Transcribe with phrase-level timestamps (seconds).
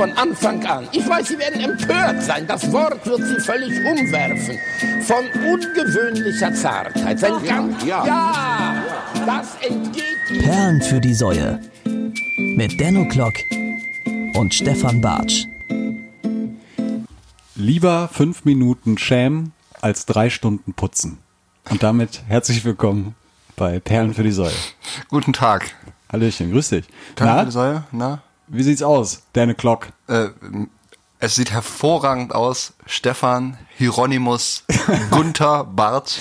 [0.00, 0.88] von Anfang an.
[0.92, 2.46] Ich weiß, Sie werden empört sein.
[2.46, 4.58] Das Wort wird Sie völlig umwerfen.
[5.02, 7.18] Von ungewöhnlicher Zartheit.
[7.18, 8.06] Sein ganz, ja.
[8.06, 8.84] ja,
[9.26, 10.42] das entgeht Ihnen.
[10.42, 11.60] Perlen für die Säue.
[11.84, 13.34] Mit Denno Klock
[14.36, 15.44] und Stefan Bartsch.
[17.54, 21.18] Lieber fünf Minuten schämen als drei Stunden putzen.
[21.68, 23.16] Und damit herzlich willkommen
[23.54, 24.54] bei Perlen für die Säue.
[25.10, 25.70] Guten Tag.
[26.10, 26.86] Hallöchen, grüß dich.
[27.16, 27.84] Perlen Na, für die Säue?
[27.92, 28.22] Na?
[28.50, 29.88] Wie sieht's aus, Dane Clock?
[30.08, 30.28] Äh,
[31.18, 32.72] es sieht hervorragend aus.
[32.86, 34.64] Stefan, Hieronymus,
[35.10, 36.18] Gunther, Bart.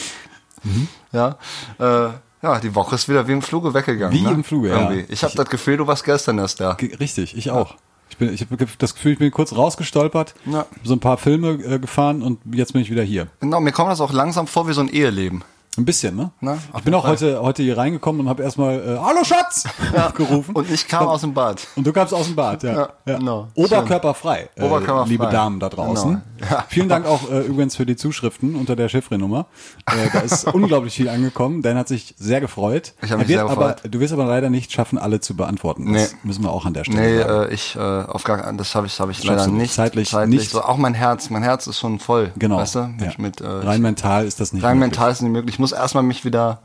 [0.64, 0.88] Mhm.
[1.12, 1.38] Ja,
[1.80, 2.10] äh,
[2.42, 4.18] ja, die Woche ist wieder wie im Fluge weggegangen.
[4.18, 4.32] Wie ne?
[4.32, 4.90] im Fluge, ja.
[4.90, 5.12] Irgendwie.
[5.12, 6.72] Ich habe das Gefühl, du warst gestern erst da.
[7.00, 7.76] Richtig, ich auch.
[8.10, 10.66] Ich, bin, ich habe das Gefühl, ich bin kurz rausgestolpert, Ja.
[10.84, 13.28] so ein paar Filme äh, gefahren und jetzt bin ich wieder hier.
[13.40, 15.44] Genau, mir kommt das auch langsam vor wie so ein Eheleben.
[15.80, 16.32] Ein bisschen, ne?
[16.42, 17.12] Na, ich bin auch Fall.
[17.12, 19.64] heute, heute hier reingekommen und habe erstmal äh, Hallo Schatz
[20.16, 20.54] gerufen.
[20.56, 21.66] Und ich kam aus dem Bad.
[21.78, 22.90] Und du kamst aus dem Bad, ja.
[23.06, 23.48] Ja, genau.
[23.56, 25.10] Oberkörperfrei, äh, Oberkörperfrei.
[25.10, 26.22] liebe Damen da draußen.
[26.38, 26.52] Genau.
[26.52, 26.66] Ja.
[26.70, 29.46] Vielen Dank auch äh, übrigens für die Zuschriften unter der Chiffre-Nummer.
[29.86, 31.62] Äh, da ist unglaublich viel angekommen.
[31.62, 32.94] Dan hat sich sehr gefreut.
[33.02, 33.94] Ich hab mich sehr aber, gefreut.
[33.94, 35.94] Du wirst aber leider nicht schaffen, alle zu beantworten.
[35.94, 36.18] Das Nee.
[36.24, 37.50] müssen wir auch an der Stelle Nee, sagen.
[37.50, 39.74] äh, ich äh, auf gar keinen- das habe ich, habe ich Schaffst leider nicht.
[39.74, 40.52] zeitlich nicht.
[40.52, 42.32] So, auch mein Herz, mein Herz ist schon voll.
[42.38, 42.58] Genau.
[42.58, 42.84] Weißt du?
[42.88, 43.12] Mit, ja.
[43.18, 44.92] mit, äh, rein mental ist das nicht rein möglich.
[44.98, 45.56] mental ist nicht möglich.
[45.56, 46.62] Ich muss erstmal mich wieder,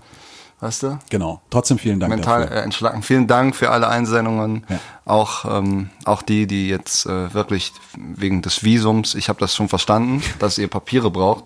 [0.60, 0.98] weißt du?
[1.10, 1.40] Genau.
[1.50, 2.56] Trotzdem vielen Dank mental dafür.
[2.56, 3.02] äh, entschlacken.
[3.02, 4.64] Vielen Dank für alle Einsendungen.
[4.68, 4.78] Ja.
[5.04, 9.68] Auch, ähm, auch die, die jetzt äh, wirklich wegen des Visums, ich habe das schon
[9.68, 11.44] verstanden, dass ihr Papiere braucht.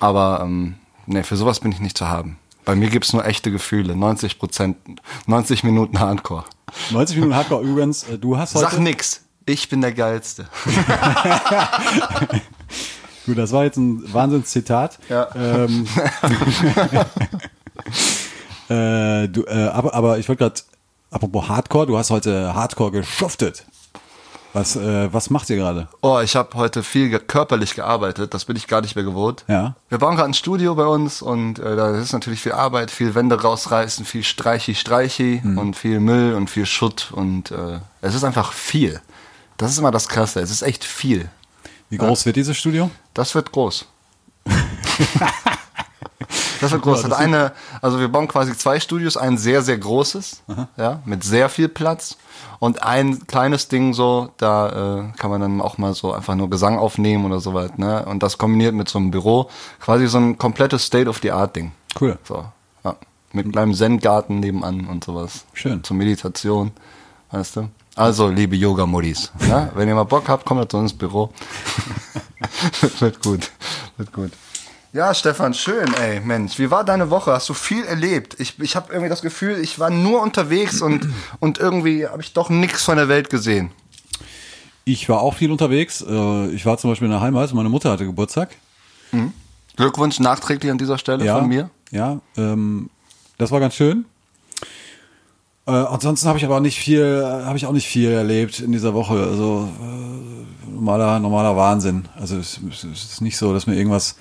[0.00, 2.38] Aber ähm, nee, für sowas bin ich nicht zu haben.
[2.64, 3.96] Bei mir gibt's nur echte Gefühle.
[3.96, 4.76] 90 Prozent,
[5.26, 6.44] 90 Minuten Hardcore.
[6.90, 8.02] 90 Minuten Hardcore übrigens.
[8.04, 8.66] äh, Du hast heute.
[8.70, 9.22] Sag nix.
[9.46, 10.46] Ich bin der Geilste.
[13.28, 14.98] Gut, das war jetzt ein Wahnsinnszitat.
[15.10, 15.28] Ja.
[15.36, 15.86] Ähm,
[18.70, 20.60] äh, du, äh, aber, aber ich wollte gerade,
[21.10, 23.64] apropos Hardcore, du hast heute Hardcore geschuftet.
[24.54, 25.88] Was, äh, was macht ihr gerade?
[26.00, 28.32] Oh, ich habe heute viel ge körperlich gearbeitet.
[28.32, 29.44] Das bin ich gar nicht mehr gewohnt.
[29.46, 29.76] Ja.
[29.90, 33.14] Wir bauen gerade ein Studio bei uns und äh, da ist natürlich viel Arbeit, viel
[33.14, 35.58] Wände rausreißen, viel Streichi, Streichi Mhm.
[35.58, 39.02] und viel Müll und viel Schutt und äh, es ist einfach viel.
[39.58, 40.40] Das ist immer das Krasse.
[40.40, 41.28] Es ist echt viel.
[41.90, 42.90] Wie groß wird dieses Studio?
[43.14, 43.86] Das wird groß.
[46.60, 47.02] das wird groß.
[47.02, 50.42] Ja, das eine, also wir bauen quasi zwei Studios, ein sehr, sehr großes,
[50.76, 52.18] ja, mit sehr viel Platz.
[52.58, 56.50] Und ein kleines Ding so, da äh, kann man dann auch mal so einfach nur
[56.50, 58.04] Gesang aufnehmen oder so weit, ne?
[58.04, 59.48] Und das kombiniert mit so einem Büro,
[59.80, 61.72] quasi so ein komplettes State-of-the-Art-Ding.
[62.00, 62.18] Cool.
[62.24, 62.44] So,
[62.84, 62.96] ja.
[63.32, 65.44] Mit einem kleinen Zen-Garten nebenan und sowas.
[65.52, 65.84] Schön.
[65.84, 66.72] Zur Meditation,
[67.30, 67.68] weißt du?
[67.98, 69.72] Also, liebe Yoga-Muddis, ne?
[69.74, 71.32] wenn ihr mal Bock habt, kommt zu uns ins Büro.
[73.00, 73.50] wird gut,
[73.96, 74.30] wird gut.
[74.92, 76.60] Ja, Stefan, schön, ey, Mensch.
[76.60, 77.32] Wie war deine Woche?
[77.32, 78.36] Hast du viel erlebt?
[78.38, 81.08] Ich, ich habe irgendwie das Gefühl, ich war nur unterwegs und,
[81.40, 83.72] und irgendwie habe ich doch nichts von der Welt gesehen.
[84.84, 86.00] Ich war auch viel unterwegs.
[86.00, 87.52] Äh, Ich war zum Beispiel in der Heimat.
[87.52, 88.50] Meine Mutter hatte Geburtstag.
[89.74, 91.68] Glückwunsch nachträglich an dieser Stelle von mir.
[91.90, 92.90] Ja, ähm,
[93.38, 94.04] das war ganz schön.
[95.68, 98.72] Äh, ansonsten habe ich aber auch nicht viel, habe ich auch nicht viel erlebt in
[98.72, 99.14] dieser Woche.
[99.22, 102.08] Also äh, normaler, normaler Wahnsinn.
[102.18, 104.16] Also es, es ist nicht so, dass mir irgendwas,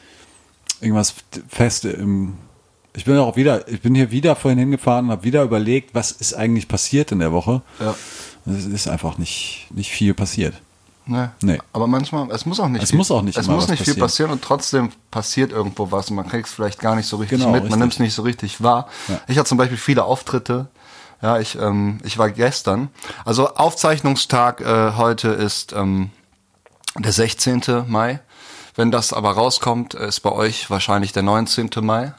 [0.81, 1.15] irgendwas
[1.47, 2.33] fest im.
[2.95, 6.11] Ich bin auch wieder, ich bin hier wieder vorhin hingefahren und habe wieder überlegt, was
[6.11, 7.61] ist eigentlich passiert in der Woche.
[7.79, 7.95] Ja.
[8.45, 10.55] Es ist einfach nicht, nicht viel passiert.
[11.05, 11.31] Ne?
[11.41, 11.59] Nee.
[11.71, 13.93] Aber manchmal, es muss auch nicht Es viel, muss auch nicht es muss nicht viel
[13.93, 13.99] passieren.
[14.01, 17.37] passieren und trotzdem passiert irgendwo was und man kriegt es vielleicht gar nicht so richtig
[17.39, 17.69] Genau, mit, richtig.
[17.71, 18.87] man nimmt es nicht so richtig wahr.
[19.07, 19.21] Ja.
[19.27, 20.67] Ich hatte zum Beispiel viele Auftritte.
[21.21, 22.89] Ja, ich, ähm, ich war gestern.
[23.25, 26.11] Also Aufzeichnungstag äh, heute ist ähm,
[26.97, 27.61] der 16.
[27.87, 28.19] Mai.
[28.75, 31.69] Wenn das aber rauskommt, ist bei euch wahrscheinlich der 19.
[31.81, 32.13] Mai.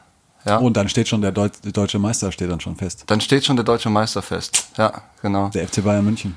[0.45, 0.57] Ja.
[0.57, 3.05] Und dann steht schon der, der deutsche Meister steht dann schon fest.
[3.07, 4.69] dann steht schon der deutsche Meister fest.
[4.77, 5.49] Ja, genau.
[5.51, 6.37] Der FC Bayern München.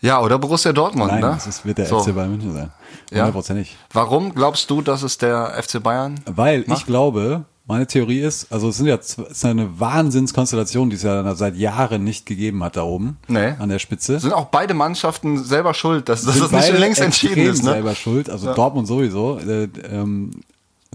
[0.00, 1.30] Ja, oder Borussia Dortmund, Nein, ne?
[1.30, 2.00] das ist, wird der So.
[2.00, 2.70] FC Bayern München sein.
[3.10, 3.18] Ja.
[3.20, 3.76] Hundertprozentig.
[3.92, 6.86] Warum glaubst du, dass es der FC Bayern Weil ich macht?
[6.86, 11.34] glaube, meine Theorie ist, also es sind ja es ist eine Wahnsinnskonstellation, die es ja
[11.34, 13.54] seit Jahren nicht gegeben hat da oben Nee.
[13.58, 14.20] an der Spitze.
[14.20, 17.62] Sind auch beide Mannschaften selber schuld, dass, dass das nicht beide längst entschieden ist.
[17.64, 17.70] Ne?
[17.72, 20.30] selber schuld, also Dortmund sowieso, äh, ähm,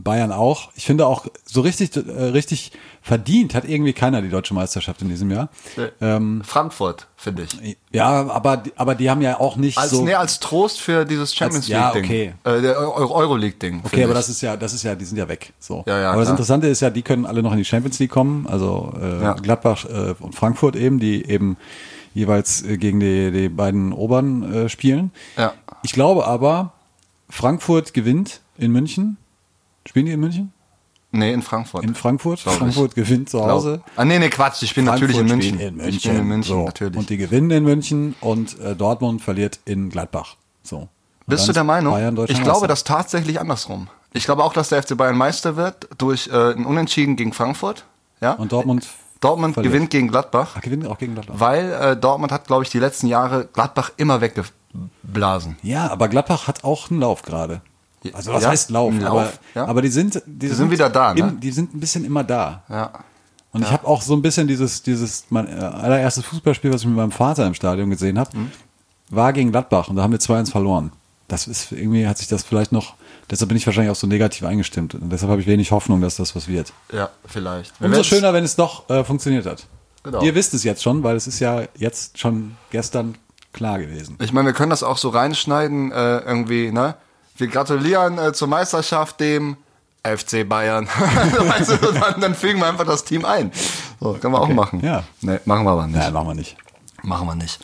[0.04, 0.70] Bayern auch.
[0.76, 5.10] Ich finde auch so richtig, äh, richtig verdient hat irgendwie keiner die deutsche Meisterschaft in
[5.10, 5.50] diesem Jahr.
[6.02, 7.78] Ähm, Frankfurt, finde ich.
[7.92, 10.04] ja, aber, die- aber die haben ja auch nicht Als, so.
[10.04, 12.34] nee, als Trost für dieses Champions Als- ja, League-Ding.
[12.44, 12.58] okay.
[12.58, 13.82] Äh, der Eu- Euroleague-Ding.
[13.86, 15.54] Okay, aber das ist ja, das ist ja, die sind ja weg.
[15.60, 15.84] So.
[15.88, 16.30] Ja, ja, aber das.
[16.30, 18.46] Interessante ist ja, die können alle noch in die Champions League kommen.
[18.48, 19.34] Also äh, Ja.
[19.34, 21.58] Gladbach äh, und Frankfurt eben, die eben
[22.14, 25.12] jeweils äh, gegen die, die beiden Oberen äh, spielen.
[25.38, 25.54] Ja.
[25.84, 26.74] Ich glaube aber,
[27.30, 29.18] Frankfurt gewinnt in München.
[29.90, 30.54] Spielen die in München?
[31.12, 31.84] Nee, in Frankfurt.
[31.84, 32.44] In Frankfurt.
[32.44, 32.60] Glaub ich.
[32.60, 33.82] Frankfurt gewinnt zu Hause.
[33.96, 34.62] Ah, nee, nee, Quatsch.
[34.62, 35.68] Ich bin natürlich in Frankfurt München.
[35.68, 35.96] In München.
[35.96, 36.66] Ich bin in München, so.
[36.66, 36.96] natürlich.
[36.96, 40.36] Und die gewinnen in München und äh, Dortmund verliert in Gladbach.
[40.62, 40.78] So.
[40.78, 40.90] Und
[41.26, 41.94] Bist du der Meinung?
[41.94, 43.88] Bayern ich glaube das tatsächlich andersrum.
[44.14, 47.86] Ich glaube auch, dass der FC Bayern Meister wird durch äh, ein Unentschieden gegen Frankfurt.
[48.22, 48.34] Ja?
[48.34, 48.88] Und Dortmund
[49.22, 49.74] Dortmund verliert.
[49.74, 51.34] gewinnt gegen Gladbach, Ach, gewinnt auch gegen Gladbach.
[51.40, 55.58] weil äh, Dortmund hat, glaube ich, die letzten Jahre Gladbach immer weggeblasen.
[55.64, 57.62] Ja, aber Gladbach hat auch einen Lauf gerade.
[58.14, 58.92] Also was Ja, heißt Lauf?
[58.92, 59.66] einen Lauf, aber, ja.
[59.68, 61.20] aber die sind, die, sind wieder da, ne?
[61.20, 62.64] Im, die sind ein bisschen immer da.
[62.70, 62.92] Ja.
[63.52, 66.88] Und ich habe auch so ein bisschen dieses, dieses mein äh, allererstes Fußballspiel, was ich
[66.88, 68.52] mit meinem Vater im Stadion gesehen habe, Mhm.
[69.10, 70.92] war gegen Gladbach und da haben wir 2-1 verloren.
[71.28, 72.94] Das ist irgendwie hat sich das vielleicht noch,
[73.30, 76.16] deshalb bin ich wahrscheinlich auch so negativ eingestimmt und deshalb habe ich wenig Hoffnung, dass
[76.16, 76.74] das was wird.
[76.94, 77.80] Ja, vielleicht.
[77.82, 79.66] Wir Umso schöner, wenn es doch äh, funktioniert hat.
[80.04, 80.22] Genau.
[80.24, 83.16] Ihr wisst es jetzt schon, weil es ist ja jetzt schon gestern
[83.52, 84.16] klar gewesen.
[84.22, 86.96] Ich meine, wir können das auch so reinschneiden, äh, irgendwie, ne?
[87.40, 89.58] Wir gratulieren äh, zur Meisterschaft dem
[90.04, 90.88] FC Bayern.
[90.88, 93.52] weißt du, dann, dann fügen wir einfach das Team ein.
[94.00, 94.82] So, können wir auch machen.
[94.84, 95.04] ja.
[95.22, 95.98] Nee, machen wir aber nicht.
[95.98, 96.58] Nein, machen wir nicht.
[97.04, 97.60] Machen wir nicht.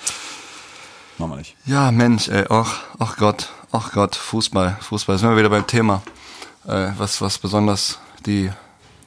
[1.18, 1.56] Machen wir nicht.
[1.66, 5.18] Ja, Mensch, ey, ach, ach Gott, ach Gott, Fußball, Fußball.
[5.18, 6.01] Sind wir wieder beim Thema,
[6.68, 8.51] äh, was, was besonders die,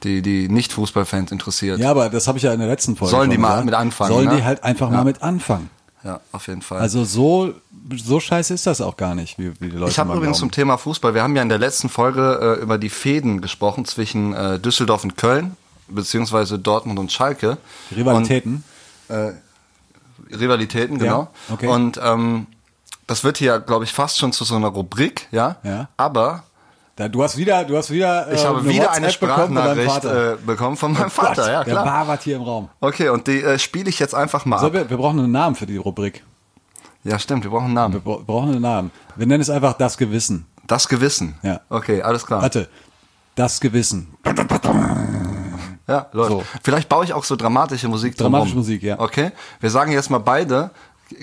[0.03, 1.79] die, die Nicht-Fußballfans interessiert.
[1.79, 3.65] Ja, aber das habe ich ja in der letzten Folge Sollen die mal gesagt.
[3.65, 4.35] mit anfangen, Sollen ne?
[4.37, 4.97] die halt einfach Ja.
[4.97, 5.69] mal mit anfangen.
[6.03, 6.79] Ja, auf jeden Fall.
[6.79, 7.53] Also so,
[7.95, 10.47] so scheiße ist das auch gar nicht, wie, wie die Leute Ich habe übrigens zum
[10.49, 10.55] glauben.
[10.55, 14.33] Thema Fußball, wir haben ja in der letzten Folge äh, über die Fäden gesprochen zwischen
[14.33, 15.57] äh, Düsseldorf und Köln,
[15.89, 17.57] beziehungsweise Dortmund und Schalke.
[17.95, 18.63] Rivalitäten.
[19.09, 19.33] Und, äh,
[20.31, 21.29] Rivalitäten, genau.
[21.49, 21.67] Ja, okay.
[21.67, 22.47] Und ähm,
[23.07, 25.57] das wird hier, glaube ich, fast schon zu so einer Rubrik, ja.
[25.63, 25.89] Ja.
[25.97, 26.43] Aber
[27.07, 29.89] du hast wieder, du hast wieder, ich äh, habe wieder eine WhatsApp bekommen von deinem
[29.89, 31.85] Sprachnachricht äh, bekommen von meinem Gott, Vater, ja Der klar.
[31.85, 32.69] Barwart hier im Raum.
[32.81, 35.55] Okay, und die äh, spiele ich jetzt einfach mal So, wir, wir brauchen einen Namen
[35.55, 36.23] für die Rubrik.
[37.05, 38.01] Ja, stimmt, wir brauchen einen Wir Namen.
[38.01, 38.91] bra- brauchen einen Namen.
[39.15, 40.45] Wir nennen es einfach das Gewissen.
[40.67, 41.35] Das Gewissen.
[41.43, 41.61] Ja.
[41.69, 42.41] Okay, alles klar.
[42.41, 42.67] Warte.
[43.35, 44.13] Das Gewissen.
[45.87, 46.29] Ja, läuft.
[46.29, 46.43] So.
[46.61, 48.57] Vielleicht baue ich auch so dramatische Musik Dramatische drumherum.
[48.59, 48.99] Musik, ja.
[48.99, 49.31] Okay.
[49.59, 50.69] Wir sagen jetzt mal beide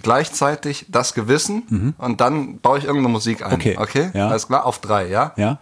[0.02, 3.50] gleichzeitig das Gewissen und dann baue ich irgendeine Musik ein.
[3.50, 3.54] Mhm.
[3.56, 3.76] Okay.
[3.78, 4.10] Okay?
[4.14, 4.28] Ja.
[4.28, 4.64] Alles klar?
[4.66, 5.32] Auf drei, ja?
[5.36, 5.58] Ja?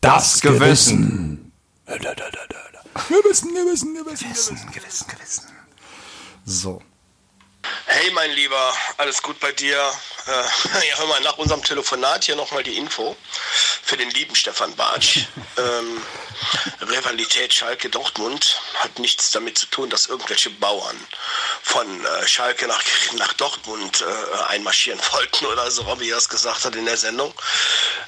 [0.00, 1.52] Das Gewissen.
[1.86, 4.56] Gewissen, Gewissen, Gewissen, Gewissen.
[4.72, 5.44] Gewissen, Gewissen.
[6.44, 6.82] So.
[7.86, 9.76] Hey mein Lieber, alles gut bei dir?
[10.26, 10.30] Äh,
[10.88, 13.16] ja, hör mal, nach unserem Telefonat hier nochmal die Info
[13.82, 15.26] für den lieben Stefan Bartsch.
[15.58, 16.02] ähm,
[16.80, 20.96] Rivalität Schalke-Dortmund hat nichts damit zu tun, dass irgendwelche Bauern
[21.62, 22.82] von äh, Schalke nach,
[23.16, 27.34] nach Dortmund äh, einmarschieren wollten oder so, wie er es gesagt hat in der Sendung.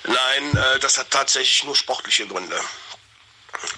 [0.05, 2.59] Nein, äh, das hat tatsächlich nur sportliche Gründe.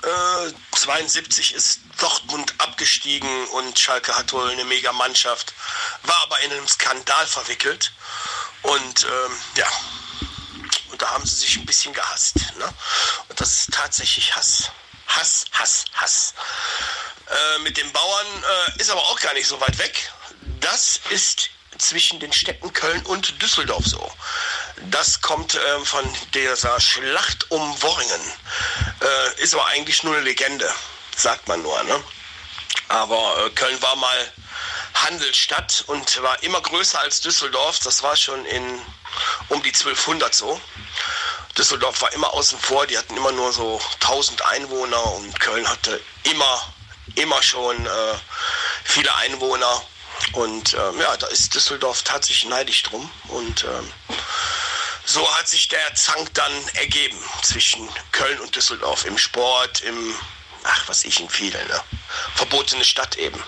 [0.03, 5.55] Äh, 72 ist Dortmund abgestiegen und Schalke hat wohl eine mega Mannschaft,
[6.03, 7.93] war aber in einem Skandal verwickelt
[8.63, 9.67] und ähm, ja,
[10.91, 12.37] und da haben sie sich ein bisschen gehasst.
[12.59, 12.73] Ne?
[13.29, 14.71] Und das ist tatsächlich Hass.
[15.09, 16.35] Hass, Hass, Hass.
[17.27, 18.27] Äh, mit den Bauern
[18.77, 20.13] äh, ist aber auch gar nicht so weit weg.
[20.61, 24.13] Das ist zwischen den Städten Köln und Düsseldorf so.
[24.91, 28.21] Das kommt äh, von dieser Schlacht um Worringen.
[29.05, 30.73] Äh, ist aber eigentlich nur eine Legende,
[31.15, 31.83] sagt man nur.
[31.85, 32.03] Ne?
[32.89, 34.33] Aber äh, Köln war mal
[34.95, 37.81] Handelsstadt und war immer größer als Düsseldorf.
[37.81, 38.81] Das war schon in
[39.49, 40.61] um die 1200 so.
[41.59, 46.01] Düsseldorf war immer außen vor, die hatten immer nur so 1000 Einwohner und Köln hatte
[46.25, 46.75] immer,
[47.15, 48.15] immer schon äh,
[48.85, 49.83] viele Einwohner.
[50.33, 53.11] Und ähm, ja, da ist Düsseldorf tatsächlich neidisch drum.
[53.29, 53.93] Und ähm,
[55.05, 60.19] so hat sich der Zank dann ergeben zwischen Köln und Düsseldorf im Sport, im,
[60.65, 61.83] ach was ich, in vielen, ne?
[62.35, 63.43] Verbotene Stadt eben.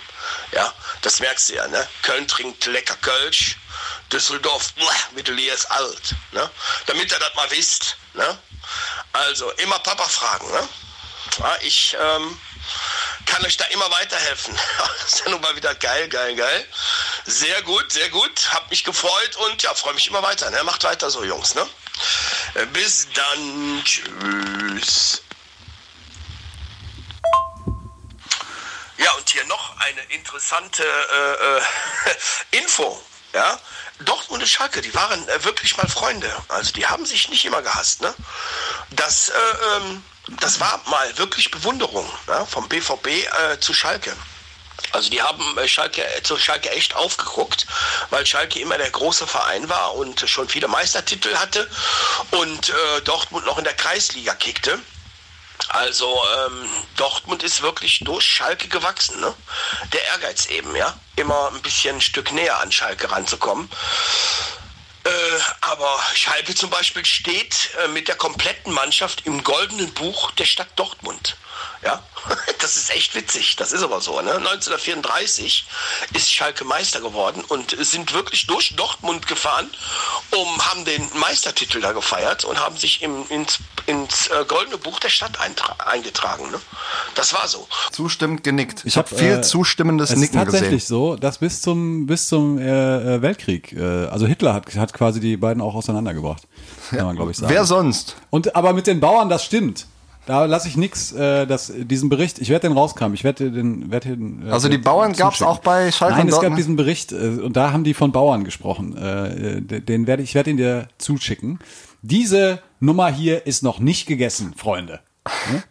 [0.52, 0.72] Ja,
[1.02, 1.88] das merkst du ja, ne?
[2.02, 3.56] Köln trinkt lecker Kölsch,
[4.12, 4.74] Düsseldorf,
[5.14, 6.50] Mittellier ist alt, ne?
[6.86, 8.38] Damit ihr das mal wisst, ne?
[9.12, 10.68] Also, immer Papa fragen, ne?
[11.38, 12.38] Ja, ich, ähm,
[13.24, 14.56] kann euch da immer weiterhelfen.
[15.00, 16.66] Das ist ja nun mal wieder geil, geil, geil.
[17.26, 18.52] Sehr gut, sehr gut.
[18.52, 20.50] Hab mich gefreut und ja, freue mich immer weiter.
[20.50, 20.62] Ne?
[20.64, 21.54] Macht weiter so, Jungs.
[21.54, 21.66] Ne?
[22.54, 23.82] Äh, Bis dann.
[23.84, 25.22] Tschüss.
[28.98, 31.62] Ja, und hier noch eine interessante äh, äh,
[32.62, 33.00] Info.
[33.32, 33.60] Ja,
[34.00, 36.34] Dortmund und Schalke, die waren äh, wirklich mal Freunde.
[36.48, 38.00] Also die haben sich nicht immer gehasst.
[38.00, 38.14] Ne?
[38.90, 39.32] Das, äh,
[39.76, 44.14] ähm, das war mal wirklich Bewunderung ja, vom BVB äh, zu Schalke.
[44.92, 47.66] Also die haben äh, Schalke, äh, zu Schalke echt aufgeguckt,
[48.10, 51.68] weil Schalke immer der große Verein war und schon viele Meistertitel hatte
[52.32, 54.78] und äh, Dortmund noch in der Kreisliga kickte.
[55.68, 59.20] Also ähm, Dortmund ist wirklich durch Schalke gewachsen.
[59.20, 59.34] Ne?
[59.92, 60.94] Der Ehrgeiz eben, ja.
[61.16, 63.68] Immer ein bisschen ein Stück näher an Schalke ranzukommen.
[65.06, 70.46] Äh, aber Schalke zum Beispiel steht äh, mit der kompletten Mannschaft im goldenen Buch der
[70.46, 71.36] Stadt Dortmund.
[71.82, 72.02] Ja,
[72.58, 73.54] das ist echt witzig.
[73.54, 74.20] Das ist aber so.
[74.20, 74.34] Ne?
[74.34, 75.64] 1934
[76.12, 79.72] ist Schalke Meister geworden und sind wirklich durch Dortmund gefahren,
[80.32, 84.98] um haben den Meistertitel da gefeiert und haben sich im, ins, ins äh, goldene Buch
[85.00, 86.50] der Stadt eingetragen.
[86.50, 86.58] Ne?
[87.14, 87.66] Das war so.
[87.92, 88.80] Zustimmend genickt.
[88.80, 90.86] Ich, Ich habe hab, viel äh, zustimmendes Es ist Nicken tatsächlich gesehen.
[90.88, 95.20] so, dass bis zum bis zum äh, äh, Weltkrieg, äh, also Hitler hat, hat quasi
[95.20, 96.42] die beiden auch auseinandergebracht,
[96.90, 97.52] kann man glaube ich sagen.
[97.52, 98.16] Wer sonst?
[98.30, 99.86] Und aber mit den Bauern, das stimmt.
[100.26, 103.92] Da lasse ich nix, äh, das, diesen Bericht, ich werde den rauskramen, ich werde den,
[103.92, 104.44] werd den.
[104.48, 105.46] Äh, Also die Bauern gab's zuschicken.
[105.46, 108.10] auch bei Schalke Nein, und es gab diesen Bericht äh, und da haben die von
[108.10, 108.96] Bauern gesprochen.
[108.96, 111.60] Äh, äh, den werde ich werde ihn dir zuschicken.
[112.08, 115.00] Diese Nummer hier ist noch nicht gegessen, Freunde.
[115.50, 115.62] Ne?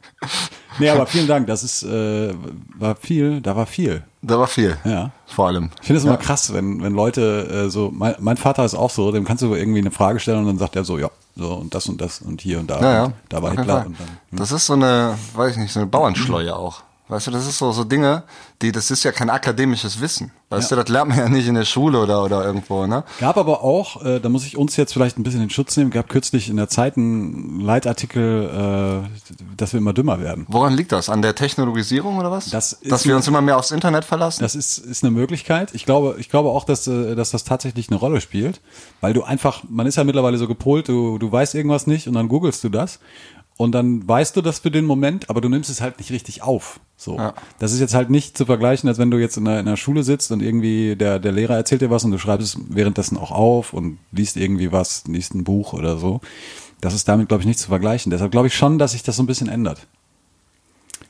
[0.79, 2.33] Nee, aber vielen Dank, das ist äh,
[2.77, 4.03] war viel, da war viel.
[4.21, 4.77] Da war viel.
[4.83, 5.11] Ja.
[5.27, 5.69] Vor allem.
[5.79, 8.89] Ich finde es immer krass, wenn, wenn Leute äh, so, mein, mein Vater ist auch
[8.89, 11.53] so, dem kannst du irgendwie eine Frage stellen und dann sagt er so, ja, so
[11.53, 12.81] und das und das und hier und da.
[12.81, 13.03] Ja, ja.
[13.05, 14.17] Und da war Hitler und dann.
[14.31, 16.83] Das ist so eine, weiß ich nicht, so eine Bauernschleue auch.
[17.07, 18.23] Weißt du, das ist so, so Dinge,
[18.63, 20.31] die, das ist ja kein akademisches Wissen.
[20.49, 23.03] Weißt du, das lernt man ja nicht in der Schule oder, oder irgendwo, ne?
[23.19, 25.91] Gab aber auch, äh, da muss ich uns jetzt vielleicht ein bisschen in Schutz nehmen,
[25.91, 30.45] gab kürzlich in der Zeit einen Leitartikel, äh, dass wir immer dümmer werden.
[30.47, 31.09] Woran liegt das?
[31.09, 32.49] An der Technologisierung oder was?
[32.49, 34.41] Das ist Dass wir uns immer mehr aufs Internet verlassen?
[34.41, 35.73] Das ist, ist eine Möglichkeit.
[35.73, 38.61] Ich glaube, ich glaube auch, dass, äh, dass das tatsächlich eine Rolle spielt,
[39.01, 42.13] weil du einfach, man ist ja mittlerweile so gepolt, du, du weißt irgendwas nicht und
[42.13, 42.99] dann googelst du das
[43.57, 46.43] und dann weißt du das für den Moment, aber du nimmst es halt nicht richtig
[46.43, 46.79] auf.
[46.97, 47.17] So.
[47.17, 47.33] Ja.
[47.59, 49.77] Das ist jetzt halt nicht zu vergleichen, als wenn du jetzt in der, in der
[49.77, 53.17] Schule sitzt und irgendwie der, der Lehrer erzählt dir was und du schreibst es währenddessen
[53.17, 56.19] auch auf und liest irgendwie was, liest ein Buch oder so.
[56.81, 58.09] Das ist damit, glaube ich, nicht zu vergleichen.
[58.09, 59.87] Deshalb glaube ich schon, dass sich das so ein bisschen ändert.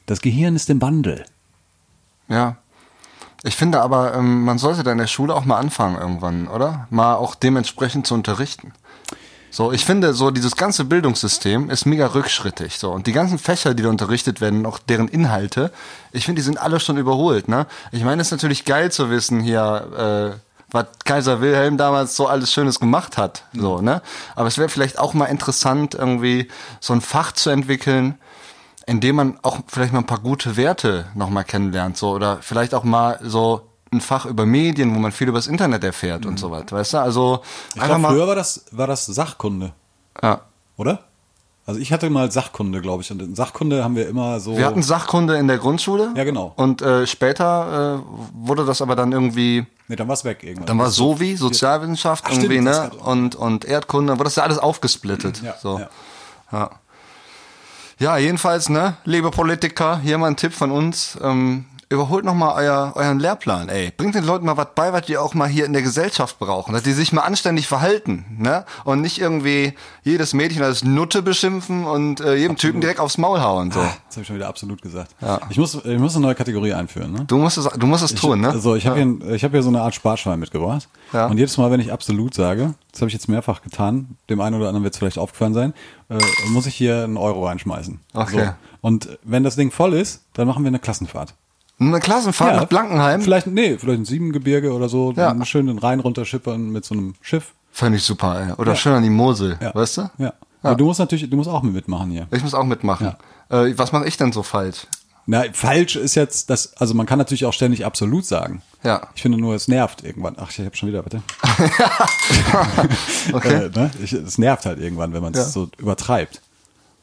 [0.06, 1.25] Das Gehirn ist im Wandel.
[2.28, 2.58] Ja.
[3.44, 6.88] Ich finde aber, ähm, man sollte da in der Schule auch mal anfangen irgendwann, oder?
[6.90, 8.72] Mal auch dementsprechend zu unterrichten.
[9.55, 12.77] So, ich finde, so dieses ganze Bildungssystem ist mega rückschrittig.
[12.77, 15.71] So, und die ganzen Fächer, die da unterrichtet werden, auch deren Inhalte,
[16.12, 17.65] ich finde, die sind alle schon überholt, ne?
[17.93, 20.39] Ich meine, es ist natürlich geil zu wissen hier, äh,
[20.71, 24.01] was Kaiser Wilhelm damals so alles Schönes gemacht hat, so, ne?
[24.35, 26.50] Aber es wäre vielleicht auch mal interessant, irgendwie
[26.81, 28.15] so ein Fach zu entwickeln,
[28.85, 32.83] indem man auch vielleicht mal ein paar gute Werte nochmal kennenlernt, so, oder vielleicht auch
[32.83, 33.62] mal so
[33.96, 36.94] ein Fach über Medien, wo man viel über das Internet erfährt und so weiter, weißt
[36.94, 36.98] du?
[37.00, 37.42] Also,
[37.75, 39.74] Ich einfach glaube, früher mal, war das, war das Sachkunde,
[40.22, 40.42] ja.
[40.78, 41.00] oder?
[41.68, 43.12] Also ich hatte mal Sachkunde, glaube ich.
[43.12, 44.56] Und in Sachkunde haben wir immer so.
[44.56, 46.12] Wir hatten Sachkunde in der Grundschule.
[46.16, 46.54] Ja, genau.
[46.58, 50.68] Und äh, später äh, wurde das aber dann irgendwie, nee, dann war es weg irgendwann.
[50.68, 53.00] dann war so wie Sozialwissenschaft Ach, stimmt, irgendwie, das ne?
[53.00, 55.42] Und, und Erdkunde, dann wurde das ja alles aufgesplittet.
[55.42, 55.80] Ja, so.
[55.80, 55.90] ja.
[56.52, 56.70] Ja.
[57.98, 61.18] ja, jedenfalls, ne, liebe Politiker, hier mal ein Tipp von uns.
[61.20, 63.92] Ähm, überholt noch mal euer, euren Lehrplan, ey.
[63.96, 66.74] Bringt den Leuten mal was bei, was die auch mal hier in der Gesellschaft brauchen.
[66.74, 68.65] Dass die sich mal anständig verhalten, ne?
[68.84, 69.74] Und nicht irgendwie
[70.04, 73.80] jedes Mädchen als Nutte beschimpfen und äh, jedem Typen direkt aufs Maul hauen, so.
[73.82, 75.15] Das habe ich schon wieder absolut gesagt.
[75.50, 77.12] Ich, muss, ich muss eine neue Kategorie einführen.
[77.12, 77.25] Ne?
[77.25, 78.50] Du musst es, du musst es tun, ne?
[78.50, 80.88] Also ich habe hier, ein- ich hab hier so eine Art Sparschwein mitgebracht.
[81.13, 81.27] Ja.
[81.27, 84.56] Und jedes Mal, wenn ich absolut sage, das habe ich jetzt mehrfach getan, dem einen
[84.56, 85.74] oder anderen wird es vielleicht aufgefallen sein,
[86.10, 86.18] äh,
[86.50, 88.00] muss ich hier einen Euro reinschmeißen.
[88.13, 88.46] Okay.
[88.46, 88.51] So.
[88.82, 91.34] Und wenn das Ding voll ist, dann machen wir eine Klassenfahrt.
[91.79, 93.22] Eine Klassenfahrt nach Blankenheim?
[93.22, 95.12] Vielleicht, nee, vielleicht ein Siebengebirge oder so.
[95.12, 95.36] Ja.
[95.46, 97.53] Schön den Rhein runterschippern mit so einem Schiff.
[97.72, 98.53] Fände ich super, ey.
[98.53, 98.75] Oder Ja.
[98.77, 99.75] schön an die Mosel, Ja.
[99.75, 100.10] weißt du?
[100.17, 100.34] Ja.
[100.63, 102.27] Aber du musst natürlich, du musst auch mitmachen hier.
[102.32, 103.15] Ich muss auch mitmachen.
[103.50, 104.88] Äh, was mache ich denn so falsch?
[105.27, 108.62] Na, falsch ist jetzt das, also man kann natürlich auch ständig absolut sagen.
[108.84, 109.08] Ja.
[109.15, 110.36] Ich finde nur, es nervt irgendwann.
[110.39, 111.22] Ach, ich habe schon wieder, warte.
[113.34, 113.65] Okay.
[113.65, 113.91] Äh, ne?
[114.01, 115.46] ich, es nervt halt irgendwann, wenn man es Ja.
[115.46, 116.41] so übertreibt.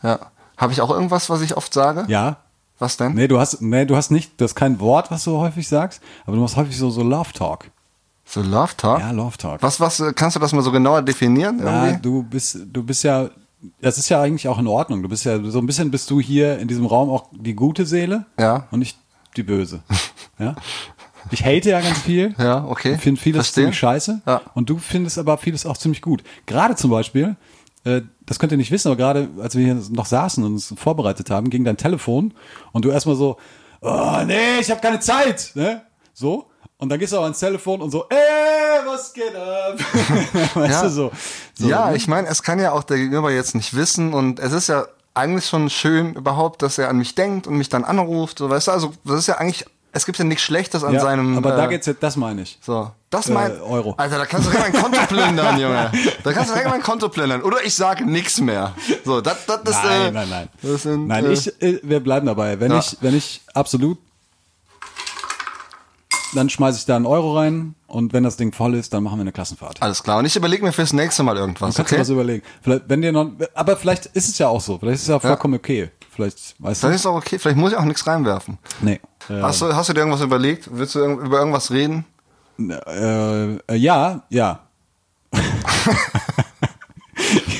[0.03, 0.19] Ja.
[0.57, 2.05] Habe ich auch irgendwas, was ich oft sage?
[2.09, 2.37] Ja.
[2.83, 3.15] Was denn?
[3.15, 6.03] Nee, du hast, nee, du hast nicht, du hast kein Wort, was du häufig sagst,
[6.27, 7.71] aber du machst häufig so, so Love Talk.
[8.25, 8.99] So Love Talk?
[8.99, 9.63] Ja, Love Talk.
[9.63, 11.61] Was, was, kannst du das mal so genauer definieren?
[11.65, 13.31] Ja, du bist, du bist ja,
[13.81, 15.01] das ist ja eigentlich auch in Ordnung.
[15.01, 17.87] Du bist ja, so ein bisschen bist du hier in diesem Raum auch die gute
[17.87, 18.27] Seele.
[18.37, 18.67] Ja.
[18.73, 18.99] Und nicht
[19.37, 19.85] die böse.
[20.41, 20.57] ja.
[21.31, 22.35] Ich hate ja ganz viel.
[22.37, 22.95] Ja, okay.
[22.95, 23.63] Ich finde vieles Verstehe.
[23.63, 24.23] ziemlich scheiße.
[24.27, 24.41] Ja.
[24.55, 26.25] Und du findest aber vieles auch ziemlich gut.
[26.47, 27.37] Gerade zum Beispiel,
[27.85, 31.31] das könnt ihr nicht wissen, aber gerade als wir hier noch saßen und uns vorbereitet
[31.31, 32.33] haben, ging dein Telefon
[32.73, 33.39] und du erstmal so,
[33.81, 35.51] oh nee, ich habe keine Zeit.
[35.55, 35.83] Ne?
[36.15, 36.47] So.
[36.79, 39.79] Und dann gehst du auch ans Telefon und so, ey, was geht ab?
[40.55, 40.83] weißt Ja.
[40.83, 41.13] du, so.
[41.55, 41.97] so ja, ne?
[41.97, 44.87] ich meine, es kann ja auch der Gegenüber jetzt nicht wissen und es ist ja
[45.15, 48.39] eigentlich schon schön überhaupt, dass er an mich denkt und mich dann anruft.
[48.39, 51.01] So, weißt du, also das ist ja eigentlich, es gibt ja nichts Schlechtes an ja,
[51.01, 51.37] seinem.
[51.37, 52.59] aber da äh, geht's jetzt, das meine ich.
[52.63, 53.95] So, das Äh, mein Euro.
[53.97, 55.93] Alter, da kannst du direkt mein Konto plündern, Junge.
[56.25, 57.43] Da kannst du direkt mein Konto plündern.
[57.43, 58.75] Oder ich sage nichts mehr.
[59.05, 60.49] So, das, das, das, nein, äh, nein, nein.
[60.63, 62.59] Das sind, nein, äh, ich, äh, wir bleiben dabei.
[62.59, 62.79] Wenn Ja.
[62.81, 63.99] ich, wenn ich absolut
[66.35, 69.19] dann schmeiße ich da einen Euro rein und wenn das Ding voll ist, dann machen
[69.19, 69.83] wir eine Klassenfahrt.
[69.83, 70.19] Alles klar.
[70.19, 71.75] Und ich überlege mir fürs nächste Mal irgendwas.
[71.77, 72.01] Kannst du okay?
[72.01, 72.43] was überlegen.
[72.63, 74.79] Vielleicht, wenn dir noch, aber vielleicht ist es ja auch so.
[74.79, 75.91] Vielleicht ist es ja vollkommen okay.
[76.11, 76.89] Vielleicht, weißt Vielleicht du?
[76.89, 77.39] ist es auch okay.
[77.39, 78.57] Vielleicht muss ich auch nichts reinwerfen.
[78.81, 79.01] Nee.
[79.29, 80.71] Äh, Hast, du, hast du dir irgendwas überlegt?
[80.73, 82.07] Willst du über irgendwas reden?
[82.59, 84.61] Äh, äh, ja, ja.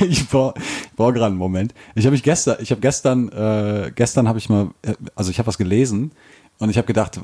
[0.01, 0.55] ich brauche
[0.97, 1.75] brauch gerade einen Moment.
[1.95, 5.39] Ich habe mich gestern, ich habe gestern, äh, gestern habe ich mal, äh, also ich
[5.39, 6.13] habe was gelesen
[6.59, 7.21] und ich habe gedacht,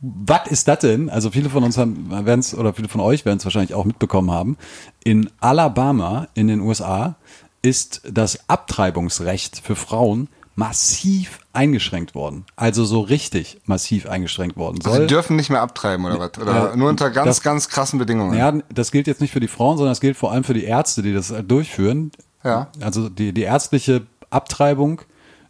[0.00, 1.10] was ist das denn?
[1.10, 3.84] Also viele von uns haben, werden es oder viele von euch werden es wahrscheinlich auch
[3.84, 4.56] mitbekommen haben.
[5.02, 7.16] In Alabama in den USA
[7.62, 12.44] ist das Abtreibungsrecht für Frauen massiv eingeschränkt worden.
[12.56, 14.78] Also so richtig massiv eingeschränkt worden.
[14.78, 16.36] Also Soll- die dürfen nicht mehr abtreiben oder was?
[16.36, 18.36] Oder Ja, nur unter ganz, das- ganz krassen Bedingungen?
[18.36, 20.64] ja, das gilt jetzt nicht für die Frauen, sondern das gilt vor allem für die
[20.64, 22.10] Ärzte, die das halt durchführen.
[22.42, 22.72] Ja.
[22.80, 25.00] Also die, die ärztliche Abtreibung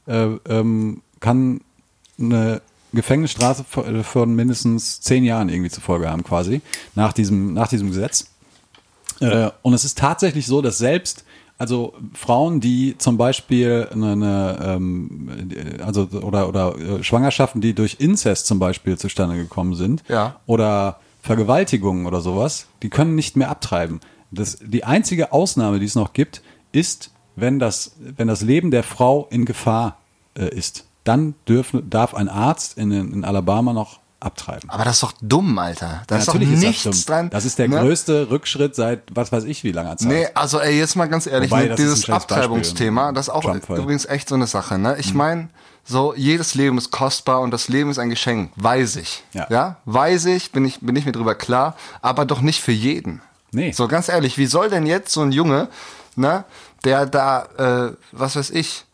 [0.07, 1.63] äh, ähm, kann
[2.21, 2.61] eine
[2.93, 6.61] Gefängnisstrafe von von mindestens zehn Jahren irgendwie zur Folge haben, quasi,
[6.95, 8.27] nach diesem, nach diesem Gesetz.
[9.21, 11.25] Äh, und es ist tatsächlich so, dass selbst
[11.59, 15.29] also Frauen, die zum Beispiel eine, eine ähm,
[15.85, 20.37] also oder oder äh, Schwangerschaften, die durch Inzest zum Beispiel zustande gekommen sind, Ja.
[20.47, 24.01] oder Vergewaltigungen oder sowas, die können nicht mehr abtreiben.
[24.31, 28.83] Das, die einzige Ausnahme, die es noch gibt, ist, wenn das, wenn das Leben der
[28.83, 29.99] Frau in Gefahr
[30.39, 30.85] äh, ist.
[31.05, 34.69] Dann dürfen, darf ein Arzt in, in Alabama noch abtreiben.
[34.71, 36.03] Aber das ist doch dumm, Alter.
[36.07, 37.15] Da ist doch Natürlich nichts das dumm.
[37.15, 37.31] dran.
[37.31, 37.81] Das ist der ne?
[37.81, 40.09] größte Rückschritt seit was weiß ich wie langer Zeit.
[40.09, 42.11] Nee, also ey, jetzt mal ganz ehrlich, Wobei, ne, das ist dieses.
[42.11, 44.79] Abtreibungsthema, das ist auch übrigens echt so eine Sache.
[44.79, 44.97] Ne?
[44.99, 45.49] Ich meine,
[45.85, 49.23] so jedes Leben ist kostbar und das Leben ist ein Geschenk, weiß ich.
[49.33, 49.47] Ja.
[49.51, 53.23] ja, weiß ich, bin ich bin ich mir drüber klar, aber doch nicht für jeden.
[53.53, 53.73] Nee.
[53.73, 55.69] So ganz ehrlich, wie soll denn jetzt so ein Junge,
[56.17, 56.45] ne,
[56.85, 58.85] der da, äh, was weiß ich,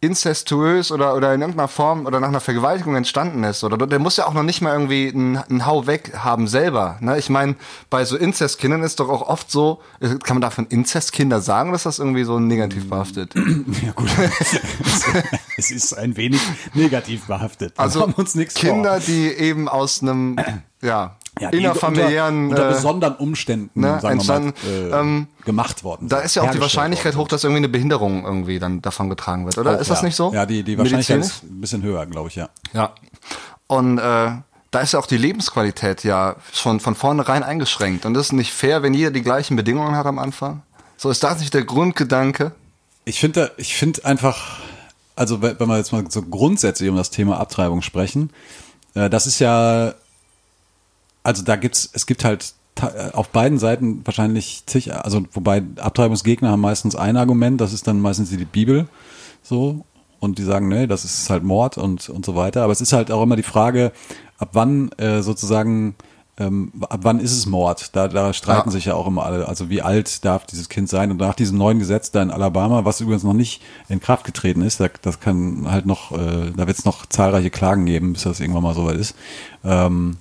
[0.00, 3.64] incestuös oder, oder in irgendeiner Form oder nach einer Vergewaltigung entstanden ist.
[3.64, 6.98] Oder der muss ja auch noch nicht mal irgendwie einen, einen Hau weg haben selber.
[7.00, 7.18] Ne?
[7.18, 7.56] Ich meine,
[7.90, 11.76] bei so Inzestkindern ist doch auch oft so, äh, kann man davon Inzestkinder sagen, oder
[11.76, 13.34] ist das irgendwie so negativ behaftet?
[13.84, 14.08] Ja gut.
[15.56, 16.40] es ist ein wenig
[16.74, 17.76] negativ behaftet.
[17.76, 19.00] Wir Also machen uns nichts Kinder, vor.
[19.00, 20.36] die eben aus einem,
[20.80, 25.84] ja, Ja, innerfamiliären, unter, unter äh, besonderen Umständen ne, wir mal, entstanden, äh, ähm, gemacht
[25.84, 26.08] worden.
[26.08, 29.08] da ist ja auch die Wahrscheinlichkeit worden hoch, dass irgendwie eine Behinderung irgendwie dann davon
[29.08, 29.76] getragen wird, oder?
[29.76, 30.06] Auch, ist das ja.
[30.06, 30.32] nicht so?
[30.32, 32.48] Ja, die, die Wahrscheinlichkeit ist ein bisschen höher, glaube ich, ja.
[32.72, 32.92] Ja.
[33.66, 34.30] Und äh,
[34.70, 38.04] da ist ja auch die Lebensqualität ja schon von vornherein eingeschränkt.
[38.04, 40.62] Und das ist nicht fair, wenn jeder die gleichen Bedingungen hat am Anfang.
[40.96, 42.52] So ist das nicht der Grundgedanke?
[43.04, 44.58] Ich finde, ich finde einfach,
[45.16, 48.30] also wenn wenn wir jetzt mal so grundsätzlich um das Thema Abtreibung sprechen,
[48.94, 49.94] äh, das ist ja,
[51.28, 56.50] also da gibt's, es gibt halt äh, auf beiden Seiten wahrscheinlich zig, also wobei Abtreibungsgegner
[56.50, 58.88] haben meistens ein Argument, das ist dann meistens die Bibel,
[59.42, 59.84] so
[60.20, 62.62] und die sagen, nee, das ist halt Mord und und so weiter.
[62.62, 63.92] Aber es ist halt auch immer die Frage,
[64.38, 65.94] ab wann äh, sozusagen
[66.40, 67.94] ähm, ab wann ist es Mord?
[67.96, 68.72] Da, da streiten Ja.
[68.72, 69.48] sich ja auch immer alle.
[69.48, 71.10] Also wie alt darf dieses Kind sein?
[71.10, 74.62] Und nach diesem neuen Gesetz da in Alabama, was übrigens noch nicht in Kraft getreten
[74.62, 78.22] ist, da, das kann halt noch, äh, da wird es noch zahlreiche Klagen geben, bis
[78.22, 79.16] das irgendwann mal soweit ist.
[79.64, 80.18] Ähm,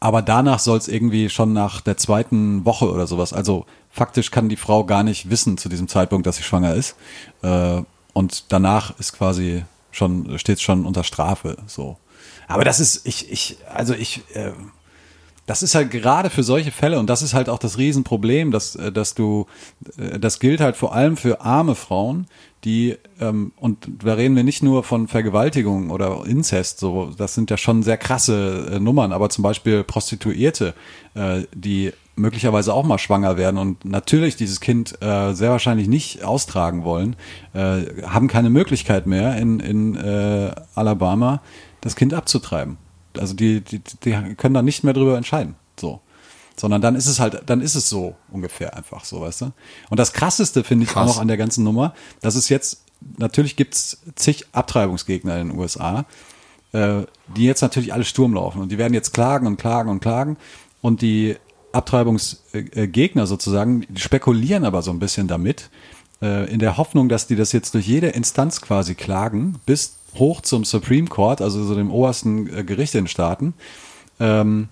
[0.00, 3.32] aber danach soll es irgendwie schon nach der zweiten Woche oder sowas.
[3.32, 6.96] Also faktisch kann die Frau gar nicht wissen zu diesem Zeitpunkt, dass sie schwanger ist.
[7.42, 7.82] Äh,
[8.12, 11.56] und danach ist quasi schon, steht schon unter Strafe.
[11.66, 11.96] So.
[12.46, 14.52] Aber das ist, ich, ich, also ich, äh,
[15.46, 18.76] das ist halt gerade für solche Fälle und das ist halt auch das Riesenproblem, dass,
[18.76, 19.46] äh, dass du,
[19.96, 22.26] das gilt halt vor allem für arme Frauen,
[22.64, 27.50] die, ähm, und da reden wir nicht nur von Vergewaltigung oder Inzest, so, das sind
[27.50, 30.74] ja schon sehr krasse äh, Nummern, aber zum Beispiel Prostituierte,
[31.14, 36.24] äh, die möglicherweise auch mal schwanger werden und natürlich dieses Kind äh, sehr wahrscheinlich nicht
[36.24, 37.14] austragen wollen,
[37.54, 41.40] äh, haben keine Möglichkeit mehr in, in äh, Alabama,
[41.80, 42.76] das Kind abzutreiben.
[43.16, 45.54] Also die, die, die können da nicht mehr drüber entscheiden.
[45.78, 46.00] So.
[46.58, 49.52] Sondern dann ist es halt, dann ist es so ungefähr einfach so, weißt du?
[49.90, 51.06] Und das krasseste finde ich auch Krass.
[51.06, 52.82] noch an der ganzen Nummer, dass es jetzt,
[53.16, 56.04] natürlich gibt's zig Abtreibungsgegner in den USA,
[56.72, 57.02] äh,
[57.36, 60.36] die jetzt natürlich alle Sturm laufen und die werden jetzt klagen und klagen und klagen
[60.82, 61.36] und die
[61.72, 65.70] Abtreibungsgegner sozusagen, die spekulieren aber so ein bisschen damit,
[66.20, 70.40] äh, in der Hoffnung, dass die das jetzt durch jede Instanz quasi klagen, bis hoch
[70.40, 73.54] zum Supreme Court, also so dem obersten äh, Gericht in den Staaten.
[74.18, 74.68] Ähm,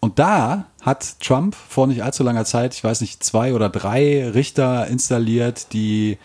[0.00, 4.28] und da hat Trump vor nicht allzu langer Zeit, ich weiß nicht, zwei oder drei
[4.30, 6.16] Richter installiert, die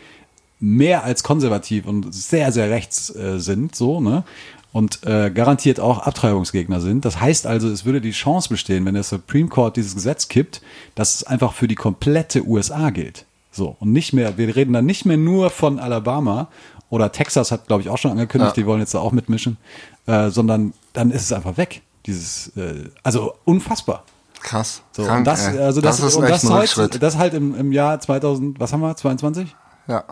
[0.59, 4.23] mehr als konservativ und sehr, sehr rechts äh, sind, so, ne?
[4.71, 7.05] Und äh, garantiert auch Abtreibungsgegner sind.
[7.05, 10.61] Das heißt also, es würde die Chance bestehen, wenn der Supreme Court dieses Gesetz kippt,
[10.95, 13.23] dass es einfach für die komplette USA gilt.
[13.51, 13.77] So.
[13.79, 16.49] Und nicht mehr, wir reden dann nicht mehr nur von Alabama
[16.89, 18.61] oder Texas hat, glaube ich, auch schon angekündigt, Ja.
[18.63, 19.55] die wollen jetzt da auch mitmischen,
[20.07, 21.81] äh, sondern dann ist es einfach weg.
[22.05, 24.03] Dieses, äh, also unfassbar.
[24.41, 24.81] Krass.
[24.91, 27.71] So, Krank, und das, also das, ist und das, ein heute, das halt im, im
[27.71, 29.55] Jahr 2000, was haben wir, 22?
[29.87, 30.03] Ja.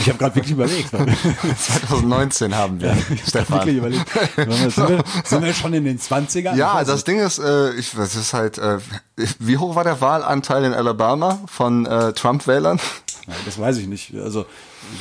[0.00, 0.92] Ich habe gerade wirklich überlegt.
[0.92, 1.06] weil-
[1.58, 3.58] 2019 haben wir, Stefan.
[3.58, 4.06] wirklich überlegt.
[4.36, 6.52] Sind wir, sind wir schon in den 20ern?
[6.52, 7.04] Ich Ja, das.
[7.04, 8.78] Ding ist, äh, ich, das ist halt, äh,
[9.38, 12.78] wie hoch war der Wahlanteil in Alabama von äh, Trump-Wählern?
[13.26, 14.14] Ja, das weiß ich nicht.
[14.16, 14.46] Also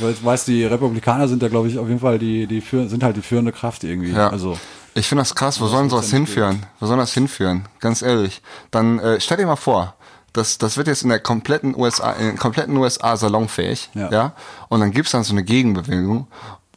[0.02, 3.16] ich weiß- die Republikaner sind da, glaube ich, auf jeden Fall die, die sind halt
[3.16, 4.12] die führende Kraft irgendwie.
[4.12, 4.30] Ja.
[4.30, 4.60] Also
[4.98, 5.62] Ich finde das krass.
[5.62, 6.66] Wo sollen sowas hinführen?
[6.80, 7.68] Wo soll das hinführen?
[7.80, 8.42] Ganz ehrlich.
[8.72, 9.94] Dann äh, stell dir mal vor,
[10.34, 14.10] das, das wird jetzt in der kompletten USA, in den kompletten USA salonfähig, ja.
[14.12, 14.34] Ja.
[14.70, 16.28] Und dann gibt's dann so eine Gegenbewegung,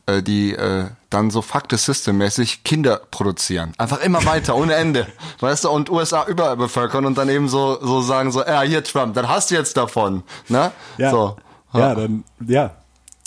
[0.04, 3.72] äh, die äh, dann so Fuck the System mäßig Kinder produzieren.
[3.78, 5.06] Einfach immer weiter, ohne Ende.
[5.40, 8.84] Weißt du, und USA überall bevölkern und dann eben so, so sagen so, ja, hier
[8.84, 10.24] Trump, dann hast du jetzt davon.
[10.48, 10.72] Ne?
[10.98, 11.36] ja, So.
[11.72, 12.72] ja, dann ja.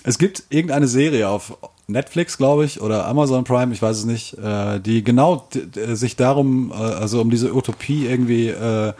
[0.04, 4.38] Es gibt irgendeine Serie auf Netflix, glaube ich, oder Amazon Prime, ich weiß es nicht,
[4.38, 8.94] äh, die genau sich darum, äh, also um diese Utopie irgendwie äh,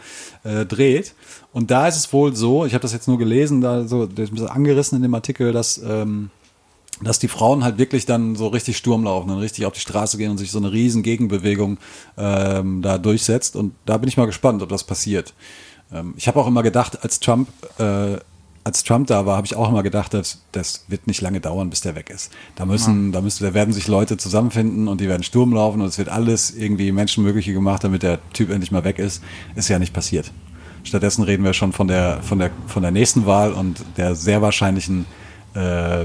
[0.44, 1.14] äh, dreht.
[1.52, 4.08] Und da ist es wohl so, ich habe das jetzt nur gelesen, da so ein
[4.08, 6.30] bisschen angerissen in dem Artikel, dass ähm,
[7.02, 10.16] dass die Frauen halt wirklich dann so richtig Sturm laufen und richtig auf die Straße
[10.16, 11.78] gehen und sich so eine riesen Gegenbewegung
[12.16, 13.56] ähm, da durchsetzt.
[13.56, 15.34] Und da bin ich mal gespannt, ob das passiert.
[15.92, 18.18] Ähm, ich habe auch immer gedacht, als Trump, äh,
[18.64, 21.68] als Trump da war, habe ich auch immer gedacht, dass das wird nicht lange dauern,
[21.70, 22.32] bis der weg ist.
[22.56, 25.86] Da müssen, da müssen, da werden sich Leute zusammenfinden und die werden Sturm laufen und
[25.88, 29.22] es wird alles irgendwie Menschenmögliche gemacht, damit der Typ endlich mal weg ist.
[29.54, 30.32] Ist ja nicht passiert.
[30.82, 34.40] Stattdessen reden wir schon von der, von der, von der nächsten Wahl und der sehr
[34.42, 35.06] wahrscheinlichen
[35.54, 35.60] äh,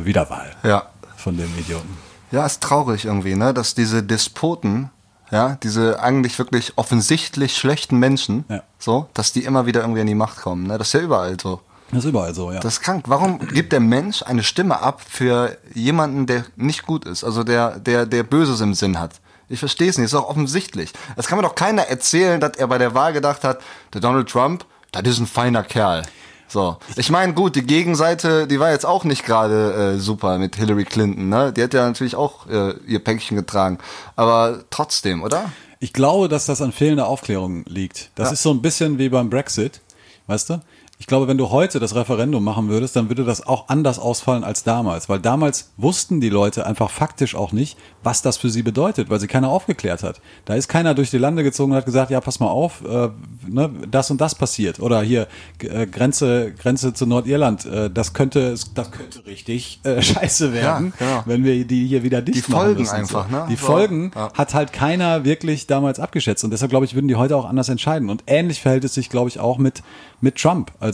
[0.05, 0.83] Wiederwahl Ja.
[1.17, 1.97] von dem Idioten.
[2.31, 4.89] Ja, ist traurig irgendwie, ne, dass diese Despoten,
[5.31, 8.63] ja, diese eigentlich wirklich offensichtlich schlechten Menschen, Ja.
[8.77, 10.77] so, dass die immer wieder irgendwie an die Macht kommen, ne?
[10.77, 11.61] Das ist ja überall so.
[11.91, 12.59] Das ist überall so, ja.
[12.59, 13.05] Das ist krank.
[13.07, 17.79] Warum gibt der Mensch eine Stimme ab für jemanden, der nicht gut ist, also der,
[17.79, 19.13] der, der Böses im Sinn hat?
[19.47, 20.93] Ich verstehe es nicht, ist auch offensichtlich.
[21.15, 23.59] Das kann mir doch keiner erzählen, dass er bei der Wahl gedacht hat,
[23.93, 26.03] der Donald Trump, das ist ein feiner Kerl.
[26.47, 26.77] So.
[26.95, 30.85] Ich meine, gut, die Gegenseite, die war jetzt auch nicht gerade äh, super mit Hillary
[30.85, 31.53] Clinton, ne?
[31.53, 33.77] Die hat ja natürlich auch äh, ihr Päckchen getragen.
[34.15, 35.51] Aber trotzdem, oder?
[35.79, 38.09] Ich glaube, dass das an fehlender Aufklärung liegt.
[38.15, 38.33] Das Ja.
[38.33, 39.79] ist so ein bisschen wie beim Brexit,
[40.27, 40.61] weißt du?
[41.01, 44.43] Ich glaube, wenn du heute das Referendum machen würdest, dann würde das auch anders ausfallen
[44.43, 48.63] als damals, weil damals wussten die Leute einfach faktisch auch nicht, was das für sie
[48.63, 50.19] bedeutet, weil sie keiner aufgeklärt hat.
[50.43, 53.07] Da ist keiner durch die Lande gezogen und hat gesagt, ja, pass mal auf, äh,
[53.47, 55.29] ne, das und das passiert oder hier
[55.61, 61.23] äh, Grenze Grenze zu Nordirland, äh, das könnte das könnte richtig äh, scheiße werden, genau.
[61.25, 63.35] wenn wir die hier wieder dicht Die machen Folgen müssen, einfach, so.
[63.37, 63.45] ne?
[63.49, 63.67] Die So.
[63.67, 64.33] Folgen Ja.
[64.33, 66.43] hat halt keiner wirklich damals abgeschätzt.
[66.43, 68.09] Und deshalb, glaube ich, würden die heute auch anders entscheiden.
[68.09, 69.81] Und ähnlich verhält es sich, glaube ich, auch mit,
[70.19, 70.71] mit Trump.
[70.81, 70.88] Also,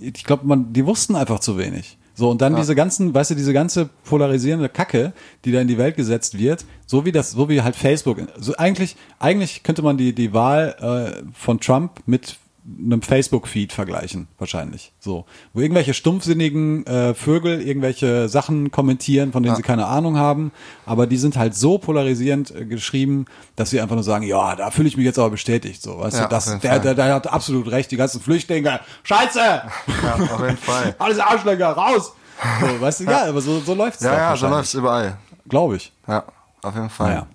[0.00, 1.98] ich glaube, man, die wussten einfach zu wenig.
[2.16, 5.12] So, und dann diese ganzen, weißt du, diese ganze polarisierende Kacke,
[5.44, 8.18] die da in die Welt gesetzt wird, so wie das, so wie halt Facebook.
[8.38, 12.36] So eigentlich, eigentlich könnte man die, die Wahl äh, von Trump mit
[12.78, 14.92] einem Facebook-Feed vergleichen, wahrscheinlich.
[14.98, 15.26] So.
[15.52, 20.50] Wo irgendwelche stumpfsinnigen äh, Vögel irgendwelche Sachen kommentieren, von denen sie keine Ahnung haben,
[20.86, 24.70] aber die sind halt so polarisierend äh, geschrieben, dass sie einfach nur sagen, ja, da
[24.70, 25.82] fühle ich mich jetzt aber bestätigt.
[25.82, 29.38] So, weißt Ja, du, das, der, der, der hat absolut recht, die ganzen Flüchtlinge, Scheiße!
[29.38, 30.94] Ja, auf jeden Fall.
[30.98, 32.12] Alles Arschlöcher, raus!
[32.60, 35.18] So, weißt du, ja, aber so, so läuft's Ja, ja, so läuft's überall.
[35.48, 35.92] Glaube ich.
[36.08, 36.24] Ja,
[36.62, 37.08] auf jeden Fall.
[37.10, 37.26] Naja.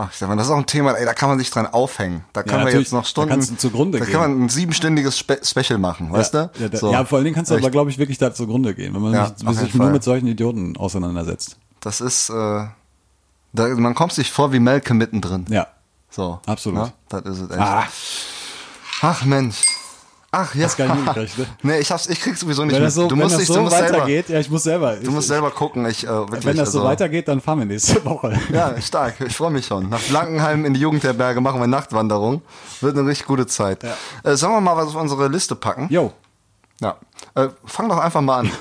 [0.00, 2.24] Ach, Stefan, das ist auch ein Thema, ey, da kann man sich dran aufhängen.
[2.32, 3.30] Da kann man natürlich, jetzt noch da Stunden.
[3.30, 4.12] kannst du zugrunde Da gehen.
[4.12, 6.62] kann man ein siebenstündiges Spe Special machen, weißt ja, du?
[6.62, 6.92] Ja, da, So.
[6.92, 7.72] ja, vor allen Dingen kannst du aber, Echt.
[7.72, 10.76] glaube ich, wirklich da zugrunde gehen, wenn man Ja, sich, sich nur mit solchen Idioten
[10.76, 11.56] auseinandersetzt.
[11.80, 12.32] Das ist, äh,
[13.52, 15.46] da, man kommt sich vor wie Malcolm mittendrin.
[15.48, 15.66] Ja.
[16.10, 16.38] So.
[16.46, 16.78] Absolut.
[16.78, 16.92] Ne?
[17.08, 17.58] Das ist es echt.
[17.60, 17.84] Ah,
[19.02, 19.62] Ach Mensch.
[20.30, 20.66] Ach ja.
[20.66, 21.46] Hast gar nicht mitgekriegt, ne?
[21.62, 22.88] nee, ich hab's, ich krieg's sowieso nicht wenn mit.
[22.88, 24.62] das so, du wenn musst das dich, so du musst selber, weitergeht, ja, ich muss
[24.62, 24.96] selber.
[24.96, 25.86] du musst selber gucken.
[25.86, 28.38] Ich, äh, wirklich, wenn das so also, weitergeht, dann fahren wir nächste Woche.
[28.52, 29.20] Ja, stark.
[29.22, 29.88] Ich freue mich schon.
[29.88, 32.42] Nach Blankenheim in die Jugendherberge machen wir Nachtwanderung.
[32.82, 33.84] Wird eine richtig gute Zeit.
[34.22, 35.86] Äh, sollen wir mal was auf unsere Liste packen?
[35.90, 36.12] Jo.
[36.80, 36.96] Ja.
[37.34, 38.50] Äh, fang doch einfach mal an.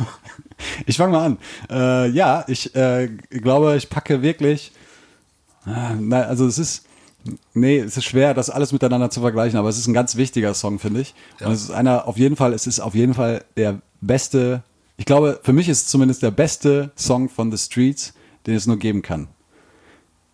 [0.88, 1.38] Ich fange mal an.
[1.70, 4.72] Äh, ja, ich äh, glaube, ich packe wirklich.
[5.66, 6.87] Ah, na, also es ist.
[7.54, 10.54] Nee, es ist schwer, das alles miteinander zu vergleichen, aber es ist ein ganz wichtiger
[10.54, 11.14] Song, finde ich.
[11.40, 14.64] Und es ist einer, auf jeden Fall, es ist auf jeden Fall der beste,
[14.98, 18.14] ich glaube, für mich ist es zumindest der beste Song von The Streets,
[18.46, 19.28] den es nur geben kann.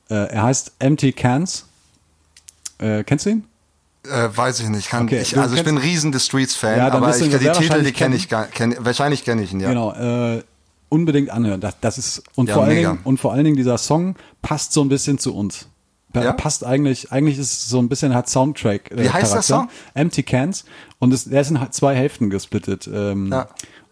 [0.10, 1.66] Äh, er heißt Empty Cans.
[2.78, 3.44] Äh, kennst du ihn?
[4.06, 4.90] Äh, weiß ich nicht.
[4.90, 7.30] Kann Okay, ich, also ich bin ein riesen The Streets Fan, Ja, aber ich, die
[7.30, 9.70] Titel, die kenne ich gar, kenn, wahrscheinlich kenne ich ihn, ja.
[9.70, 10.44] Genau, äh,
[10.90, 11.62] unbedingt anhören.
[11.62, 12.76] Das, das ist und Ja, vor allen.
[12.76, 15.68] Dingen und vor allen Dingen dieser Song passt so ein bisschen zu uns.
[16.14, 16.34] Er Ja?
[16.34, 18.92] passt eigentlich, eigentlich ist es so ein bisschen hat Soundtrack.
[18.92, 19.42] Äh, Wie heißt der Charakter.
[19.42, 19.70] Song?
[19.94, 20.66] Empty Cans
[21.00, 22.90] und es, der ist in zwei Hälften gesplittet.
[22.94, 23.48] Ähm, Ja.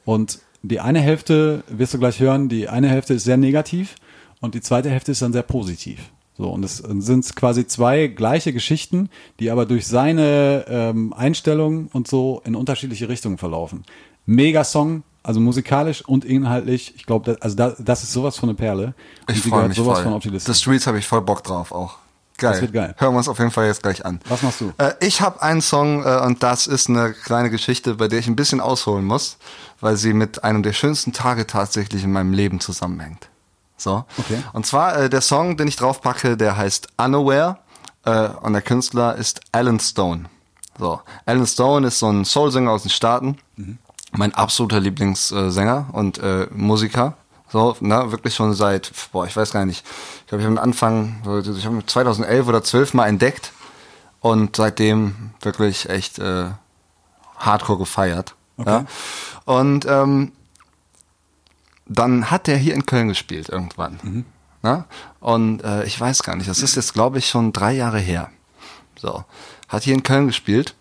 [0.06, 2.48] Und die eine Hälfte wirst du gleich hören.
[2.50, 3.96] Die eine Hälfte ist sehr negativ
[4.40, 6.00] und die zweite Hälfte ist dann sehr positiv.
[6.38, 12.08] So, und es sind quasi zwei gleiche Geschichten, die aber durch seine ähm, Einstellung und
[12.08, 13.84] so in unterschiedliche Richtungen verlaufen.
[14.26, 16.94] Mega Song, also musikalisch und inhaltlich.
[16.96, 18.94] Ich glaube, also da, das ist sowas von eine Perle.
[19.28, 20.04] Und Ich freue mich sowas voll.
[20.06, 20.52] von auf die Liste.
[20.54, 21.98] The Streets habe ich voll Bock drauf auch.
[22.42, 22.54] Geil.
[22.54, 22.96] Das wird geil.
[22.98, 24.20] Hören wir uns auf jeden Fall jetzt gleich an.
[24.28, 24.74] Was machst du?
[24.80, 28.28] Äh, ich habe einen Song äh, und das ist eine kleine Geschichte, bei der ich
[28.28, 29.38] ein bisschen ausholen muss,
[29.80, 33.30] weil sie mit einem der schönsten Tage tatsächlich in meinem Leben zusammenhängt.
[33.78, 34.06] So.
[34.18, 34.44] Okay.
[34.54, 37.58] Und zwar äh, der Song, den ich draufpacke, der heißt Unaware
[38.06, 40.26] äh, und der Künstler ist Alan Stone.
[40.80, 41.00] So.
[41.28, 43.38] Alan Stone ist so ein Soul-Sänger aus den Staaten.
[44.14, 47.18] Mein absoluter Lieblingssänger und äh, Musiker.
[47.52, 49.86] So, ne, wirklich schon seit, boah, ich weiß gar nicht.
[50.22, 53.52] Ich glaube, ich habe am Anfang, ich habe 2011 oder 12 mal entdeckt
[54.22, 56.52] und seitdem wirklich echt äh,
[57.38, 58.36] hardcore gefeiert.
[58.58, 58.86] Ja?
[59.46, 60.32] Und ähm,
[61.88, 64.26] dann hat der hier in Köln gespielt irgendwann.
[64.62, 64.86] Na?
[65.20, 68.30] Und äh, ich weiß gar nicht, das ist jetzt, glaube ich, schon drei Jahre her.
[68.96, 69.26] So.
[69.68, 70.76] Hat hier in Köln gespielt,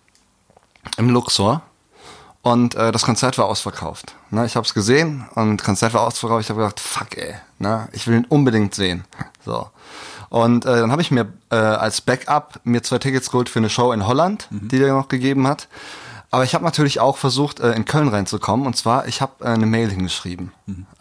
[0.96, 1.62] im Luxor.
[2.42, 4.14] Und äh, das Konzert war ausverkauft.
[4.30, 6.44] Ne, ich habe es gesehen und Konzert war ausverkauft.
[6.44, 9.04] Ich habe gedacht, fuck ey, ne, ich will ihn unbedingt sehen.
[9.42, 9.70] So.
[10.28, 13.70] Und äh, dann habe ich mir äh, als Backup mir zwei Tickets geholt für eine
[13.70, 15.66] Show in Holland, die der noch gegeben hat.
[16.32, 18.66] Aber ich habe natürlich auch versucht, äh, in Köln reinzukommen.
[18.66, 20.52] Und zwar, ich habe äh, eine Mail hingeschrieben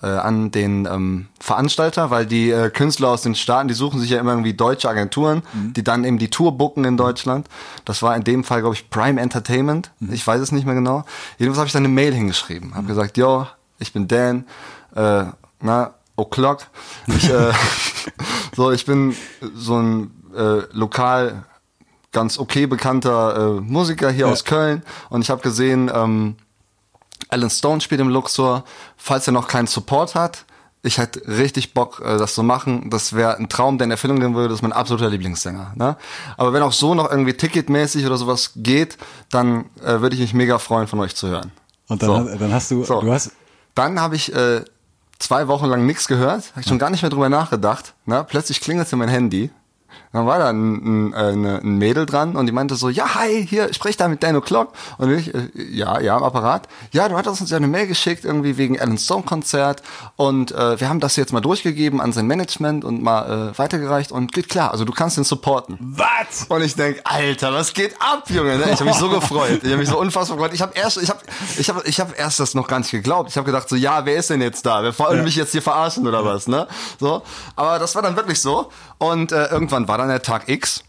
[0.02, 4.10] äh, an den ähm, Veranstalter, weil die äh, Künstler aus den Staaten, die suchen sich
[4.10, 7.48] ja immer irgendwie deutsche Agenturen, die dann eben die Tour booken in Deutschland.
[7.86, 9.92] Das war in dem Fall, glaube ich, Prime Entertainment.
[10.12, 11.06] Ich weiß es nicht mehr genau.
[11.38, 12.74] Jedenfalls habe ich dann eine Mail hingeschrieben.
[12.74, 13.46] Habe gesagt, yo,
[13.78, 14.46] ich bin Dan,
[14.96, 15.26] äh,
[15.62, 16.68] na, O'Clock.
[17.08, 17.52] Ich, äh,
[18.56, 19.16] so, ich bin
[19.56, 21.44] so ein äh, lokal
[22.12, 26.36] ganz okay bekannter äh, Musiker hier aus Köln und ich habe gesehen, ähm,
[27.30, 28.64] Alan Stone spielt im Luxor.
[28.98, 30.46] Falls er noch keinen Support hat,
[30.82, 32.90] ich hätte richtig Bock, äh, das zu machen.
[32.90, 34.48] Das wäre ein Traum, der in Erfüllung gehen würde.
[34.50, 35.74] Das ist mein absoluter Lieblingssänger.
[35.76, 35.98] Ne?
[36.38, 38.98] Aber wenn auch so noch irgendwie ticketmäßig oder sowas geht,
[39.30, 41.52] dann äh, würde ich mich mega freuen, von euch zu hören.
[41.90, 42.16] Und dann, So.
[42.32, 43.02] hast- dann hast du, So.
[43.02, 43.32] du hast,
[43.76, 44.64] Dann habe ich äh,
[45.20, 47.94] zwei Wochen lang nichts gehört, habe ich schon gar nicht mehr drüber nachgedacht.
[48.06, 48.26] Ne?
[48.28, 49.52] Plötzlich klingelte mein Handy.
[50.12, 53.46] Dann war da ein, ein, äh, ein Mädel dran und die meinte so, ja, hi,
[53.48, 54.70] hier, sprich da mit Dan O'Clock.
[54.98, 56.68] Und ich, äh, ja, ja, am Apparat.
[56.92, 59.84] Ja, du hattest uns ja eine Mail geschickt, irgendwie wegen Alan Stone Konzert.
[60.16, 64.12] Und äh, wir haben das jetzt mal durchgegeben an sein Management und mal äh, weitergereicht.
[64.12, 65.78] Und geht klar, also du kannst ihn supporten.
[65.80, 66.46] was?
[66.50, 68.58] Und ich denk, Alter, was geht ab, Junge?
[68.58, 68.64] Ne?
[68.72, 69.62] Ich habe mich so gefreut.
[69.64, 70.54] Ich habe mich so unfassbar gefreut.
[70.56, 71.20] Ich habe erst, ich habe,
[71.58, 73.30] ich habe, ich habe erst das noch gar nicht geglaubt.
[73.30, 74.82] Ich habe gedacht so, ja, wer ist denn jetzt da?
[74.82, 76.48] Wer wollen mich jetzt hier verarschen oder was?
[76.48, 76.68] Ne?
[77.00, 77.22] So.
[77.56, 78.72] Aber das war dann wirklich so.
[78.98, 80.84] Und äh, irgendwann war dann der Tag X,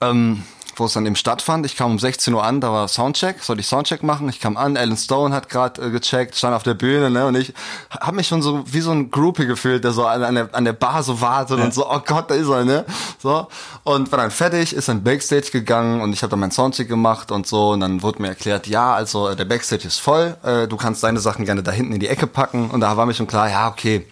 [0.00, 0.42] ähm,
[0.76, 1.66] wo es dann eben stattfand.
[1.66, 4.28] Ich kam um 16 Uhr an, da war Soundcheck, sollte ich Soundcheck machen.
[4.28, 7.26] Ich kam an, Alan Stone hat gerade äh, gecheckt, stand auf der Bühne, ne?
[7.26, 7.52] Und ich
[7.90, 10.64] habe mich schon so wie so ein Groupie gefühlt, der so an, an, der, an
[10.64, 12.84] der Bar so wartet und so, oh Gott, da ist er, ne?
[13.18, 13.48] So.
[13.84, 17.30] Und war dann fertig, ist dann Backstage gegangen und ich habe dann meinen Soundcheck gemacht
[17.30, 17.70] und so.
[17.70, 21.02] Und dann wurde mir erklärt, ja, also äh, der Backstage ist voll, äh, du kannst
[21.02, 22.70] deine Sachen gerne da hinten in die Ecke packen.
[22.70, 24.06] Und da war mir schon klar, ja, okay,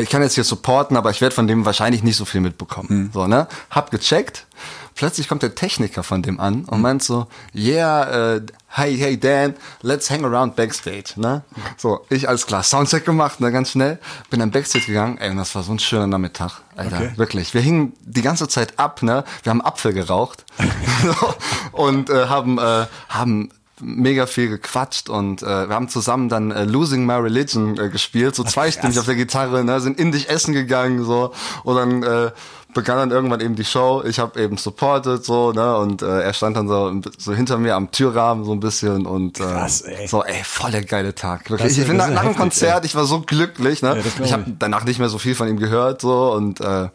[0.00, 3.10] ich kann jetzt hier supporten, aber ich werde von dem wahrscheinlich nicht so viel mitbekommen.
[3.12, 3.46] So, ne?
[3.70, 4.46] Hab gecheckt.
[4.94, 9.54] Plötzlich kommt der Techniker von dem an und meint so, yeah, äh, hey, hey Dan,
[9.80, 11.42] let's hang around backstage, ne?
[11.78, 13.98] So, ich alles klar, Soundcheck gemacht, ne, ganz schnell.
[14.28, 17.12] Bin dann backstage gegangen, ey, und das war so ein schöner Nachmittag, Alter, Okay.
[17.16, 17.54] wirklich.
[17.54, 19.24] Wir hingen die ganze Zeit ab, ne?
[19.42, 20.44] Wir haben Apfel geraucht
[21.72, 23.48] und äh, haben, äh, haben
[23.82, 28.34] mega viel gequatscht und äh, wir haben zusammen dann äh, Losing My Religion äh, gespielt,
[28.34, 31.32] so zweistimmig auf der Gitarre, ne, sind in dich essen gegangen so
[31.64, 32.30] und dann äh,
[32.74, 34.02] begann dann irgendwann eben die Show.
[34.06, 37.74] Ich habe eben supported so, ne, und äh, er stand dann so so hinter mir
[37.74, 40.06] am Türrahmen so ein bisschen und äh, Krass, ey.
[40.08, 41.42] so ey, voll der geile Tag.
[41.42, 41.72] Das Wirklich.
[41.72, 43.88] ist- ich bin das nach, nach dem Konzert, ich war so glücklich, ne?
[43.88, 46.88] Ja, das ich habe danach nicht mehr so viel von ihm gehört so und äh,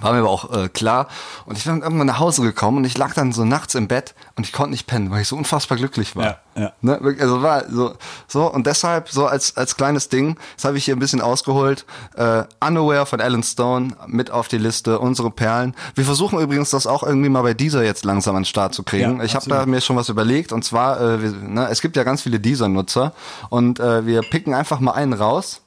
[0.00, 1.08] war mir aber auch äh, klar.
[1.44, 4.14] Und ich bin irgendwann nach Hause gekommen und ich lag dann so nachts im Bett
[4.36, 6.24] und ich konnte nicht pennen, weil ich so unfassbar glücklich war.
[6.24, 6.72] Ja, ja.
[6.80, 7.16] Ne?
[7.20, 7.94] Also war so,
[8.26, 11.84] so und deshalb so als als kleines Ding, das habe ich hier ein bisschen ausgeholt.
[12.16, 15.74] Äh, Unaware von Alan Stone mit auf die Liste, unsere Perlen.
[15.94, 18.84] Wir versuchen übrigens das auch irgendwie mal bei dieser jetzt langsam an den Start zu
[18.84, 19.18] kriegen.
[19.18, 21.96] Ja, ich habe da mir schon was überlegt und zwar, äh, wir, ne, es gibt
[21.96, 23.12] ja ganz viele dieser Nutzer
[23.50, 25.60] und äh, wir picken einfach mal einen raus,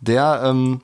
[0.00, 0.82] der ähm,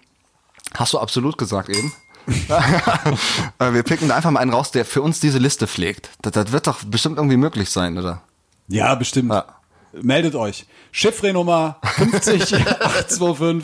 [0.74, 1.92] Hast du absolut gesagt eben?
[3.58, 6.10] Wir picken da einfach mal einen raus, der für uns diese Liste pflegt.
[6.22, 8.22] Das, das wird doch bestimmt irgendwie möglich sein, oder?
[8.68, 9.32] Ja, bestimmt.
[9.32, 9.46] Ja.
[9.92, 10.66] Meldet euch.
[10.92, 13.62] Chiffre-Nummer 50825.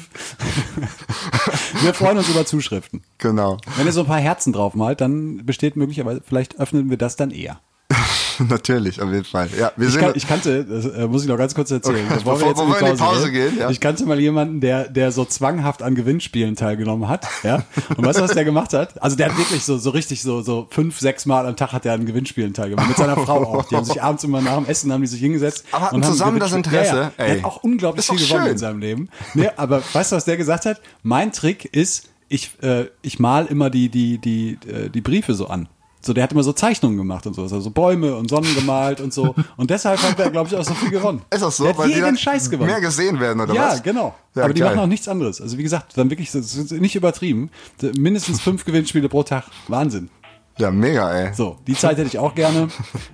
[1.83, 3.03] wir freuen uns über Zuschriften.
[3.19, 3.59] Genau.
[3.77, 7.17] Wenn ihr so ein paar Herzen drauf malt, dann besteht möglicherweise, vielleicht öffnen wir das
[7.17, 7.61] dann eher.
[8.49, 9.49] Natürlich, auf jeden Fall.
[9.59, 10.03] Ja, wir Ich, sind.
[10.03, 12.69] kan ich kannte, das äh, muss ich noch ganz kurz erzählen, Okay, bevor, bevor- bevor
[12.81, 13.71] wir in die Pause gehen, ja.
[13.71, 17.65] Ich kannte mal jemanden, der, der so zwanghaft an Gewinnspielen teilgenommen hat, ja.
[17.97, 19.03] Und weißt du, was der gemacht hat?
[19.03, 21.87] Also der hat wirklich so, so richtig so, so fünf, sechs Mal am Tag hat
[21.87, 22.89] er an Gewinnspielen teilgenommen.
[22.89, 23.65] Mit seiner Frau auch.
[23.69, 25.65] Die haben sich abends immer nach dem Essen haben die sich hingesetzt.
[25.73, 26.95] Aber hatten und haben zusammen das Interesse?
[26.97, 27.13] Ja, ja.
[27.19, 27.37] Der Ey.
[27.39, 28.53] hat auch unglaublich viel gewonnen schön.
[28.53, 29.09] in seinem Leben.
[29.35, 30.81] Nee, aber weißt du, was der gesagt hat?
[31.03, 35.47] Mein Trick ist, ich, äh, ich mal immer die, die, die, äh, die Briefe so
[35.49, 35.69] an.
[36.05, 39.13] So, der hat immer so Zeichnungen gemacht und so, also Bäume und Sonnen gemalt und
[39.15, 39.35] so.
[39.57, 41.23] Und deshalb hat er, glaube ich, auch so viel gewonnen.
[41.31, 41.65] ist das so?
[41.65, 42.71] Der hat Weil die jeden dann Scheiß gewonnen.
[42.71, 43.83] mehr gesehen werden, oder ja, was?
[43.83, 44.15] genau.
[44.35, 44.71] Ja, Aber die geil.
[44.71, 45.41] machen auch nichts anderes.
[45.41, 47.51] Also wie gesagt, dann wirklich, das ist nicht übertrieben.
[47.97, 49.45] Mindestens fünf Gewinnspiele pro Tag.
[49.69, 50.11] Wahnsinn.
[50.59, 51.35] Ja, mega, ey.
[51.35, 52.69] So, die Zeit hätte ich auch gerne.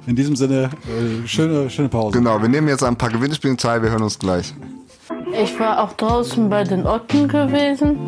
[0.07, 2.18] In diesem Sinne, äh, schöne, schöne Pause.
[2.18, 4.53] Genau, wir nehmen jetzt an ein paar Gewinnspielen teil, wir hören uns gleich.
[5.42, 7.98] Ich war auch draußen bei den Otten gewesen.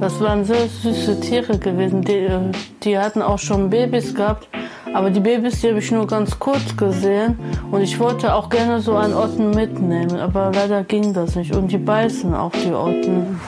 [0.00, 2.02] Das waren sehr süße Tiere gewesen.
[2.02, 2.40] Die, äh,
[2.82, 4.48] die hatten auch schon Babys gehabt.
[4.92, 7.38] Aber die Babys, die habe ich nur ganz kurz gesehen.
[7.70, 10.18] Und ich wollte auch gerne so einen Otten mitnehmen.
[10.18, 11.54] Aber leider ging das nicht.
[11.54, 13.40] Und die beißen auch die Otten.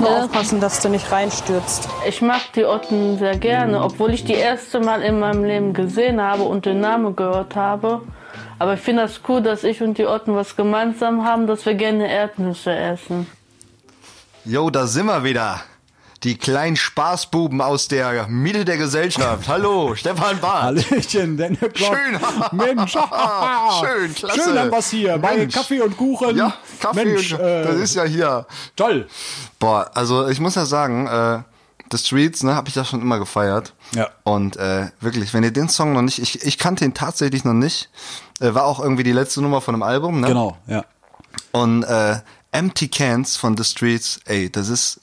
[0.00, 1.88] Nur aufpassen, dass du nicht reinstürzt.
[2.08, 6.20] Ich mag die Otten sehr gerne, obwohl ich die erste Mal in meinem Leben gesehen
[6.20, 8.02] habe und den Namen gehört habe.
[8.58, 11.74] Aber ich finde das cool, dass ich und die Otten was gemeinsam haben, dass wir
[11.74, 13.26] gerne Erdnüsse essen.
[14.46, 15.62] Jo, da sind wir wieder.
[16.22, 19.48] Die kleinen Spaßbuben aus der Mitte der Gesellschaft.
[19.48, 20.62] Hallo, Stefan Barth.
[20.62, 22.18] Hallöchen, denn Schön.
[22.52, 22.92] Mensch,
[23.80, 24.42] Schön, klasse.
[24.42, 25.16] Schön haben wir's hier.
[25.16, 25.46] Bei.
[25.46, 26.36] Kaffee und Kuchen.
[26.36, 28.46] Ja, Kaffee Mensch, und, äh, das ist ja hier.
[28.76, 29.08] toll.
[29.58, 31.42] Boah, also ich muss ja sagen, äh,
[31.90, 33.72] The Streets, ne, habe ich ja schon immer gefeiert.
[33.94, 34.10] Ja.
[34.24, 37.54] Und äh, wirklich, wenn ihr den Song noch nicht, ich, ich kannte ihn tatsächlich noch
[37.54, 37.88] nicht.
[38.40, 40.28] Äh, war auch irgendwie die letzte Nummer von dem Album, ne?
[40.28, 40.84] Genau, ja.
[41.52, 42.16] Und äh,
[42.54, 45.00] Empty Cans von The Streets, ey, das ist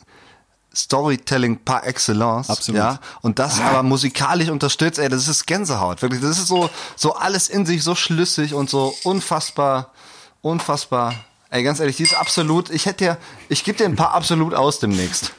[0.73, 2.49] Storytelling par excellence.
[2.49, 2.79] Absolut.
[2.79, 2.99] Ja.
[3.21, 6.01] Und das aber musikalisch unterstützt, ey, das ist Gänsehaut.
[6.01, 9.91] Wirklich, das ist so, so alles in sich so schlüssig und so unfassbar,
[10.41, 11.13] unfassbar.
[11.49, 13.17] Ey, ganz ehrlich, die ist absolut, ich hätte ja,
[13.49, 15.33] ich gebe dir ein paar absolut aus demnächst.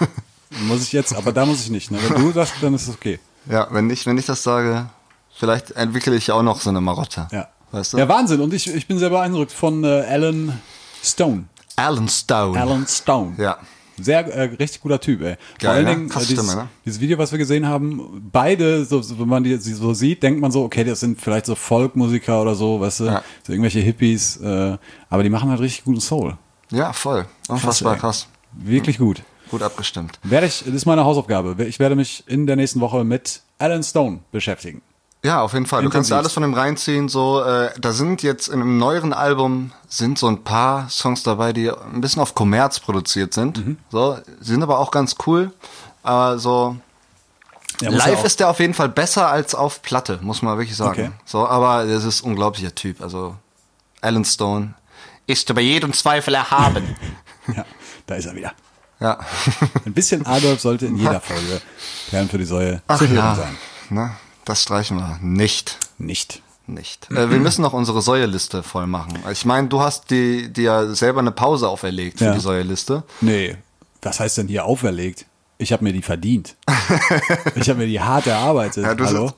[0.50, 1.90] Muss ich jetzt, aber da muss ich nicht.
[1.90, 1.98] Ne?
[2.00, 3.18] Wenn du das, dann ist es okay.
[3.46, 4.88] ja, wenn ich, wenn ich das sage,
[5.36, 7.26] vielleicht entwickle ich auch noch so eine Marotte.
[7.32, 7.48] Ja.
[7.72, 7.98] Weißt du?
[7.98, 8.40] Ja, Wahnsinn.
[8.40, 10.60] Und ich, ich bin sehr beeindruckt von äh, Alan
[11.02, 11.46] Stone.
[11.76, 12.60] Alan Stone.
[12.60, 13.34] Alan Stone.
[13.38, 13.58] Ja.
[13.96, 15.36] Sehr äh, richtig guter Typ, ey.
[15.36, 15.90] Vor Geil, allen ne?
[15.94, 16.68] Dingen äh, dieses, Stimme, ne?
[16.84, 20.22] dieses Video, was wir gesehen haben, beide, so, so, wenn man die sie so sieht,
[20.22, 23.22] denkt man so, okay, das sind vielleicht so Folkmusiker oder so, weißt du, Ja.
[23.46, 24.76] so irgendwelche Hippies, äh,
[25.08, 26.36] aber die machen halt richtig guten Soul.
[26.70, 27.26] Ja, voll.
[27.46, 28.00] Unfassbar ey.
[28.00, 28.26] krass.
[28.52, 29.22] Wirklich gut.
[29.50, 30.18] Gut abgestimmt.
[30.24, 31.64] Werde ich, das ist meine Hausaufgabe.
[31.64, 34.82] Ich werde mich in der nächsten Woche mit Alan Stone beschäftigen.
[35.24, 35.82] Ja, auf jeden Fall.
[35.82, 36.18] Du kannst Intensiv.
[36.18, 37.08] alles von dem reinziehen.
[37.08, 41.54] So, äh, da sind jetzt in einem neueren Album sind so ein paar Songs dabei,
[41.54, 43.56] die ein bisschen auf Kommerz produziert sind.
[43.66, 43.78] Mhm.
[43.90, 45.50] So, sind aber auch ganz cool.
[46.02, 46.76] Aber so
[47.80, 50.76] Ja, live ja ist der auf jeden Fall besser als auf Platte, muss man wirklich
[50.76, 50.90] sagen.
[50.90, 51.10] Okay.
[51.24, 53.00] So, aber das ist ein unglaublicher Typ.
[53.00, 53.34] Also
[54.02, 54.74] Alan Stone
[55.26, 56.96] ist über jeden Zweifel erhaben.
[57.54, 57.66] Ja,
[58.06, 58.52] da ist er wieder.
[59.00, 59.18] ja.
[59.84, 61.60] Ein bisschen Adolf sollte in jeder Folge
[62.08, 63.34] Perlen für die Säue zu hören ja.
[63.34, 63.56] sein.
[63.90, 65.78] Na, das streichen wir nicht.
[65.98, 66.42] Nicht.
[66.66, 67.10] Nicht.
[67.10, 69.18] Äh, wir müssen noch unsere Säueliste voll machen.
[69.30, 72.34] Ich meine, du hast dir selber eine Pause auferlegt für Ja.
[72.34, 73.02] die Säueliste.
[73.20, 73.56] Nee,
[74.00, 75.26] was heißt denn hier auferlegt?
[75.58, 76.56] Ich habe mir die verdient.
[77.54, 78.82] ich habe mir die hart erarbeitet.
[78.84, 79.32] Ja, du Hallo?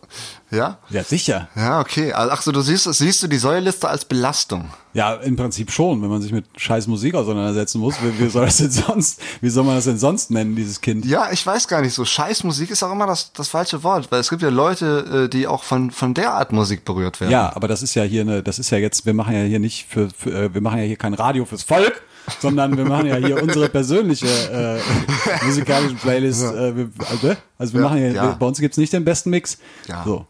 [0.51, 0.79] Ja?
[0.91, 1.49] Ja, sicher.
[1.57, 2.13] Ja, okay.
[2.13, 4.71] Also, Ach so, du siehst, siehst du die Säueliste als Belastung.
[4.95, 7.97] Ja, im Prinzip schon, wenn man sich mit scheiß Musik auseinandersetzen muss.
[8.01, 11.05] Wie, wie soll das denn sonst, wie soll man das denn sonst nennen, dieses Kind?
[11.05, 12.05] Ja, ich weiß gar nicht so.
[12.05, 15.47] Scheißmusik ist auch immer das, das falsche Wort, weil es gibt ja Leute, äh, die
[15.47, 17.33] auch von, von der Art Musik berührt werden.
[17.33, 19.59] Ja, aber das ist ja hier eine, das ist ja jetzt, wir machen ja hier
[19.59, 22.01] nicht für, für äh, wir machen ja hier kein Radio fürs Volk,
[22.41, 26.43] sondern wir machen ja hier unsere persönliche äh, musikalische Playlist.
[26.45, 28.37] Äh, wir, also, also wir Ja, machen ja, ja.
[28.39, 29.59] bei uns gibt's nicht den besten Mix.
[29.89, 30.03] Ja.
[30.05, 30.27] So.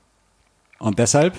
[0.79, 1.35] Und deshalb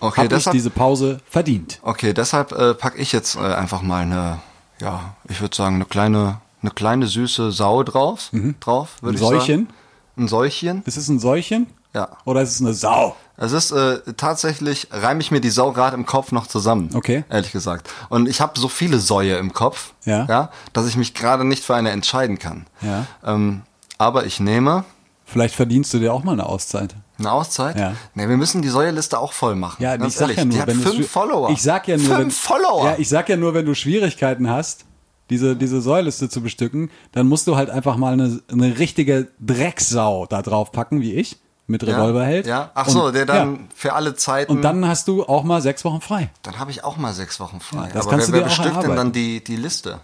[0.00, 1.78] Okay, habe ich diese Pause verdient.
[1.82, 4.38] okay, deshalb äh, packe ich jetzt äh, einfach mal eine,
[4.80, 8.30] ja, ich würde sagen, eine kleine, eine kleine süße Sau drauf.
[8.60, 9.66] Drauf, Ein würde ich Säuchen.
[9.66, 9.68] sagen.
[10.16, 10.82] Ein Säuchen.
[10.86, 11.66] Ist es ein Säuchen?
[11.94, 12.08] Ja.
[12.24, 13.16] Oder ist es eine Sau?
[13.36, 16.88] Es ist äh, tatsächlich, reime ich mir die Sau gerade im Kopf noch zusammen.
[16.94, 17.24] Okay.
[17.28, 17.90] Ehrlich gesagt.
[18.08, 20.24] Und ich habe so viele Säue im Kopf, Ja.
[20.26, 22.66] ja, dass ich mich gerade nicht für eine entscheiden kann.
[22.80, 23.06] Ja.
[23.26, 23.62] Ähm,
[23.98, 24.84] aber ich nehme
[25.26, 26.94] Vielleicht verdienst du dir auch mal eine Auszeit.
[27.24, 27.78] Eine Auszeit.
[27.78, 27.94] Ja.
[28.14, 29.82] Nee, wir müssen die Säueliste auch voll machen.
[29.82, 31.50] Ja, ich sag ehrlich, ja nur, die wenn fünf Follower.
[31.50, 32.84] Ich sag ja nur, fünf wenn, Follower.
[32.86, 34.84] Ja, ich sag ja nur, wenn du Schwierigkeiten hast,
[35.30, 40.26] diese diese Säuliste zu bestücken, dann musst du halt einfach mal eine, eine richtige Drecksau
[40.26, 42.46] da drauf packen, wie ich mit ja, Revolverheld.
[42.46, 42.70] Ja.
[42.74, 43.60] Ach Und- so, der dann Ja.
[43.74, 44.52] für alle Zeiten.
[44.52, 46.30] Und dann hast du auch mal sechs Wochen frei.
[46.42, 47.86] dann habe ich auch mal sechs Wochen frei.
[47.86, 48.96] Ja, das aber kannst wer, du wer dir auch bestückt denn erarbeiten.
[48.96, 50.00] dann die, die Liste?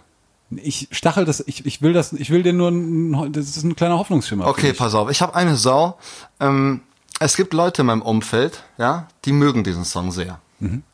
[0.55, 3.75] Ich stachel das, ich, ich will das, ich will dir nur, ein, das ist ein
[3.75, 4.47] kleiner Hoffnungsschimmer.
[4.47, 5.11] Okay, pass auf.
[5.11, 5.99] Ich habe eine Sau.
[6.39, 6.81] Ähm,
[7.19, 10.39] es gibt Leute in meinem Umfeld, ja, die mögen diesen Song sehr.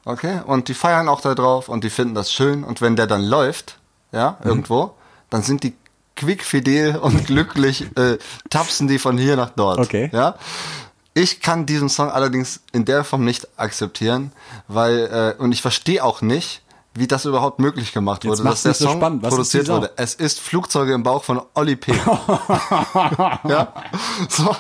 [0.06, 0.42] Okay?
[0.46, 2.64] Und die feiern auch da drauf und die finden das schön.
[2.64, 3.78] Und wenn der dann läuft,
[4.12, 4.94] ja, irgendwo,
[5.30, 5.74] dann sind die
[6.16, 8.18] quickfidel und glücklich, äh,
[8.50, 9.80] tapsen die von hier nach dort.
[9.80, 10.10] Okay.
[10.14, 10.36] Ja.
[11.14, 14.34] Ich kann diesen Song allerdings in der Form nicht akzeptieren,
[14.68, 16.62] weil, äh, und ich verstehe auch nicht,
[16.94, 19.24] wie das überhaupt möglich gemacht wurde, dass der so Song spannend.
[19.24, 19.92] Was produziert wurde.
[19.98, 21.94] Es ist Flugzeuge im Bauch von Olli P.
[23.44, 23.74] ja.
[24.30, 24.56] So.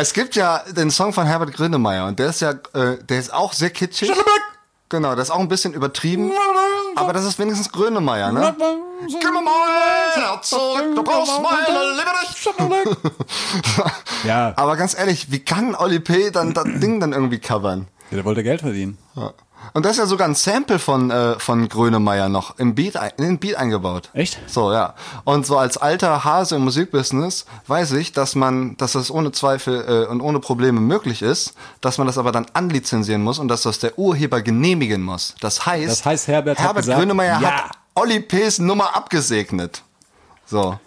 [0.00, 3.32] Es gibt ja den Song von Herbert Grönemeyer und der ist ja, äh, der ist
[3.32, 4.12] auch sehr kitschig.
[4.88, 6.30] Genau, das ist auch ein bisschen übertrieben.
[6.96, 8.54] Aber das ist wenigstens Grönemeyer, ne?
[9.06, 9.52] Gib mir mal
[10.14, 13.08] dein Herz zurück, du brauchst meine Liebe nicht.
[14.24, 16.30] Ja, Aber ganz ehrlich, wie kann Olli P.
[16.30, 17.86] dann das Ding dann irgendwie covern?
[18.10, 18.98] ja, der wollte Geld verdienen.
[19.14, 19.32] Ja.
[19.72, 23.24] Und das ist ja sogar ein Sample von, äh, von Grönemeyer noch im Beat, in
[23.24, 24.10] den Beat eingebaut.
[24.12, 24.38] Echt?
[24.46, 24.94] So, ja.
[25.24, 30.06] Und so als alter Hase im Musikbusiness weiß ich, dass man, dass das ohne Zweifel
[30.06, 33.62] äh, und ohne Probleme möglich ist, dass man das aber dann anlizenzieren muss und dass
[33.62, 35.34] das der Urheber genehmigen muss.
[35.40, 37.50] Das heißt, Das heißt, Herbert Herbert gesagt, Grönemeyer ja.
[37.50, 39.82] hat Olli P.'s Nummer abgesegnet.
[40.46, 40.78] So.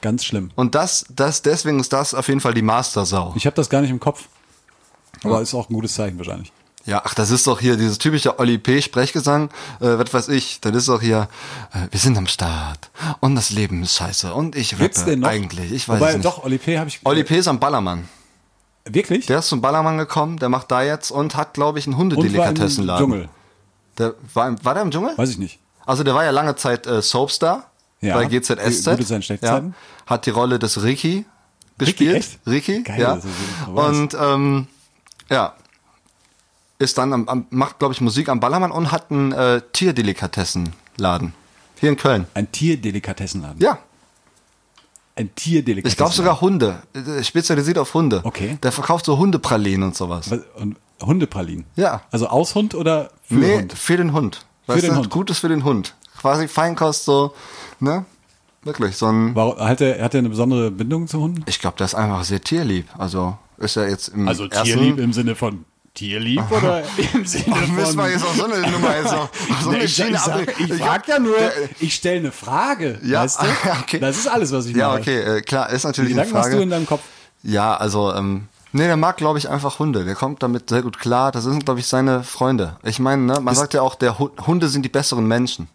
[0.00, 0.50] Ganz schlimm.
[0.54, 3.32] Und das, das, deswegen ist das auf jeden Fall die Mastersau.
[3.36, 4.28] Ich habe das gar nicht im Kopf.
[5.24, 6.52] Aber ist auch ein gutes Zeichen wahrscheinlich.
[6.88, 8.80] Ja, ach, das ist doch hier dieses typische Oli P.
[8.80, 11.28] Sprechgesang, äh, was weiß ich, das ist doch hier,
[11.74, 15.20] äh, wir sind am Start und das Leben ist scheiße und ich Gibt's rappe den
[15.20, 15.28] noch?
[15.28, 16.24] eigentlich, ich weiß Wobei, es nicht.
[16.24, 16.78] doch, Oli P.
[16.78, 17.00] habe ich.
[17.04, 17.36] Oli P.
[17.36, 18.08] ist am Ballermann.
[18.86, 19.26] Wirklich?
[19.26, 22.00] Der ist zum Ballermann gekommen, der macht da jetzt und hat, glaube ich, einen Und
[22.00, 23.06] war im Hundedelikatessenladen.
[23.06, 23.28] Dschungel.
[23.98, 25.12] Der war, im, war der im Dschungel?
[25.18, 25.58] Weiß ich nicht.
[25.84, 27.70] Also der war ja lange Zeit äh, Soapstar
[28.00, 28.14] Ja.
[28.14, 28.84] bei GZSZ.
[28.84, 29.52] Gute Zeiten, schlechte ja.
[29.56, 29.74] Zeiten.
[30.06, 31.26] Hat die Rolle des Ricky
[31.76, 32.16] gespielt.
[32.16, 32.38] echt?
[32.46, 33.20] Ricky, Geil, ja.
[33.74, 34.68] Und ähm,
[35.28, 35.52] ja,
[36.78, 41.34] ist dann am, am, macht glaube ich Musik am Ballermann und hat einen äh, Tierdelikatessenladen
[41.80, 42.26] hier in Köln.
[42.34, 43.60] Ein Tierdelikatessenladen.
[43.60, 43.78] Ja,
[45.16, 45.88] Ein Tierdelikatessenladen.
[45.88, 48.20] ich glaube sogar Hunde, äh, spezialisiert auf Hunde.
[48.24, 48.58] Okay.
[48.62, 50.30] Der verkauft so Hundepralinen und sowas.
[50.30, 51.64] Was- Und Hundepralinen.
[51.76, 52.02] Ja.
[52.10, 53.72] Also aus Hund oder für nee, Hund?
[53.72, 54.44] für den Hund.
[54.66, 54.96] Weißt den du?
[54.98, 55.10] Hund.
[55.10, 55.94] Gutes für den Hund.
[56.20, 57.32] Quasi Feinkost so,
[57.80, 58.04] ne?
[58.64, 61.44] Wirklich so ein Warum, hat, er, hat er eine besondere Bindung zu Hunden?
[61.46, 62.88] Ich glaube, der ist einfach sehr tierlieb.
[62.98, 64.64] Also ist er jetzt im Also ersten...
[64.64, 65.64] Tierlieb im Sinne von
[65.94, 66.82] Tierlieb oder
[67.14, 67.74] im Sinne von...
[67.74, 69.28] Müssen wir jetzt auch so eine Nummer jetzt noch,
[69.62, 71.36] so eine ich Schiene ich, sag, ich frag ja nur,
[71.80, 73.46] ich stelle eine Frage, Ja, weißt du?
[73.82, 73.98] okay.
[73.98, 75.00] Das ist alles, was ich Ja, mache.
[75.00, 76.62] okay, äh, klar, ist Wie natürlich eine lange hast du Frage.
[76.62, 77.02] in deinem Kopf?
[77.42, 80.04] Ja, also, ähm, nee, der mag, glaube ich, einfach Hunde.
[80.04, 81.30] Der kommt damit sehr gut klar.
[81.32, 82.76] Das sind, glaube ich, seine Freunde.
[82.82, 85.68] Ich meine, ne, man sagt ja auch, der Hu Hunde sind die besseren Menschen.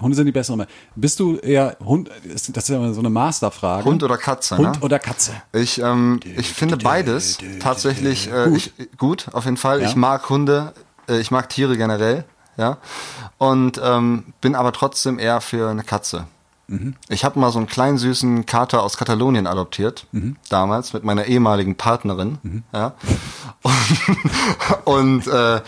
[0.00, 0.66] Hunde sind die besseren.
[0.96, 3.84] Bist du eher Hund, das ist ja immer so eine Masterfrage.
[3.84, 4.80] Hund oder Katze, Hund ne?
[4.80, 5.32] oder Katze?
[5.52, 8.72] Ich, ähm, ich finde beides tatsächlich äh, Gut.
[8.76, 9.80] Ich, gut, auf jeden Fall.
[9.80, 9.88] Ja.
[9.88, 10.72] Ich mag Hunde,
[11.08, 12.24] äh, ich mag Tiere generell,
[12.56, 12.78] ja.
[13.38, 16.26] Und ähm, bin aber trotzdem eher für eine Katze.
[16.66, 16.96] Mhm.
[17.08, 20.36] Ich habe mal so einen kleinen süßen Kater aus Katalonien adoptiert, Mhm.
[20.48, 22.94] damals mit meiner ehemaligen Partnerin, ja.
[23.62, 23.74] Und,
[24.84, 25.60] und äh,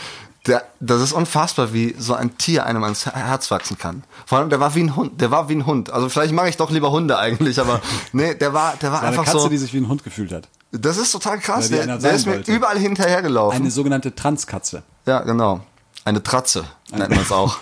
[0.46, 4.04] der, das ist unfassbar, wie so ein Tier einem ans Herz wachsen kann.
[4.26, 5.20] Vor allem, der war wie ein Hund.
[5.20, 5.90] Der war wie ein Hund.
[5.90, 7.80] Also vielleicht mache ich doch lieber Hunde eigentlich, aber
[8.12, 9.48] nee, der war, der war Eine einfach Katze, so.
[9.48, 10.48] die sich wie ein Hund gefühlt hat.
[10.72, 11.70] Das ist total krass.
[11.70, 12.52] Der, der ist mir wollte.
[12.52, 13.60] überall hinterhergelaufen.
[13.60, 14.82] Eine sogenannte Transkatze.
[15.06, 15.60] ja, genau.
[16.04, 17.58] Eine Tratze nennt man es auch.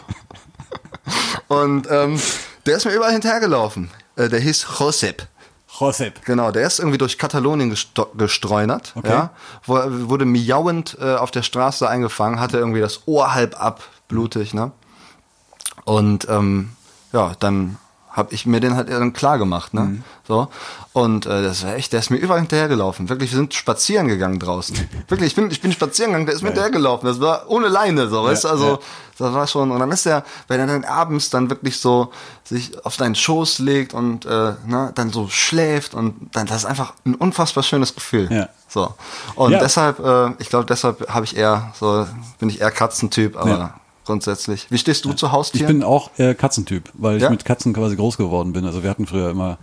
[1.48, 2.20] Und ähm,
[2.66, 3.90] der ist mir überall hinterhergelaufen.
[4.16, 5.26] Äh, der hieß Josep.
[5.78, 6.24] Josep.
[6.24, 7.74] Genau, der ist irgendwie durch Katalonien
[8.16, 8.92] gestreunert.
[8.96, 9.10] Okay.
[9.10, 9.30] Ja,
[9.66, 14.70] wurde miauend äh, auf der Straße eingefangen, hatte irgendwie das Ohr halb ab, blutig, ne?
[15.84, 16.70] Und ähm,
[17.12, 17.78] ja, dann
[18.14, 19.80] habe ich mir den halt dann klar gemacht, ne?
[19.80, 20.04] Mhm.
[20.26, 20.48] So.
[20.92, 23.08] Und äh, das war echt, der ist mir überall hinterhergelaufen.
[23.08, 24.76] Wirklich, wir sind spazieren gegangen draußen.
[25.08, 27.08] Wirklich, ich bin, ich bin spazieren gegangen, der ist mir hinterhergelaufen.
[27.08, 28.48] Das war ohne Leine, so, weißt du?
[28.48, 28.78] Also, ja.
[29.18, 29.72] das war schon.
[29.72, 32.12] Und dann ist er, wenn er dann abends dann wirklich so
[32.44, 36.66] sich auf deinen Schoß legt und äh, ne, dann so schläft und dann das ist
[36.66, 38.28] einfach ein unfassbar schönes Gefühl.
[38.30, 38.48] Ja.
[38.68, 38.94] So.
[39.34, 39.58] Und Ja.
[39.58, 42.06] deshalb, äh, ich glaube, deshalb habe ich eher so,
[42.38, 43.74] bin ich eher Katzentyp, aber Ja.
[44.04, 44.66] Grundsätzlich.
[44.70, 45.66] Wie stehst du zu Ich Haustieren?
[45.66, 47.30] bin auch äh, Katzentyp, weil ich Ja?
[47.30, 48.64] mit Katzen quasi groß geworden bin.
[48.64, 49.58] Also wir hatten früher immer,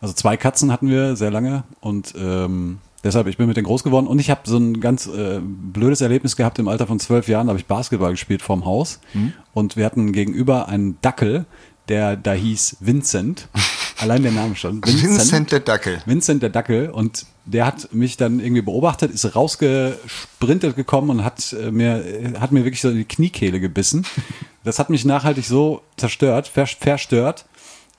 [0.00, 3.82] also zwei Katzen hatten wir sehr lange und ähm, deshalb, ich bin mit denen groß
[3.84, 7.28] geworden und ich habe so ein ganz äh, blödes Erlebnis gehabt im Alter von zwölf
[7.28, 9.32] Jahren, da habe ich Basketball gespielt vorm Haus Mhm.
[9.54, 11.46] und wir hatten gegenüber einen Dackel,
[11.88, 13.48] der da hieß Vincent.
[14.04, 14.84] Allein der Name schon.
[14.84, 16.02] Vincent der Dackel.
[16.04, 21.54] Vincent der Dackel und der hat mich dann irgendwie beobachtet, ist rausgesprintet gekommen und hat
[21.54, 24.04] äh, mir äh, hat mir wirklich so in die Kniekehle gebissen.
[24.62, 27.46] Das hat mich nachhaltig so zerstört, ver verstört,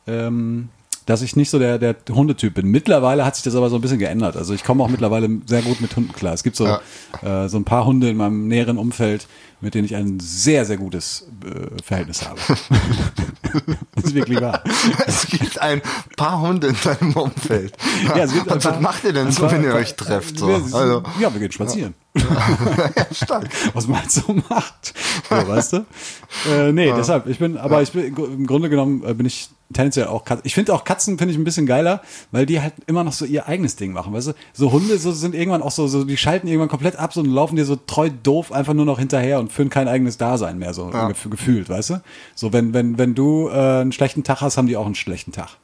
[0.05, 0.69] ähm,
[1.05, 2.67] dass ich nicht so der, der Hundetyp bin.
[2.67, 4.35] Mittlerweile hat sich das aber so ein bisschen geändert.
[4.37, 6.33] Also ich komme auch mittlerweile sehr gut mit Hunden klar.
[6.33, 6.65] Es gibt so,
[7.21, 9.27] äh, so ein paar Hunde in meinem näheren Umfeld,
[9.61, 12.39] mit denen ich ein sehr, sehr gutes äh, Verhältnis habe.
[13.95, 14.63] das ist wirklich wahr.
[15.05, 15.81] Es gibt ein
[16.17, 17.73] paar Hunde in deinem Umfeld.
[18.07, 20.39] Ja, es gibt Und was macht ihr denn so, wenn ihr euch trefft?
[20.39, 20.47] So?
[20.47, 21.93] Wir- Also, ja, wir gehen spazieren.
[21.97, 22.04] ja,
[23.11, 23.47] stark.
[23.73, 24.93] was man halt so macht.
[25.29, 25.85] So, weißt du?
[26.51, 30.07] Äh, nee, deshalb, ich bin, aber ich bin, im Grunde genommen äh, bin ich tendenziell
[30.07, 30.45] auch Katzen.
[30.45, 32.01] Ich finde auch Katzen finde ich ein bisschen geiler,
[32.31, 34.33] weil die halt immer noch so ihr eigenes Ding machen, weißt du?
[34.53, 37.27] So Hunde so, sind irgendwann auch so, so, die schalten irgendwann komplett ab so, und
[37.27, 40.73] laufen dir so treu doof einfach nur noch hinterher und führen kein eigenes Dasein mehr,
[40.73, 42.01] so gef- gefühlt, weißt du?
[42.35, 45.31] So, wenn, wenn, wenn du äh, einen schlechten Tag hast, haben die auch einen schlechten
[45.31, 45.57] Tag.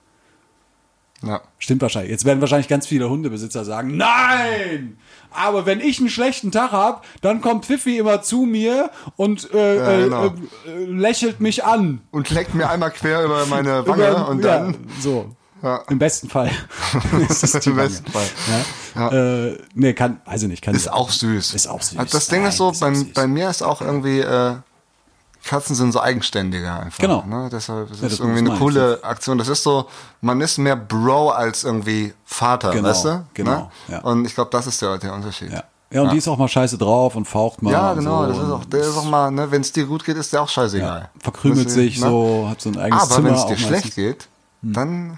[1.24, 1.42] Ja.
[1.60, 2.10] Stimmt wahrscheinlich.
[2.12, 4.98] Jetzt werden wahrscheinlich ganz viele Hundebesitzer sagen, nein!
[5.32, 9.78] Aber wenn ich einen schlechten Tag habe, dann kommt Pfiffi immer zu mir und äh,
[9.78, 10.26] Ja, genau.
[10.68, 12.02] äh, äh, lächelt mich an.
[12.12, 14.78] Und leckt mir einmal quer über meine Wange Über- und ja, dann.
[15.00, 15.34] so.
[15.64, 15.84] Ja.
[15.90, 16.50] Im besten Fall.
[17.30, 18.26] ist das die Im besten Fall.
[18.96, 19.10] Ja?
[19.46, 20.64] Äh, nee, kann, weiß ich nicht.
[20.64, 21.54] Kann Ist auch süß.
[21.54, 22.00] Ist auch süß.
[22.12, 24.56] Das Ding ist so, Nein, ist bei, bei mir ist auch irgendwie, äh,
[25.44, 27.00] Katzen sind so eigenständiger einfach.
[27.00, 27.24] Genau.
[27.24, 27.50] Ne?
[27.52, 29.38] Deshalb das Ja, ist das irgendwie eine coole Aktion.
[29.38, 29.88] Das ist so,
[30.22, 33.26] man ist mehr Bro als irgendwie Vater, Genau, weißt du?
[33.34, 33.70] genau, Ne?
[33.96, 34.00] ja.
[34.02, 35.52] Und ich glaube, das ist der, der Unterschied.
[35.52, 35.64] Ja.
[35.90, 37.72] ja, und die ist auch mal scheiße drauf und faucht mal.
[37.72, 38.22] Ja, genau.
[38.24, 40.32] So das ist auch, der ist auch mal, ne, wenn es dir gut geht, ist
[40.32, 41.00] der auch scheißegal.
[41.02, 42.08] ja, verkrümelt Deswegen, sich ne?
[42.10, 43.28] so, hat so ein eigenes Aber Zimmer.
[43.30, 44.28] wenn es dir schlecht geht,
[44.62, 45.18] dann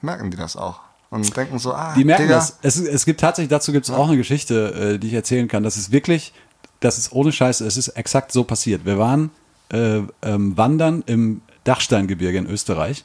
[0.00, 0.80] merken die das auch.
[1.10, 2.56] Und denken so, ah, Die merken Digga, das.
[2.62, 5.64] Es, es gibt tatsächlich, dazu gibt es auch eine Geschichte, äh, die ich erzählen kann.
[5.64, 6.32] Das ist wirklich,
[6.78, 8.84] das ist ohne Scheiße, es ist exakt so passiert.
[8.84, 9.30] Wir waren
[9.72, 13.04] äh, ähm, wandern im Dachsteingebirge in Österreich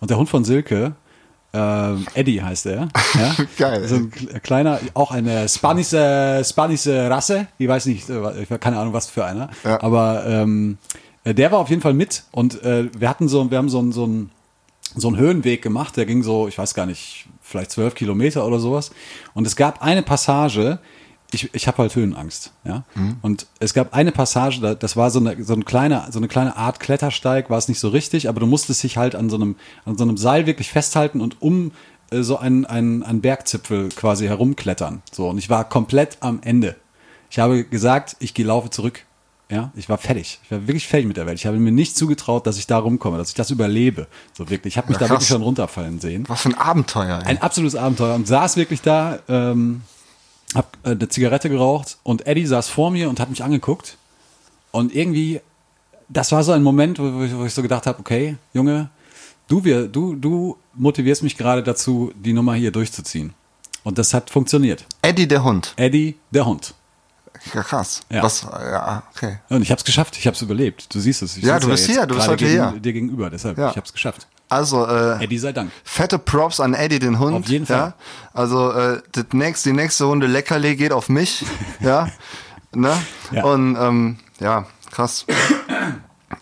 [0.00, 0.94] und der Hund von Silke,
[1.54, 2.88] äh, Eddie heißt er.
[3.14, 3.36] Ja?
[3.58, 3.86] Geil.
[3.86, 7.46] So ein kle- kleiner, auch eine spanische, spanische Rasse.
[7.58, 9.50] Ich weiß nicht, äh, ich keine Ahnung, was für einer.
[9.64, 9.82] Ja.
[9.82, 10.78] Aber ähm,
[11.24, 13.80] äh, der war auf jeden Fall mit und äh, wir hatten so, wir haben so
[13.80, 14.30] ein, so ein
[14.94, 18.58] so einen Höhenweg gemacht, der ging so, ich weiß gar nicht, vielleicht zwölf Kilometer oder
[18.58, 18.90] sowas.
[19.32, 20.80] Und es gab eine Passage,
[21.32, 22.84] ich, ich habe halt Höhenangst, ja.
[23.22, 26.28] Und es gab eine Passage, da- das war so eine, so, ein kleiner, so eine
[26.28, 29.36] kleine Art Klettersteig, war es nicht so richtig, aber du musstest dich halt an so
[29.36, 31.72] einem, an so einem Seil wirklich festhalten und um
[32.10, 35.02] äh, so einen, einen, einen Bergzipfel quasi herumklettern.
[35.10, 36.76] So, und ich war komplett am Ende.
[37.30, 39.04] Ich habe gesagt, ich gehe laufe zurück.
[39.50, 40.40] Ja, ich war fertig.
[40.44, 41.38] Ich war wirklich fertig mit der Welt.
[41.38, 44.06] Ich habe mir nicht zugetraut, dass ich da rumkomme, dass ich das überlebe.
[44.32, 44.74] So wirklich.
[44.74, 46.24] Ich habe mich Ja, da wirklich schon runterfallen sehen.
[46.26, 47.18] was für ein Abenteuer.
[47.18, 47.26] Ey.
[47.26, 49.82] Ein absolutes Abenteuer und saß wirklich da, ähm,
[50.54, 53.96] hab äh, eine Zigarette geraucht und Eddie saß vor mir und hat mich angeguckt
[54.70, 55.40] und irgendwie,
[56.08, 58.90] das war so ein Moment, wo, ich- wo ich so gedacht habe, okay, Junge,
[59.48, 63.34] du, wir, du, du motivierst mich gerade dazu, die Nummer hier durchzuziehen.
[63.84, 64.84] Und das hat funktioniert.
[65.02, 65.72] Eddie der Hund.
[65.76, 66.74] Eddie, der Hund.
[67.52, 68.02] Ja, krass.
[68.10, 68.22] Ja.
[68.22, 69.38] Was, ja, okay.
[69.48, 70.94] Und ich habe es geschafft, ich habe es überlebt.
[70.94, 71.36] Du siehst es.
[71.36, 72.80] Ich Ja, du bist jetzt hier, du bist heute gegen, hier.
[72.80, 73.70] dir gegenüber, deshalb, Ja.
[73.70, 74.28] ich habe es geschafft.
[74.52, 75.70] Also, äh, Eddie sei Dank.
[75.84, 77.34] fette Props an Eddie, den Hund.
[77.44, 77.78] Auf jeden Ja?
[77.78, 77.94] Fall.
[78.32, 81.44] Also, äh, das nächste, die nächste Runde Leckerli geht auf mich.
[81.80, 82.08] ja.
[82.74, 82.92] Ne?
[83.30, 83.44] Ja.
[83.44, 85.26] Und, ähm, ja, krass.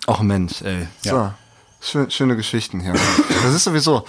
[0.06, 0.86] Ach Mensch, ey.
[1.02, 1.10] So.
[1.10, 1.34] Ja.
[1.82, 2.92] Schön, schöne Geschichten hier.
[3.42, 4.04] Das ist sowieso.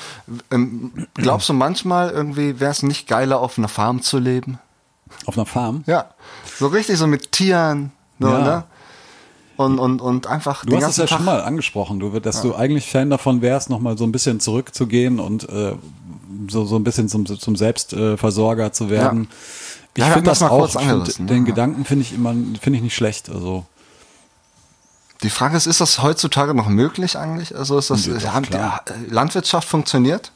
[0.51, 4.59] Ähm, glaubst du manchmal irgendwie, wäre es nicht geiler, auf einer Farm zu leben?
[5.25, 5.83] Auf einer Farm.
[5.87, 6.09] Ja.
[6.59, 7.91] So richtig so mit Tieren.
[8.19, 8.39] So, Ja.
[8.39, 8.63] ne?
[9.61, 12.89] Und, und, und einfach Du hast es ja schon mal angesprochen, du, dass du eigentlich
[12.89, 15.73] Fan davon wärst, nochmal so ein bisschen zurückzugehen und äh,
[16.49, 19.27] so, so ein bisschen zum, zum Selbstversorger zu werden.
[19.29, 19.35] Ja,
[19.95, 21.43] Ich hatten finde das mal auch, kurz find, angerissen, den ja.
[21.43, 23.29] Gedanken finde ich immer, finde ich nicht schlecht.
[23.29, 23.65] Also
[25.23, 27.55] Die Frage ist, ist das heutzutage noch möglich eigentlich?
[27.55, 30.31] Also ist das, Ja, ja, Landwirtschaft funktioniert?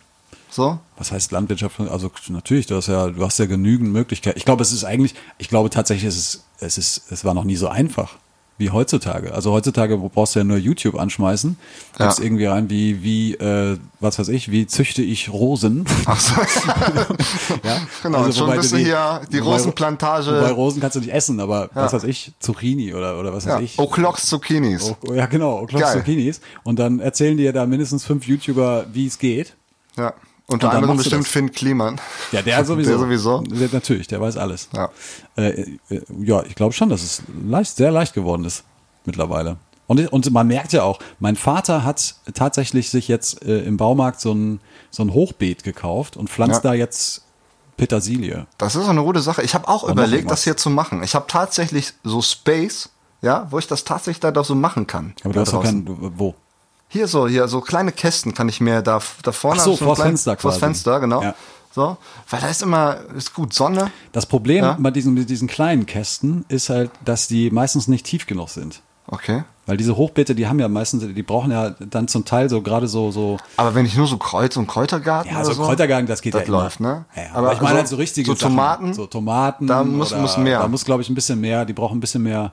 [0.52, 0.80] So?
[0.98, 1.80] was heißt Landwirtschaft?
[1.82, 4.38] Also natürlich, du hast ja, du hast ja genügend Möglichkeiten.
[4.38, 7.44] Ich glaube, es ist eigentlich, ich glaube tatsächlich, es ist, es ist, es war noch
[7.44, 8.16] nie so einfach
[8.58, 9.34] wie heutzutage.
[9.34, 11.58] Also heutzutage brauchst du ja nur YouTube anschmeißen,
[11.98, 12.24] gibst Ja.
[12.24, 15.84] irgendwie rein, wie, wie, äh, was weiß ich, wie züchte ich Rosen.
[16.06, 16.36] Ach so.
[17.64, 17.82] ja?
[18.04, 20.28] Genau, und schon bist du hier die wobei- Rosenplantage.
[20.38, 21.98] Wobei Rosen kannst du nicht essen, aber was Ja.
[21.98, 23.56] weiß ich, Zucchini oder, oder was ja.
[23.56, 23.78] weiß ich.
[23.78, 24.96] O'Clocks Zucchinis.
[25.06, 25.98] Oh, ja, genau, O'Clock Geil.
[26.00, 26.40] Zucchinis.
[26.64, 29.54] Und dann erzählen dir da mindestens fünf YouTuber, wie es geht.
[29.98, 30.14] Ja.
[30.48, 31.28] Unter Und anderem bestimmt.
[31.28, 32.00] Finn Kliman.
[32.32, 32.90] Ja, der sowieso.
[32.92, 33.42] Der sowieso.
[33.42, 34.70] Der, natürlich, der weiß alles.
[34.74, 34.90] Ja.
[35.38, 38.64] Äh, äh, ja, ich glaube schon, dass es leicht, sehr leicht geworden ist
[39.06, 39.58] mittlerweile.
[39.88, 44.20] Und, und man merkt ja auch, mein Vater hat tatsächlich sich jetzt äh, im Baumarkt
[44.20, 44.60] so ein,
[44.92, 46.72] so ein Hochbeet gekauft und pflanzt Ja.
[46.72, 47.24] da jetzt
[47.78, 48.48] Petersilie.
[48.58, 49.42] Das ist eine gute Sache.
[49.44, 51.04] Ich habe auch noch überlegt, das hier zu machen.
[51.04, 52.90] Ich habe tatsächlich so Space,
[53.22, 55.14] ja, wo ich das tatsächlich da doch so machen kann.
[55.24, 55.86] Aber du hast doch draußen.
[55.86, 56.36] kein, wo?
[56.88, 59.60] Hier so, hier so kleine Kästen kann ich mir da, da vorne.
[59.60, 60.60] Ach so, vors kleinen- Fenster Vors quasi.
[60.60, 61.22] Fenster, genau.
[61.24, 61.36] Ja.
[61.74, 61.98] So,
[62.30, 63.92] weil da ist immer, ist gut Sonne.
[64.14, 64.78] Das Problem Ja.
[64.80, 68.82] bei diesen, mit diesen kleinen Kästen ist halt, dass die meistens nicht tief genug sind.
[69.08, 69.44] Okay.
[69.66, 72.88] Weil diese Hochbeete, die haben ja meistens, die brauchen ja dann zum Teil so gerade
[72.88, 76.22] so, so Aber wenn ich nur so Kreuz- und Kräutergarten Ja, oder so Kräutergarten, das
[76.22, 76.64] geht das ja immer.
[76.64, 77.06] läuft, ne?
[77.16, 77.30] Ja, ja.
[77.34, 78.52] aber, ich meine so- halt so richtige so Sachen.
[78.52, 79.68] Tomaten, So Tomaten.
[79.68, 80.60] Da muss- muss mehr.
[80.60, 81.66] Da muss, glaube ich, ein bisschen mehr.
[81.66, 82.52] Die brauchen ein bisschen mehr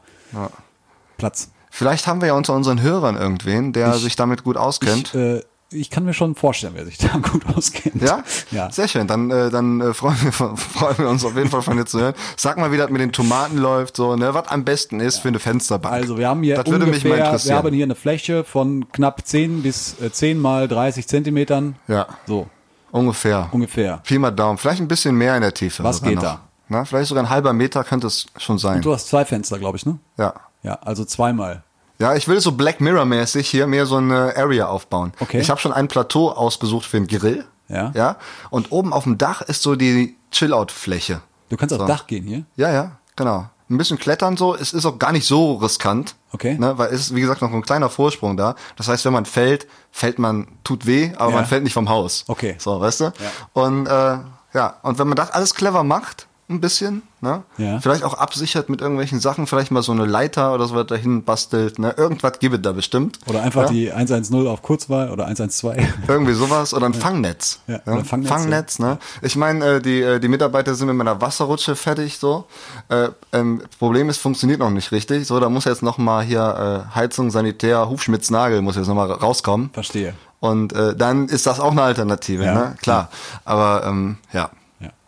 [1.16, 1.48] Platz.
[1.74, 5.14] Vielleicht haben wir ja unter unseren Hörern irgendwen, der sich damit gut auskennt.
[5.14, 8.02] Ich, äh, ich kann mir schon vorstellen, wer sich da gut auskennt.
[8.02, 8.22] Ja?
[8.50, 8.70] Ja.
[8.70, 9.06] Sehr schön.
[9.06, 11.98] Dann, äh, dann äh, freuen, wir, freuen wir uns auf jeden Fall von dir zu
[11.98, 12.12] hören.
[12.36, 14.34] Sag mal, wie das mit den Tomaten läuft, so, ne?
[14.34, 15.94] Was am besten ist für eine Fensterbank.
[15.94, 17.56] Also wir haben hier das würde mich mal ungefähr, wir interessieren.
[17.56, 21.76] haben hier eine Fläche von knapp 10 bis äh, 10 mal 30 Zentimetern.
[21.88, 22.48] ja, So,
[22.90, 23.48] ungefähr.
[23.50, 24.02] ungefähr.
[24.04, 24.58] Pi mal Daumen.
[24.58, 25.82] Vielleicht ein bisschen mehr in der Tiefe.
[25.84, 26.22] Was geht noch.
[26.22, 26.40] da?
[26.68, 28.82] Na, vielleicht sogar ein halber Meter könnte es schon sein.
[28.82, 29.98] Du hast zwei Fenster, glaube ich, ne?
[30.18, 30.34] Ja.
[30.62, 31.62] Ja, also zweimal.
[31.98, 35.12] Ja, ich will so Black Mirror-mäßig hier mehr so eine Area aufbauen.
[35.20, 35.40] Okay.
[35.40, 37.44] Ich habe schon ein Plateau ausgesucht für einen Grill.
[37.68, 37.92] Ja.
[37.94, 38.16] Ja.
[38.50, 41.20] Und oben auf dem Dach ist so die Chill-Out-Fläche.
[41.48, 41.80] Du kannst So.
[41.80, 42.44] aufs Dach gehen hier.
[42.56, 43.46] Ja, ja, genau.
[43.70, 44.54] Ein bisschen klettern so.
[44.54, 46.14] Es ist auch gar nicht so riskant.
[46.32, 46.58] Okay.
[46.58, 48.54] Ne, weil es ist, wie gesagt, noch ein kleiner Vorsprung da.
[48.76, 51.36] Das heißt, wenn man fällt, fällt man, tut weh, aber Ja.
[51.36, 52.24] man fällt nicht vom Haus.
[52.28, 52.56] Okay.
[52.58, 53.12] So, weißt du?
[53.54, 54.18] Und äh,
[54.54, 57.42] ja, und wenn man das alles clever macht, ein bisschen, ne?
[57.56, 57.80] Ja.
[57.80, 61.24] Vielleicht auch absichert mit irgendwelchen Sachen, vielleicht mal so eine Leiter oder so was dahin
[61.24, 61.94] bastelt, ne?
[61.96, 63.18] Irgendwas gibt es da bestimmt.
[63.26, 63.70] Oder einfach ja?
[63.70, 65.82] die 110 auf Kurzwahl oder 112.
[66.08, 67.60] Irgendwie sowas oder ein Fangnetz.
[67.66, 68.98] Ja, oder Fangnetz, Fangnetz, ne?
[69.22, 72.44] Ich meine, äh, die, äh, die Mitarbeiter sind mit meiner Wasserrutsche fertig, so.
[72.88, 75.26] Äh, ähm, Problem ist, funktioniert noch nicht richtig.
[75.26, 78.94] So, da muss jetzt noch mal hier äh, Heizung, Sanitär, Hufschmitz, Nagel muss jetzt noch
[78.94, 79.70] mal rauskommen.
[79.72, 80.14] Verstehe.
[80.40, 82.74] Und äh, dann ist das auch eine Alternative, ne?
[82.82, 83.08] Klar.
[83.44, 84.18] Aber ähm.
[84.32, 84.50] Ja.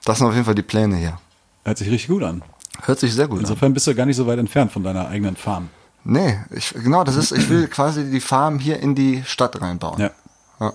[0.04, 1.18] das sind auf jeden Fall die Pläne hier.
[1.64, 2.42] Hört sich richtig gut an.
[2.82, 3.44] Hört sich sehr gut an.
[3.44, 5.70] Insofern bist du gar nicht so weit entfernt von deiner eigenen Farm.
[6.04, 9.98] Nee, ich, genau, das ist, ich will quasi die Farm hier in die Stadt reinbauen.
[10.00, 10.10] Ja.
[10.60, 10.72] Ja.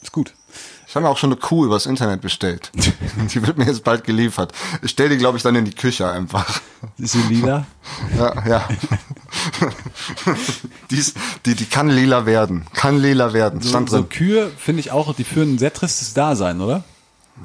[0.00, 0.34] Ist gut.
[0.86, 2.70] Ich habe mir auch schon eine Kuh übers Internet bestellt.
[3.34, 4.52] die wird mir jetzt bald geliefert.
[4.80, 6.60] Ich stell die, glaube ich, dann in die Küche einfach.
[6.98, 7.66] Ist sie lila?
[8.16, 8.68] Ja, ja.
[10.90, 12.66] die, ist, die, die kann lila werden.
[12.74, 13.60] Kann lila werden.
[13.60, 14.08] So, Stand so drin.
[14.08, 16.84] Kühe finde ich auch, die führen ein sehr tristes Dasein, oder?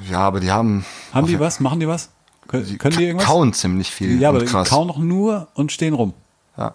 [0.09, 0.85] Ja, aber die haben.
[1.11, 1.59] Haben die was?
[1.59, 2.09] Machen die was?
[2.49, 3.27] Können, können die irgendwas?
[3.27, 4.19] Kauen ziemlich viel.
[4.19, 4.67] Ja, aber die krass.
[4.69, 6.13] kauen noch nur und stehen rum.
[6.57, 6.73] Ja.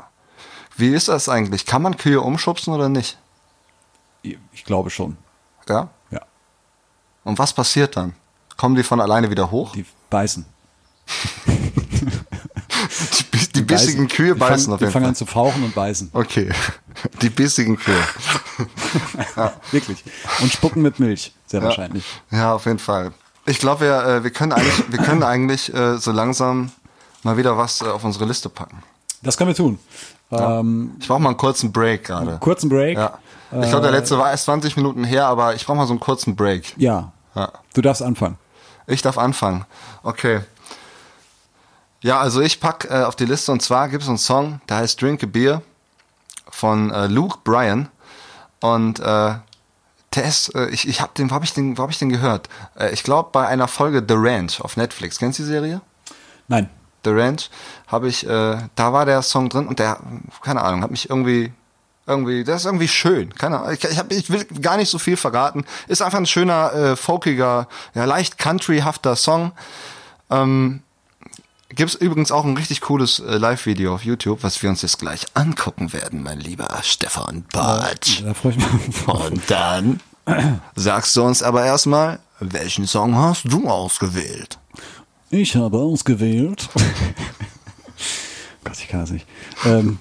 [0.76, 1.66] Wie ist das eigentlich?
[1.66, 3.18] Kann man Kühe umschubsen oder nicht?
[4.22, 5.16] Ich glaube schon.
[5.68, 5.88] Ja.
[6.10, 6.20] Ja.
[7.24, 8.14] Und was passiert dann?
[8.56, 9.72] Kommen die von alleine wieder hoch?
[9.72, 10.46] Die beißen.
[13.18, 15.08] Die, bis- die bissigen Kühe die beißen fangen, auf Die jeden fangen Fall.
[15.10, 16.10] an zu fauchen und beißen.
[16.12, 16.50] Okay.
[17.22, 17.96] Die bissigen Kühe.
[19.72, 20.04] Wirklich.
[20.40, 21.66] Und spucken mit Milch, sehr Ja.
[21.66, 22.04] wahrscheinlich.
[22.30, 23.12] Ja, auf jeden Fall.
[23.46, 26.70] Ich glaube, wir, äh, wir können eigentlich, wir können eigentlich äh, so langsam
[27.22, 28.82] mal wieder was äh, auf unsere Liste packen.
[29.22, 29.78] Das können wir tun.
[30.30, 32.38] Ähm, Ich brauche mal einen kurzen Break gerade.
[32.38, 32.96] kurzen Break.
[32.98, 33.18] Ja.
[33.62, 36.00] Ich glaube, der letzte war erst 20 Minuten her, aber ich brauche mal so einen
[36.00, 36.74] kurzen Break.
[36.76, 37.12] Ja.
[37.34, 37.52] Ja.
[37.72, 38.36] Du darfst anfangen.
[38.86, 39.64] Ich darf anfangen.
[40.02, 40.40] Okay.
[42.02, 44.78] Ja, also ich pack äh, auf die Liste und zwar gibt es einen Song, der
[44.78, 45.62] heißt Drink a Beer
[46.50, 47.88] von äh, Luke Bryan
[48.60, 49.34] und äh,
[50.14, 52.08] der ist, äh, ich, ich hab den, wo hab ich den, wo hab ich den
[52.08, 52.48] gehört?
[52.78, 55.18] Äh, ich glaube bei einer Folge The Ranch auf Netflix.
[55.18, 55.80] Kennst du die Serie?
[56.48, 56.68] Nein.
[57.04, 57.50] The Ranch
[57.86, 59.98] habe ich, äh, da war der Song drin und der,
[60.42, 61.52] keine Ahnung, hat mich irgendwie,
[62.06, 63.34] irgendwie, der ist irgendwie schön.
[63.34, 65.64] Keine Ahnung, ich, ich, hab, ich will gar nicht so viel verraten.
[65.86, 69.52] Ist einfach ein schöner, äh, folkiger, ja leicht countryhafter Song.
[70.30, 70.82] Ähm,
[71.70, 75.24] Gibt's übrigens auch ein richtig cooles äh, Live-Video auf YouTube, was wir uns jetzt gleich
[75.34, 78.22] angucken werden, mein lieber Stefan Bartsch.
[78.22, 79.08] Da freue ich mich.
[79.08, 80.00] Und dann
[80.76, 84.58] sagst du uns aber erstmal, welchen Song hast du ausgewählt?
[85.30, 86.68] Ich habe ausgewählt.
[88.64, 89.26] Gott, ich kann das nicht.
[89.64, 89.98] Ähm,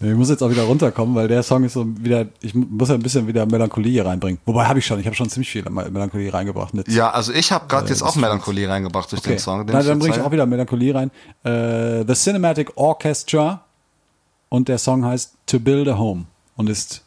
[0.00, 2.94] ich muss jetzt auch wieder runterkommen, weil der Song ist so wieder, ich muss ja
[2.94, 4.40] ein bisschen wieder Melancholie hier reinbringen.
[4.44, 6.74] Wobei habe ich schon, ich habe schon ziemlich viel Melancholie reingebracht.
[6.74, 9.30] Mit, Ja, also ich habe gerade jetzt das auch Melancholie reingebracht durch okay.
[9.30, 9.66] den Song.
[9.66, 11.10] den Na, dann jetzt bringe ich auch wieder Melancholie rein.
[11.44, 13.64] Äh, The Cinematic Orchestra
[14.48, 16.24] und der Song heißt To Build a Home
[16.56, 17.02] und ist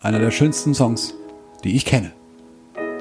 [0.00, 1.14] einer der schönsten Songs,
[1.64, 2.12] die ich kenne.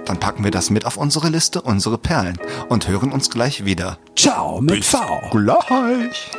[0.06, 2.38] Dann packen wir das mit auf unsere Liste, unsere Perlen
[2.70, 3.98] und hören uns gleich wieder.
[4.16, 5.00] Ciao mit V.
[5.32, 6.32] Gleich.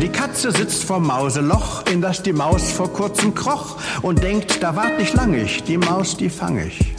[0.00, 4.76] Die Katze sitzt vorm Mauseloch, in das die Maus vor kurzem kroch und denkt, da
[4.76, 6.94] wart nicht lang ich, die Maus, die fang ich.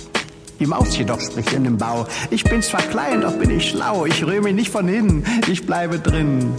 [0.59, 4.05] Die Maus jedoch spricht in dem Bau, ich bin zwar klein, doch bin ich schlau,
[4.05, 6.53] ich rühre mich nicht von innen, ich bleibe drin.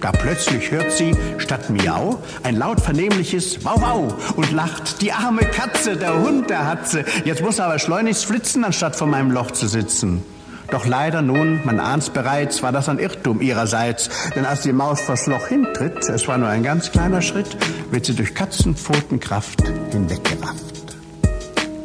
[0.00, 5.02] Da plötzlich hört sie statt Miau ein laut vernehmliches Wow Wow und lacht.
[5.02, 7.04] Die arme Katze, der Hund, der hat sie.
[7.24, 10.22] Jetzt muss er aber schleunigst flitzen, anstatt vor meinem Loch zu sitzen.
[10.70, 14.10] Doch leider nun, man ahnt's bereits, war das ein Irrtum ihrerseits.
[14.34, 17.56] Denn als die Maus vors Loch hintritt, es war nur ein ganz kleiner Schritt,
[17.90, 19.62] wird sie durch Katzenpfotenkraft
[19.92, 20.96] hinweggerafft.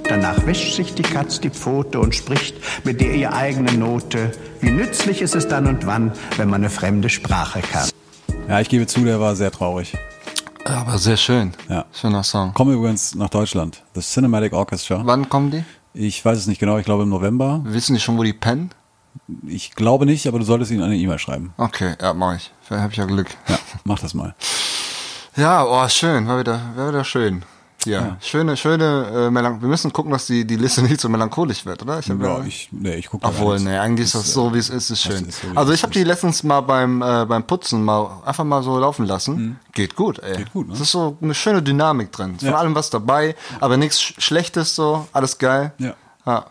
[0.03, 4.31] Danach wäscht sich die Katz die Pfote und spricht mit der ihr eigenen Note.
[4.59, 7.89] Wie nützlich ist es dann und wann, wenn man eine fremde Sprache kann.
[8.49, 9.93] Ja, ich gebe zu, der war sehr traurig.
[10.65, 11.53] Aber sehr schön.
[11.69, 11.85] Ja.
[11.93, 12.53] Schöner Song.
[12.53, 13.83] Komme übrigens nach Deutschland.
[13.95, 15.01] The Cinematic Orchestra.
[15.05, 15.63] Wann kommen die?
[15.93, 17.61] Ich weiß es nicht genau, ich glaube im November.
[17.65, 18.71] Wissen die schon, wo die pennen?
[19.45, 21.53] Ich glaube nicht, aber du solltest ihnen eine E-Mail schreiben.
[21.57, 22.51] Okay, ja, mach ich.
[22.61, 23.27] Vielleicht habe ich ja Glück.
[23.47, 24.35] Ja, mach das mal.
[25.35, 27.43] Ja, oh, schön, war wieder, war wieder schön.
[27.85, 31.65] Ja, schöne, schöne, äh, Melanch wir müssen gucken, dass die, die Liste nicht so melancholisch
[31.65, 31.97] wird, oder?
[31.99, 34.69] Ich hab Ja, ich, nee, ich gucke Obwohl, nee, eigentlich ist das so, wie es
[34.69, 35.25] ist, ist schön.
[35.25, 38.61] ist so, also ich habe die letztens mal beim, äh, beim Putzen mal einfach mal
[38.61, 39.59] so laufen lassen.
[39.73, 40.33] Geht gut, ey.
[40.33, 40.37] Mhm.
[40.37, 40.73] Geht gut, ne?
[40.75, 42.37] Es ist so eine schöne Dynamik drin.
[42.37, 42.55] Von Ja.
[42.55, 45.73] allem was dabei, aber nichts Sch- Schlechtes so, alles geil.
[45.79, 45.93] Ja.
[46.27, 46.45] ja.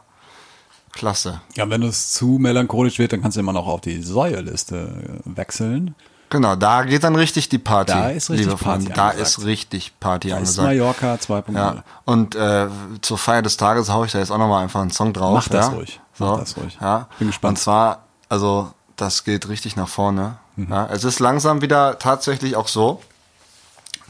[0.92, 1.40] Klasse.
[1.54, 5.36] Ja, wenn es zu melancholisch wird, dann kannst du immer noch auf die Säuerliste äh,
[5.36, 5.94] wechseln.
[6.30, 7.92] Genau, da geht dann richtig die Party.
[7.92, 8.92] Da ist richtig Party Freunde.
[8.92, 10.68] Da ist richtig Party Da ist angesagt.
[10.68, 11.54] Mallorca 2.0.
[11.54, 12.68] Ja, und äh,
[13.00, 15.34] zur Feier des Tages haue ich da jetzt auch nochmal einfach einen Song drauf.
[15.34, 15.72] Mach das ja?
[15.72, 16.00] ruhig.
[16.14, 16.78] So, Mach das ruhig.
[16.80, 17.08] Ja.
[17.18, 17.58] Bin gespannt.
[17.58, 20.36] Und zwar, also das geht richtig nach vorne.
[20.54, 20.68] Mhm.
[20.70, 23.02] Ja, es ist langsam wieder tatsächlich auch so,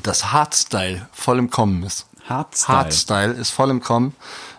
[0.02, 2.06] dass Hardstyle voll im Kommen ist.
[2.28, 2.78] Hardstyle.
[2.78, 4.14] Hardstyle ist voll im Kommen.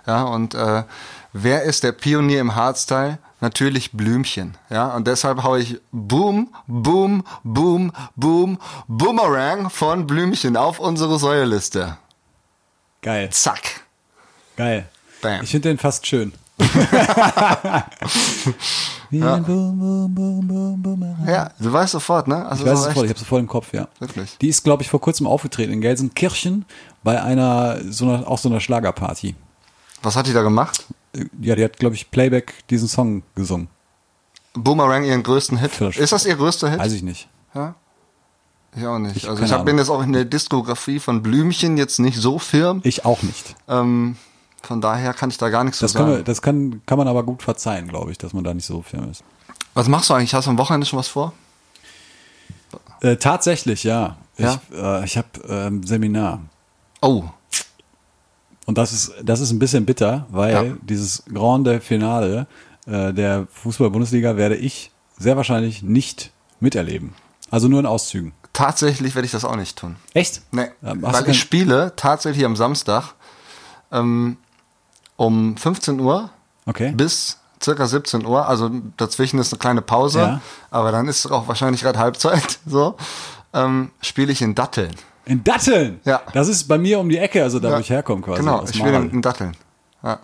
[0.07, 0.83] Ja, und äh,
[1.31, 3.19] wer ist der Pionier im Hardstyle?
[3.41, 4.55] Natürlich Blümchen.
[4.69, 11.97] Ja, und deshalb hau ich Boom, Boom, Boom, Boom, Boomerang von Blümchen auf unsere Säuerliste.
[13.01, 13.81] Geil, Zack.
[14.55, 14.87] geil.
[15.23, 15.43] Bam.
[15.43, 16.33] Ich finde den fast schön.
[19.09, 19.37] ja.
[19.37, 21.17] Boom, boom, boom, boom, boom.
[21.27, 22.45] Ja, du weißt sofort, ne?
[22.45, 23.87] Also Ich weiß so es voll, ich habe es voll im Kopf, ja.
[23.99, 24.37] Wirklich?
[24.39, 26.65] Die ist, glaube ich, vor kurzem aufgetreten in Gelsenkirchen
[27.03, 29.35] bei einer, so einer, auch so einer Schlagerparty.
[30.03, 30.85] Was hat die da gemacht?
[31.15, 33.67] Äh, Ja, die hat, glaube ich, Playback diesen Song gesungen.
[34.53, 35.71] Boomerang ihren größten Hit.
[35.71, 35.97] Vielleicht.
[35.99, 36.79] Ist das ihr größter Hit?
[36.79, 37.29] Weiß ich nicht.
[37.53, 37.75] Ja?
[38.75, 39.15] Ich auch nicht.
[39.17, 42.81] Ich- also ich bin jetzt auch in der Diskografie von Blümchen jetzt nicht so firm.
[42.83, 43.55] Ich auch nicht.
[43.67, 44.15] Ähm,
[44.63, 46.11] von daher kann ich da gar nichts Das, zu sagen.
[46.11, 48.81] man, das kann, kann man aber gut verzeihen, glaube ich, dass man da nicht so
[48.81, 49.23] firm ist.
[49.73, 50.33] Was machst du eigentlich?
[50.33, 51.33] Hast du am Wochenende schon was vor?
[53.01, 54.17] Äh, tatsächlich, ja.
[54.37, 54.59] Ja?
[54.69, 56.41] Ich, äh, ich habe ähm, Seminar.
[57.01, 57.23] Oh,
[58.71, 60.63] Und das ist, das ist ein bisschen bitter, weil Ja.
[60.81, 62.47] dieses Grande Finale
[62.87, 67.13] äh, der Fußball-Bundesliga werde ich sehr wahrscheinlich nicht miterleben.
[67.49, 68.31] Also nur in Auszügen.
[68.53, 69.97] tatsächlich werde ich das auch nicht tun.
[70.13, 70.41] Echt?
[70.53, 73.13] Nee, Ähm, weil ich spiele tatsächlich am Samstag
[73.91, 74.37] ähm,
[75.17, 76.29] um 15 Uhr
[76.65, 76.93] Okay.
[76.95, 78.47] bis circa 17 Uhr.
[78.47, 80.41] Also dazwischen ist eine kleine Pause, Ja.
[80.69, 82.59] aber dann ist auch wahrscheinlich gerade Halbzeit.
[82.65, 82.95] So
[83.53, 84.95] ähm, spiele ich in Datteln.
[85.31, 85.99] In Datteln?
[86.05, 86.21] Ja.
[86.33, 87.79] Das ist bei mir um die Ecke, also da, wo Ja.
[87.79, 88.39] ich herkomme quasi.
[88.39, 89.09] Genau, ich spiele Marl.
[89.11, 89.55] in, Datteln.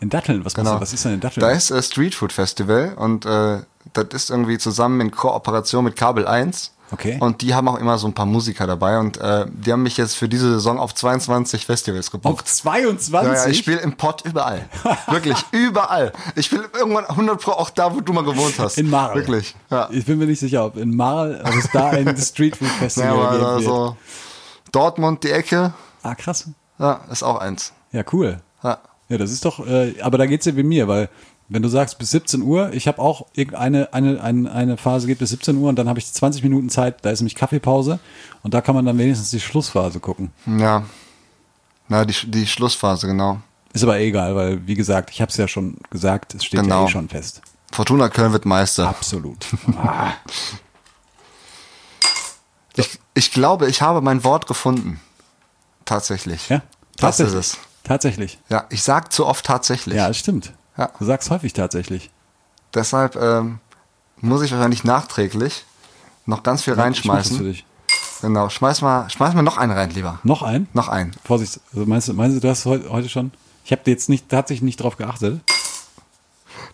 [0.01, 0.43] in Datteln?
[0.45, 0.75] Was, Genau.
[0.75, 1.41] du, was ist denn in Datteln?
[1.41, 3.59] Da ist äh, Street Food Festival und äh,
[3.93, 6.73] das ist irgendwie zusammen in Kooperation mit Kabel 1.
[6.89, 7.17] Okay.
[7.19, 9.97] Und die haben auch immer so ein paar Musiker dabei und äh, die haben mich
[9.97, 12.47] jetzt für diese Saison auf 22 Festivals Auf gebucht.
[12.47, 13.27] 22?
[13.29, 14.69] Ja, ja, ich spiele im Pott überall.
[15.11, 16.13] Wirklich, überall.
[16.35, 18.77] Ich spiele irgendwann 100 Pro auch da, wo du mal gewohnt hast.
[18.77, 19.15] in Marl.
[19.15, 19.89] Wirklich, ja.
[19.91, 22.73] Ich bin mir nicht sicher, ob in Marl, ob es da ein Street Food Ja,
[22.75, 23.97] Festival aber
[24.71, 26.49] Dortmund, die Ecke, Ah, krass.
[26.79, 27.73] ja, ist auch eins.
[27.91, 28.41] Ja, cool.
[28.63, 28.79] Ja.
[29.09, 31.09] Ja, das ist doch, äh, aber da geht's ja wie mir, weil
[31.49, 35.19] wenn du sagst bis 17 Uhr, ich habe auch irgendeine eine, eine, eine Phase geht
[35.19, 37.99] bis 17 Uhr und dann habe ich 20 Minuten Zeit, da ist nämlich Kaffeepause
[38.43, 40.31] und da kann man dann wenigstens die Schlussphase gucken.
[40.59, 40.83] Ja.
[41.87, 43.39] Na, die, die Schlussphase, genau.
[43.71, 46.63] Ist aber egal, weil wie gesagt, ich habe es ja schon gesagt, es steht ja
[46.63, 46.85] Genau.
[46.85, 47.41] eh schon fest.
[47.71, 48.89] Fortuna Köln wird Meister.
[48.89, 49.45] Absolut.
[52.77, 54.99] Ich, ich glaube, ich habe mein Wort gefunden.
[55.85, 56.49] Tatsächlich.
[56.49, 56.61] Ja,
[56.97, 57.39] Das ist tatsächlich.
[57.39, 57.57] es.
[57.83, 58.39] Tatsächlich.
[58.49, 59.95] Ja, ich sag zu oft tatsächlich.
[59.95, 60.51] Ja, das stimmt.
[60.77, 60.89] Ja.
[60.99, 62.11] Du sagst häufig tatsächlich.
[62.73, 63.59] Deshalb ähm,
[64.17, 65.65] muss ich wahrscheinlich nachträglich
[66.25, 67.43] noch ganz viel Ich mach das für reinschmeißen.
[67.45, 67.65] dich.
[68.21, 70.19] Genau, schmeiß mal, schmeiß mal noch einen rein, lieber.
[70.23, 70.67] Noch ein?
[70.73, 71.13] Noch einen.
[71.23, 73.31] Vorsicht, also meinst du, meinst du, du hast heute, heute schon?
[73.63, 75.39] Ich habe jetzt nicht tatsächlich nicht drauf geachtet.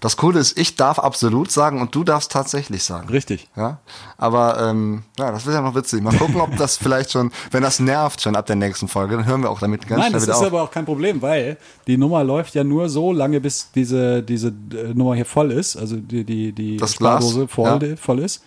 [0.03, 3.07] Das Coole ist, ich darf absolut sagen und du darfst tatsächlich sagen.
[3.07, 3.47] Richtig.
[3.55, 3.77] Ja,
[4.17, 6.03] aber ähm, ja, das wird ja noch witzig.
[6.03, 9.25] Mal gucken, ob das vielleicht schon, wenn das nervt schon ab der nächsten Folge, dann
[9.25, 11.55] hören wir auch damit ganz Nein, schnell das wieder ist aber auch kein Problem, weil
[11.87, 15.77] die Nummer läuft ja nur so lange, bis diese, diese äh, Nummer hier voll ist,
[15.77, 17.95] also die, die, die Das Spardose voll, ja.
[17.95, 18.43] voll ist.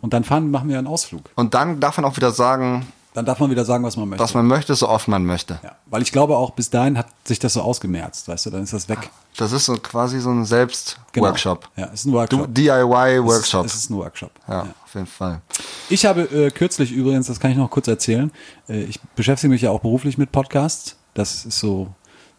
[0.00, 1.22] Und dann fahren, machen wir einen Ausflug.
[1.34, 4.22] und dann darf man auch wieder sagen, Dann darf man wieder sagen, was man möchte.
[4.22, 5.58] was man möchte, so oft man möchte.
[5.64, 8.62] ja, weil ich glaube auch, bis dahin hat sich das so ausgemerzt, weißt du, dann
[8.62, 9.10] ist das weg.
[9.36, 11.68] Das ist so quasi so ein Selbst-Workshop.
[11.74, 11.86] Genau.
[11.88, 12.54] Ja, ist ein Workshop.
[12.54, 13.64] DIY-Workshop.
[13.66, 14.30] Es ist, es ist ein Workshop.
[14.48, 15.40] Ja, auf jeden Fall.
[15.88, 18.30] Ich habe äh, kürzlich übrigens, das kann ich noch kurz erzählen,
[18.68, 20.96] äh, ich beschäftige mich ja auch beruflich mit Podcasts.
[21.14, 21.88] Das ist so,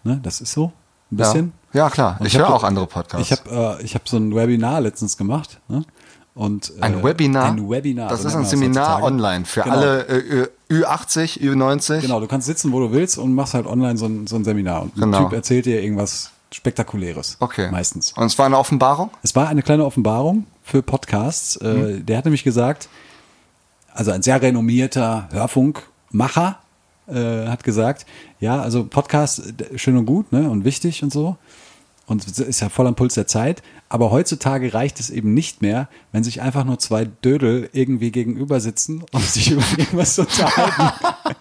[0.04, 0.72] ne, das ist so
[1.12, 1.54] ein bisschen.
[1.74, 2.16] Ja, ja klar.
[2.20, 3.30] Und ich höre hab- auch andere Podcasts.
[3.30, 5.60] Ich habe äh, ich hab so ein Webinar letztens gemacht.
[5.68, 5.84] Ne?
[6.34, 7.46] Und, äh, ein Webinar?
[7.48, 8.08] Ein Webinar.
[8.10, 9.76] Das so ist ein Seminar online für Genau.
[9.76, 12.00] alle äh, Ü80, Ü90.
[12.02, 14.44] Genau, du kannst sitzen, wo du willst und machst halt online so ein, so ein
[14.46, 14.84] Seminar.
[14.84, 15.18] Und Genau.
[15.18, 17.38] ein Typ erzählt dir irgendwas Spektakuläres.
[17.40, 17.70] Okay.
[17.72, 18.14] Meistens.
[18.14, 19.10] Und es war eine Offenbarung?
[19.24, 21.56] Es war eine kleine Offenbarung für Podcasts.
[21.58, 22.06] Äh, Mhm.
[22.06, 22.90] Der hat nämlich gesagt,
[23.94, 26.58] also ein sehr renommierter Hörfunkmacher
[27.08, 28.06] äh, hat gesagt,
[28.40, 31.36] ja, also Podcast äh, schön und gut ne, und wichtig und so.
[32.12, 33.64] Und es ist ja voll am Puls der Zeit.
[33.88, 38.60] Aber heutzutage reicht es eben nicht mehr, wenn sich einfach nur zwei Dödel irgendwie gegenüber
[38.60, 40.94] sitzen und sich über irgendwas unterhalten.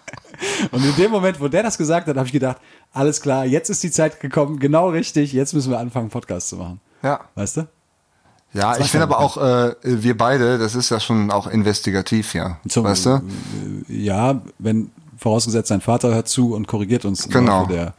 [0.71, 2.57] Und in dem Moment, wo der das gesagt hat, habe ich gedacht,
[2.93, 6.55] alles klar, jetzt ist die Zeit gekommen, genau richtig, jetzt müssen wir anfangen, Podcast zu
[6.55, 6.79] machen.
[7.03, 7.19] Ja.
[7.35, 7.67] Weißt du?
[8.53, 12.57] Ja, ich finde aber auch, äh, wir beide, das ist ja schon auch investigativ, ja.
[12.67, 13.21] Zum- weißt du?
[13.87, 17.61] Ja, wenn vorausgesetzt, sein Vater hört zu und korrigiert uns im Genau.
[17.61, 17.93] Laufe der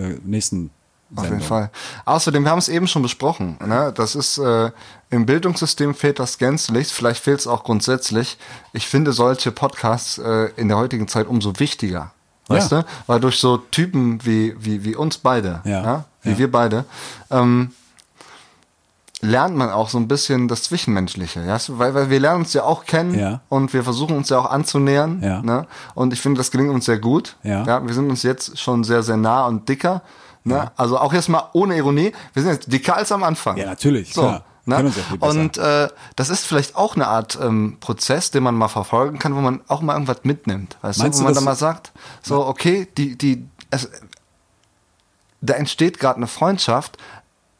[0.00, 0.70] äh, nächsten
[1.14, 1.38] Auf Sendung.
[1.38, 1.70] jeden Fall.
[2.04, 3.92] Außerdem, wir haben es eben schon besprochen, ne?
[3.94, 4.70] das ist äh,
[5.10, 8.38] im Bildungssystem fehlt das gänzlich, vielleicht fehlt es auch grundsätzlich.
[8.72, 12.12] Ich finde solche Podcasts äh, in der heutigen Zeit umso wichtiger.
[12.46, 12.82] Weißt Ja.
[12.82, 12.86] du?
[13.06, 16.04] Weil durch so Typen wie, wie, wie uns beide, Ja.
[16.22, 16.38] wie Ja.
[16.38, 16.84] wir beide,
[17.30, 17.72] ähm,
[19.22, 21.58] lernt man auch so ein bisschen das Zwischenmenschliche, ja?
[21.68, 23.40] weil, weil wir lernen uns ja auch kennen Ja.
[23.50, 25.22] und wir versuchen uns ja auch anzunähern.
[25.22, 25.42] Ja.
[25.42, 25.66] Ne?
[25.94, 27.36] Und ich finde, das gelingt uns sehr gut.
[27.42, 27.86] Ja.
[27.86, 30.02] wir sind uns jetzt schon sehr, sehr nah und dicker.
[30.44, 30.70] Ne?
[30.76, 33.56] Also auch jetzt mal ohne Ironie, wir sind jetzt dicker als am Anfang.
[33.56, 34.44] Ja, natürlich, So, klar.
[34.64, 34.92] ne?
[35.20, 39.34] Und äh, das ist vielleicht auch eine Art ähm, Prozess, den man mal verfolgen kann,
[39.36, 40.78] wo man auch mal irgendwas mitnimmt.
[40.80, 43.90] Weißt Meinst du, wo man dann mal sagt, so, okay, die, die, es,
[45.42, 46.96] da entsteht gerade eine Freundschaft,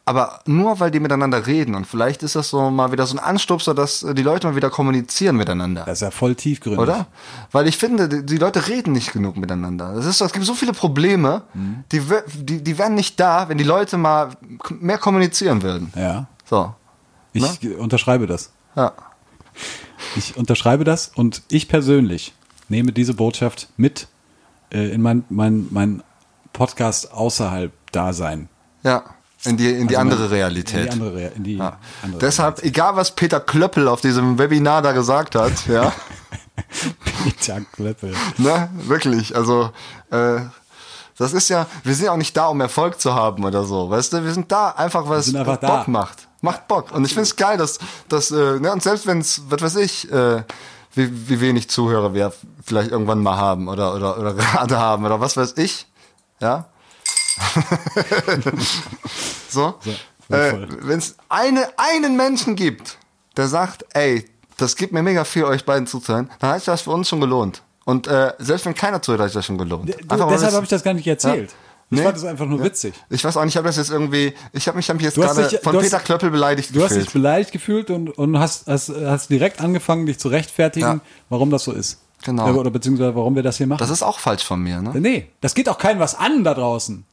[0.05, 3.21] aber nur weil die miteinander reden und vielleicht ist das so mal wieder so ein
[3.23, 5.85] Anstupser, dass äh, die Leute mal wieder kommunizieren miteinander.
[5.85, 6.81] Das ist ja voll tiefgründig.
[6.81, 7.07] Oder?
[7.53, 9.95] Weil ich finde, die, die Leute reden nicht genug miteinander.
[9.95, 11.85] Das ist, es gibt so viele Probleme, Mhm.
[11.93, 12.03] die,
[12.39, 14.31] die, die wären nicht da, wenn die Leute mal
[14.71, 15.93] mehr kommunizieren würden.
[15.97, 16.27] Ja.
[16.49, 16.75] So.
[17.33, 17.77] Ich Ne?
[17.77, 18.51] unterschreibe das.
[18.75, 18.93] Ja.
[20.17, 22.35] Ich unterschreibe das und ich persönlich
[22.69, 24.09] nehme diese Botschaft mit
[24.73, 26.03] äh, in mein, mein, mein
[26.53, 28.49] Podcast außerhalb Dasein.
[28.83, 29.05] Ja.
[29.45, 30.93] In die, in die Also andere Realität.
[30.95, 31.79] In die andere, in die Ja.
[32.03, 35.93] andere Deshalb, egal was Peter Klöppel auf diesem Webinar da gesagt hat, ja,
[37.25, 38.15] Peter Klöppel.
[38.37, 39.71] ne, wirklich, also,
[40.11, 40.41] äh,
[41.17, 43.89] das ist ja, wir sind ja auch nicht da, um Erfolg zu haben oder so,
[43.91, 45.85] weißt du, wir sind da einfach, weil es Bock da.
[45.87, 46.29] macht.
[46.43, 46.93] Macht Bock.
[46.93, 47.79] Und ich finde es geil, dass,
[48.09, 50.43] dass äh, ne, und selbst wenn es, was weiß ich, äh,
[50.95, 52.33] wie, wie wenig Zuhörer wir
[52.65, 55.87] vielleicht irgendwann mal haben oder, oder, oder gerade haben oder was weiß ich,
[56.41, 56.67] ja,
[59.53, 59.75] so,
[60.29, 62.99] voll, äh, wenn es eine, einen Menschen gibt,
[63.37, 64.25] der sagt, ey,
[64.57, 67.21] das gibt mir mega viel, euch beiden zuzuhören, dann hat sich das für uns schon
[67.21, 67.63] gelohnt.
[67.85, 69.89] Und äh, selbst wenn keiner zuhört, hat sich das schon gelohnt.
[69.89, 71.51] Du, Einfach, deshalb es- habe ich das gar nicht erzählt.
[71.51, 71.57] Ja.
[71.93, 72.05] Ich Nee.
[72.05, 72.95] fand es einfach nur witzig.
[73.09, 75.17] Ich weiß auch nicht, ich habe das jetzt irgendwie, ich habe mich, hab mich jetzt
[75.17, 77.13] Du gerade von du hast- Peter Klöppel beleidigt Du hast dich gefühlt.
[77.15, 81.01] beleidigt gefühlt und, und hast, hast, hast direkt angefangen, dich zu rechtfertigen, Ja.
[81.31, 81.99] warum das so ist.
[82.23, 82.53] Genau.
[82.55, 83.81] Oder beziehungsweise warum wir das hier machen.
[83.81, 84.93] Das ist auch falsch von mir, ne?
[85.01, 87.05] nee, das geht auch keinem was an da draußen.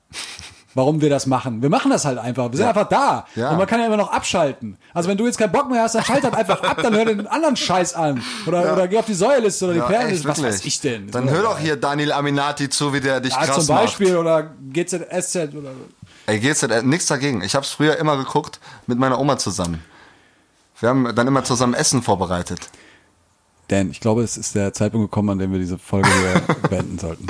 [0.78, 1.64] Warum wir das machen.
[1.64, 2.52] Wir machen das halt einfach.
[2.52, 2.70] Wir sind Ja.
[2.70, 3.26] einfach da.
[3.36, 3.50] Ja.
[3.50, 4.78] Und man kann ja immer noch abschalten.
[4.94, 7.04] Also wenn du jetzt keinen Bock mehr hast, dann schalt halt einfach ab, dann hör
[7.04, 8.22] den anderen Scheiß an.
[8.46, 10.28] Oder, oder geh auf die Säuliste oder die Ja, Perlenliste.
[10.28, 11.10] Was weiß ich denn?
[11.10, 13.86] Dann hör doch hier Daniel Aminati zu, wie der dich Ja, krass zum macht.
[13.86, 15.72] Beispiel oder GZSZ oder
[16.28, 16.70] Ey, denn?
[16.70, 17.42] Äh, Nix dagegen.
[17.42, 19.84] Ich hab's früher immer geguckt mit meiner Oma zusammen.
[20.80, 22.60] Wir haben dann immer zusammen Essen vorbereitet.
[23.70, 26.98] Dan, ich glaube, es ist der Zeitpunkt gekommen, an dem wir diese Folge hier beenden
[27.00, 27.28] sollten.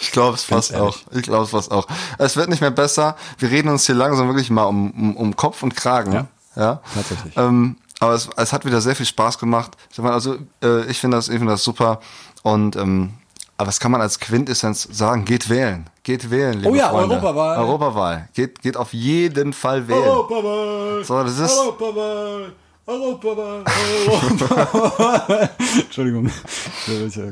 [0.00, 0.96] ich glaube es fast auch.
[1.12, 1.86] Ich glaube es fast auch.
[2.18, 3.16] Es wird nicht mehr besser.
[3.38, 6.12] Wir reden uns hier langsam wirklich mal um, um, um Kopf und Kragen.
[6.12, 6.26] Ja.
[6.54, 6.80] ja?
[6.94, 7.36] Tatsächlich.
[7.36, 9.72] Ähm, aber es, es hat wieder sehr viel Spaß gemacht.
[10.00, 12.00] Also äh, ich finde das, ich finde das super.
[12.42, 13.14] Und ähm,
[13.58, 15.26] aber was kann man als Quintessenz sagen?
[15.26, 15.90] Geht wählen.
[16.02, 17.16] Geht wählen, liebe Oh ja, Freunde.
[17.16, 17.58] Europawahl.
[17.58, 18.28] Europawahl.
[18.32, 20.02] Geht, geht auf jeden Fall wählen.
[20.02, 21.04] Europawahl!
[21.04, 22.52] So, das ist- Europawahl!
[22.86, 23.64] Europawahl!
[24.08, 25.50] Europawahl!
[25.80, 26.26] Entschuldigung.
[26.26, 26.32] Da
[26.92, 27.24] bin ich ja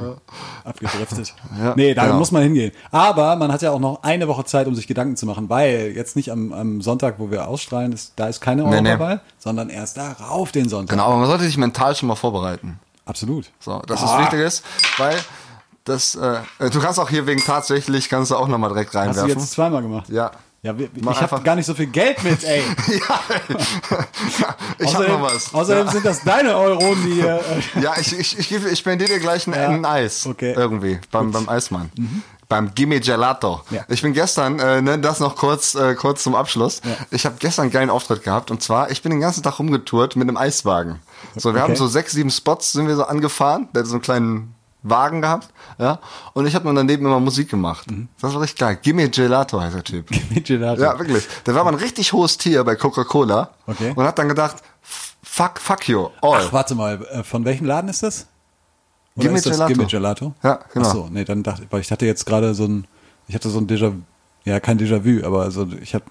[0.64, 1.34] abgedriftet.
[1.58, 2.18] Ja, nee, da genau.
[2.18, 2.72] muss man hingehen.
[2.90, 5.92] Aber man hat ja auch noch eine Woche Zeit, um sich Gedanken zu machen, weil
[5.96, 8.90] jetzt nicht am, am Sonntag, wo wir ausstrahlen, ist, da ist keine Nee, nee.
[8.90, 10.90] Europawahl, sondern erst darauf den Sonntag.
[10.96, 12.78] Genau, aber man sollte sich mental schon mal vorbereiten.
[13.06, 13.50] Absolut.
[13.58, 14.14] So, dass Ah.
[14.18, 14.64] es wichtig ist,
[14.98, 15.16] weil
[15.84, 16.40] das, äh,
[16.70, 19.30] du kannst auch hier wegen tatsächlich, kannst du auch nochmal direkt Hast du reinwerfen.
[19.30, 20.08] jetzt zweimal gemacht?
[20.10, 20.30] Ja.
[20.60, 22.62] Ja, wir, ich habe gar nicht so viel Geld mit, ey.
[24.78, 25.54] ich hab noch was.
[25.54, 25.92] Außerdem ja.
[25.92, 27.40] sind das deine Euronen, die hier.
[27.76, 29.68] Äh, Ja, ich, ich, ich, ich spendiere dir gleich ein, Ja.
[29.68, 30.26] ein Eis.
[30.26, 30.54] Okay.
[30.56, 30.98] Irgendwie.
[31.12, 31.90] Beim, beim Eismann.
[32.48, 33.60] Beim Gimme Gelato.
[33.70, 33.84] Ja.
[33.88, 36.80] Ich bin gestern, äh, ne, das noch kurz, äh, kurz zum Abschluss.
[37.10, 40.16] Ich habe gestern einen geilen Auftritt gehabt und zwar, ich bin den ganzen Tag rumgetourt
[40.16, 40.98] mit einem Eiswagen.
[41.36, 41.68] So, wir Okay.
[41.70, 43.68] haben so sechs, sieben Spots sind wir so angefahren.
[43.74, 44.54] Der hat so einen kleinen
[44.90, 45.98] Wagen gehabt, ja.
[46.34, 47.90] Und ich habe nur daneben immer Musik gemacht.
[47.90, 48.08] Mhm.
[48.20, 48.78] Das war richtig geil.
[48.82, 50.10] Gimme Gelato heißt der Typ.
[50.30, 50.82] mit Gelato.
[50.82, 51.26] Ja, wirklich.
[51.46, 53.50] Der war mal ein richtig hohes Tier bei Coca-Cola.
[53.66, 53.92] Okay.
[53.94, 54.56] Und hat dann gedacht,
[55.22, 56.42] fuck, fuck you, all.
[56.46, 58.26] Ach, warte mal, äh, von welchem Laden ist das?
[59.16, 59.72] Oder Gimme ist das Gelato.
[59.74, 60.34] Gimme Gelato?
[60.42, 60.88] Ja, genau.
[60.88, 62.86] Ach so, nee, dann dachte ich, weil ich hatte jetzt gerade so ein,
[63.26, 63.92] ich hatte so ein Déjà,
[64.44, 66.04] ja, kein Déjà-vu, aber also ich habe,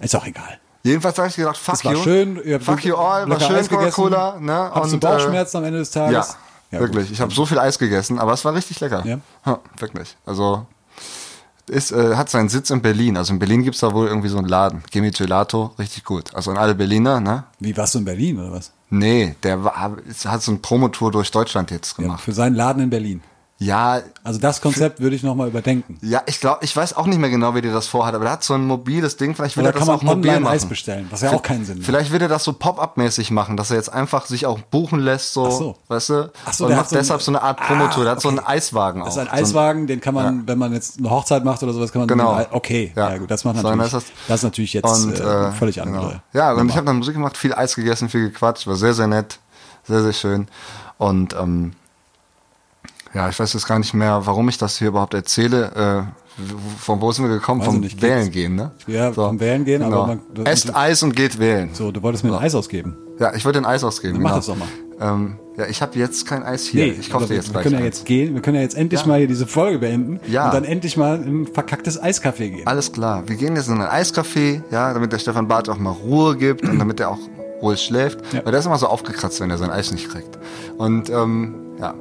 [0.00, 0.58] ist auch egal.
[0.84, 2.02] Jedenfalls habe ich gedacht, fuck war you.
[2.02, 3.68] schön, ihr habt fuck you all, war schön.
[3.68, 4.38] Coca-Cola.
[4.40, 4.70] Ne?
[4.74, 6.36] Hattest du Und, Bauchschmerzen am Ende des Äh, ja, Tages?
[6.72, 7.06] Ja, wirklich.
[7.06, 7.12] gut.
[7.12, 9.04] Ich habe so viel Eis gegessen, aber es war richtig lecker.
[9.06, 9.58] Ja?
[9.78, 10.16] wirklich.
[10.26, 10.66] Also
[11.68, 13.16] ist, äh, hat seinen Sitz in Berlin.
[13.16, 14.82] Also in Berlin gibt's da wohl irgendwie so einen Laden.
[14.90, 16.34] Gimme Gelato, richtig gut.
[16.34, 17.44] Also an alle Berliner, ne?
[17.60, 18.72] Wie warst du in Berlin oder was?
[18.90, 19.74] Nee, der war,
[20.26, 22.20] hat so eine Promotour durch Deutschland jetzt Ja, gemacht.
[22.22, 23.22] für seinen Laden in Berlin.
[23.64, 25.98] Ja, Also das Konzept würde ich nochmal überdenken.
[26.02, 28.32] ja, ich glaube, ich weiß auch nicht mehr genau, wie der das vorhat, aber der
[28.34, 30.44] hat so ein mobiles Ding, vielleicht will Oder er das kann auch man mobil online
[30.44, 30.54] machen.
[30.54, 31.86] Eis bestellen, was ja auch keinen Sinn macht.
[31.86, 35.32] Vielleicht wird er das so Pop-up-mäßig machen, dass er jetzt einfach sich auch buchen lässt,
[35.32, 35.76] so, Ach so.
[35.88, 36.32] weißt du?
[36.44, 38.04] Ach so, und macht so ein- deshalb so eine Art Promotour.
[38.04, 38.38] der hat so okay.
[38.38, 39.06] einen Eiswagen auch.
[39.06, 41.72] Das ist ein So Eiswagen, den kann man, wenn man jetzt eine Hochzeit macht oder
[41.72, 42.36] sowas, kann man Genau.
[42.36, 43.10] den- okay, ja.
[43.10, 43.18] Ja.
[43.18, 45.52] gut, das macht So, natürlich, dann das, ist das- ist natürlich jetzt und, äh, äh,
[45.52, 45.86] völlig genau.
[46.00, 46.22] andere.
[46.32, 49.06] Ja, und ich habe dann Musik gemacht, viel Eis gegessen, viel gequatscht, war sehr, sehr
[49.06, 49.38] nett,
[49.86, 50.48] sehr, sehr schön.
[50.98, 51.72] Und ähm,
[53.14, 56.06] ja, ich weiß jetzt gar nicht mehr, warum ich das hier überhaupt erzähle.
[56.08, 56.42] Äh,
[56.78, 57.60] von wo sind wir gekommen?
[57.60, 58.70] Weiß vom ich nicht, Wählen gehen, ne?
[58.86, 61.70] Ja, vom Wählen gehen, aber man- Esst Eis und geht wählen.
[61.74, 62.96] So, du wolltest mir ein Eis ausgeben.
[63.18, 64.14] Ja, ich wollte ein Eis ausgeben.
[64.14, 64.36] Dann mach genau.
[64.38, 64.68] das doch mal.
[65.00, 66.86] Ähm, ja, ich habe jetzt kein Eis hier.
[66.86, 69.02] ich kaufe dir jetzt wir gleich können ja jetzt gehen, wir können ja jetzt endlich
[69.02, 69.06] Ja.
[69.06, 70.46] mal hier diese Folge beenden Ja.
[70.46, 72.66] und dann endlich mal in ein verkacktes Eiscafé gehen.
[72.66, 73.24] Alles klar.
[73.26, 76.62] Wir gehen jetzt in ein Eiscafé, ja, damit der Stefan Barth auch mal Ruhe gibt
[76.66, 77.18] und damit er auch
[77.60, 78.20] ruhig schläft.
[78.32, 78.44] Ja.
[78.44, 80.38] Weil der ist immer so aufgekratzt, wenn er sein Eis nicht kriegt.
[80.78, 81.94] Und ähm, ja,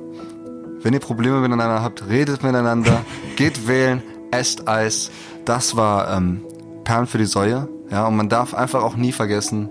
[0.84, 3.06] wenn ihr Probleme miteinander habt, redet miteinander,
[3.36, 4.02] geht wählen,
[4.32, 5.12] esst Eis.
[5.46, 6.46] Das war ähm,
[6.84, 7.68] Perlen für die Säue.
[7.90, 9.70] Ja, und man darf einfach auch nie vergessen,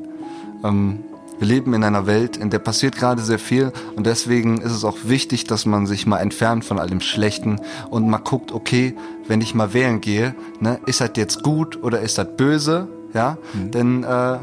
[0.62, 1.04] ähm,
[1.38, 4.84] wir leben in einer Welt, in der passiert gerade sehr viel und deswegen ist es
[4.84, 7.58] auch wichtig, dass man sich mal entfernt von all dem Schlechten
[7.88, 8.94] und mal guckt, okay,
[9.26, 12.88] wenn ich mal wählen gehe, ne, ist das jetzt gut oder ist das böse?
[13.14, 14.38] Ja, denn äh,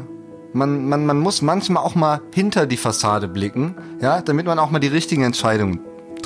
[0.52, 4.72] man, man, man muss manchmal auch mal hinter die Fassade blicken, ja, damit man auch
[4.72, 5.78] mal die richtigen Entscheidungen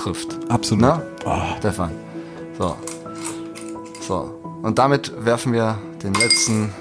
[0.03, 0.39] trifft.
[0.49, 0.83] Absolut.
[0.83, 1.03] Ne?
[1.25, 1.57] Ah.
[1.59, 1.91] Stefan.
[2.59, 2.77] So.
[4.01, 4.39] So.
[4.63, 6.73] Und damit werfen wir den letzten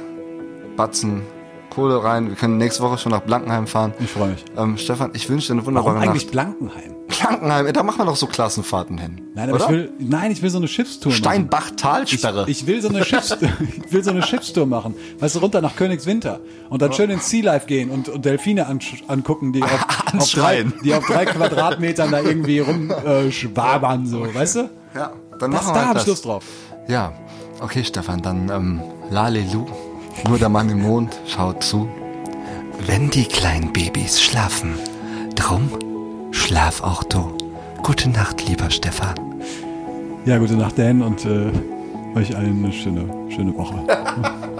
[0.76, 1.24] Batzen
[1.72, 2.28] Kohle rein.
[2.30, 3.93] Wir können nächste Woche schon nach Blankenheim fahren.
[3.99, 4.45] Ich freue mich.
[4.57, 6.32] Ähm, Stefan, ich wünsche dir eine wunderbare Warum eigentlich Nacht.
[6.34, 6.95] Blankenheim?
[7.07, 9.22] Blankenheim, da machen wir doch so Klassenfahrten hin.
[9.36, 9.65] Nein, aber oder?
[9.65, 11.17] ich will, nein, ich will so eine Schiffstour machen.
[11.24, 12.45] Steinbach-Talsperre.
[12.47, 13.49] Ich will so eine Schiffstour,
[13.86, 14.95] ich will so eine Schiffstour machen.
[15.19, 18.67] Weißt du, runter nach Königswinter und dann schön ins Sea Life gehen und, und Delfine
[19.07, 24.55] angucken, die auf, auf drei, die auf drei Quadratmetern da irgendwie rumschwabern, äh, so, weißt
[24.57, 24.69] du?
[24.93, 26.07] Ja, dann Das, machen wir da halt habe ich das.
[26.07, 26.43] Lust drauf.
[26.88, 27.13] Ja,
[27.61, 29.65] okay, Stefan, dann ähm, Lalelu.
[30.28, 31.88] Nur der Mann im Mond schaut zu.
[32.86, 34.76] Wenn die kleinen Babys schlafen,
[35.36, 35.70] drum
[36.32, 37.38] schlaf auch du.
[37.84, 39.16] Gute Nacht, lieber Stefan.
[40.26, 41.51] Ja, gute Nacht, Dan, und äh,
[42.16, 43.84] euch allen eine schöne, schöne Woche.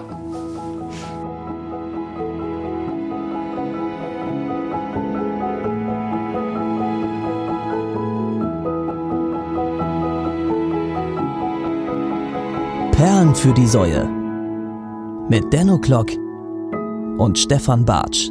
[12.92, 14.21] Perlen für die Säue.
[15.32, 16.12] Mit Denno Klock
[17.18, 18.30] und Stefan Bartsch.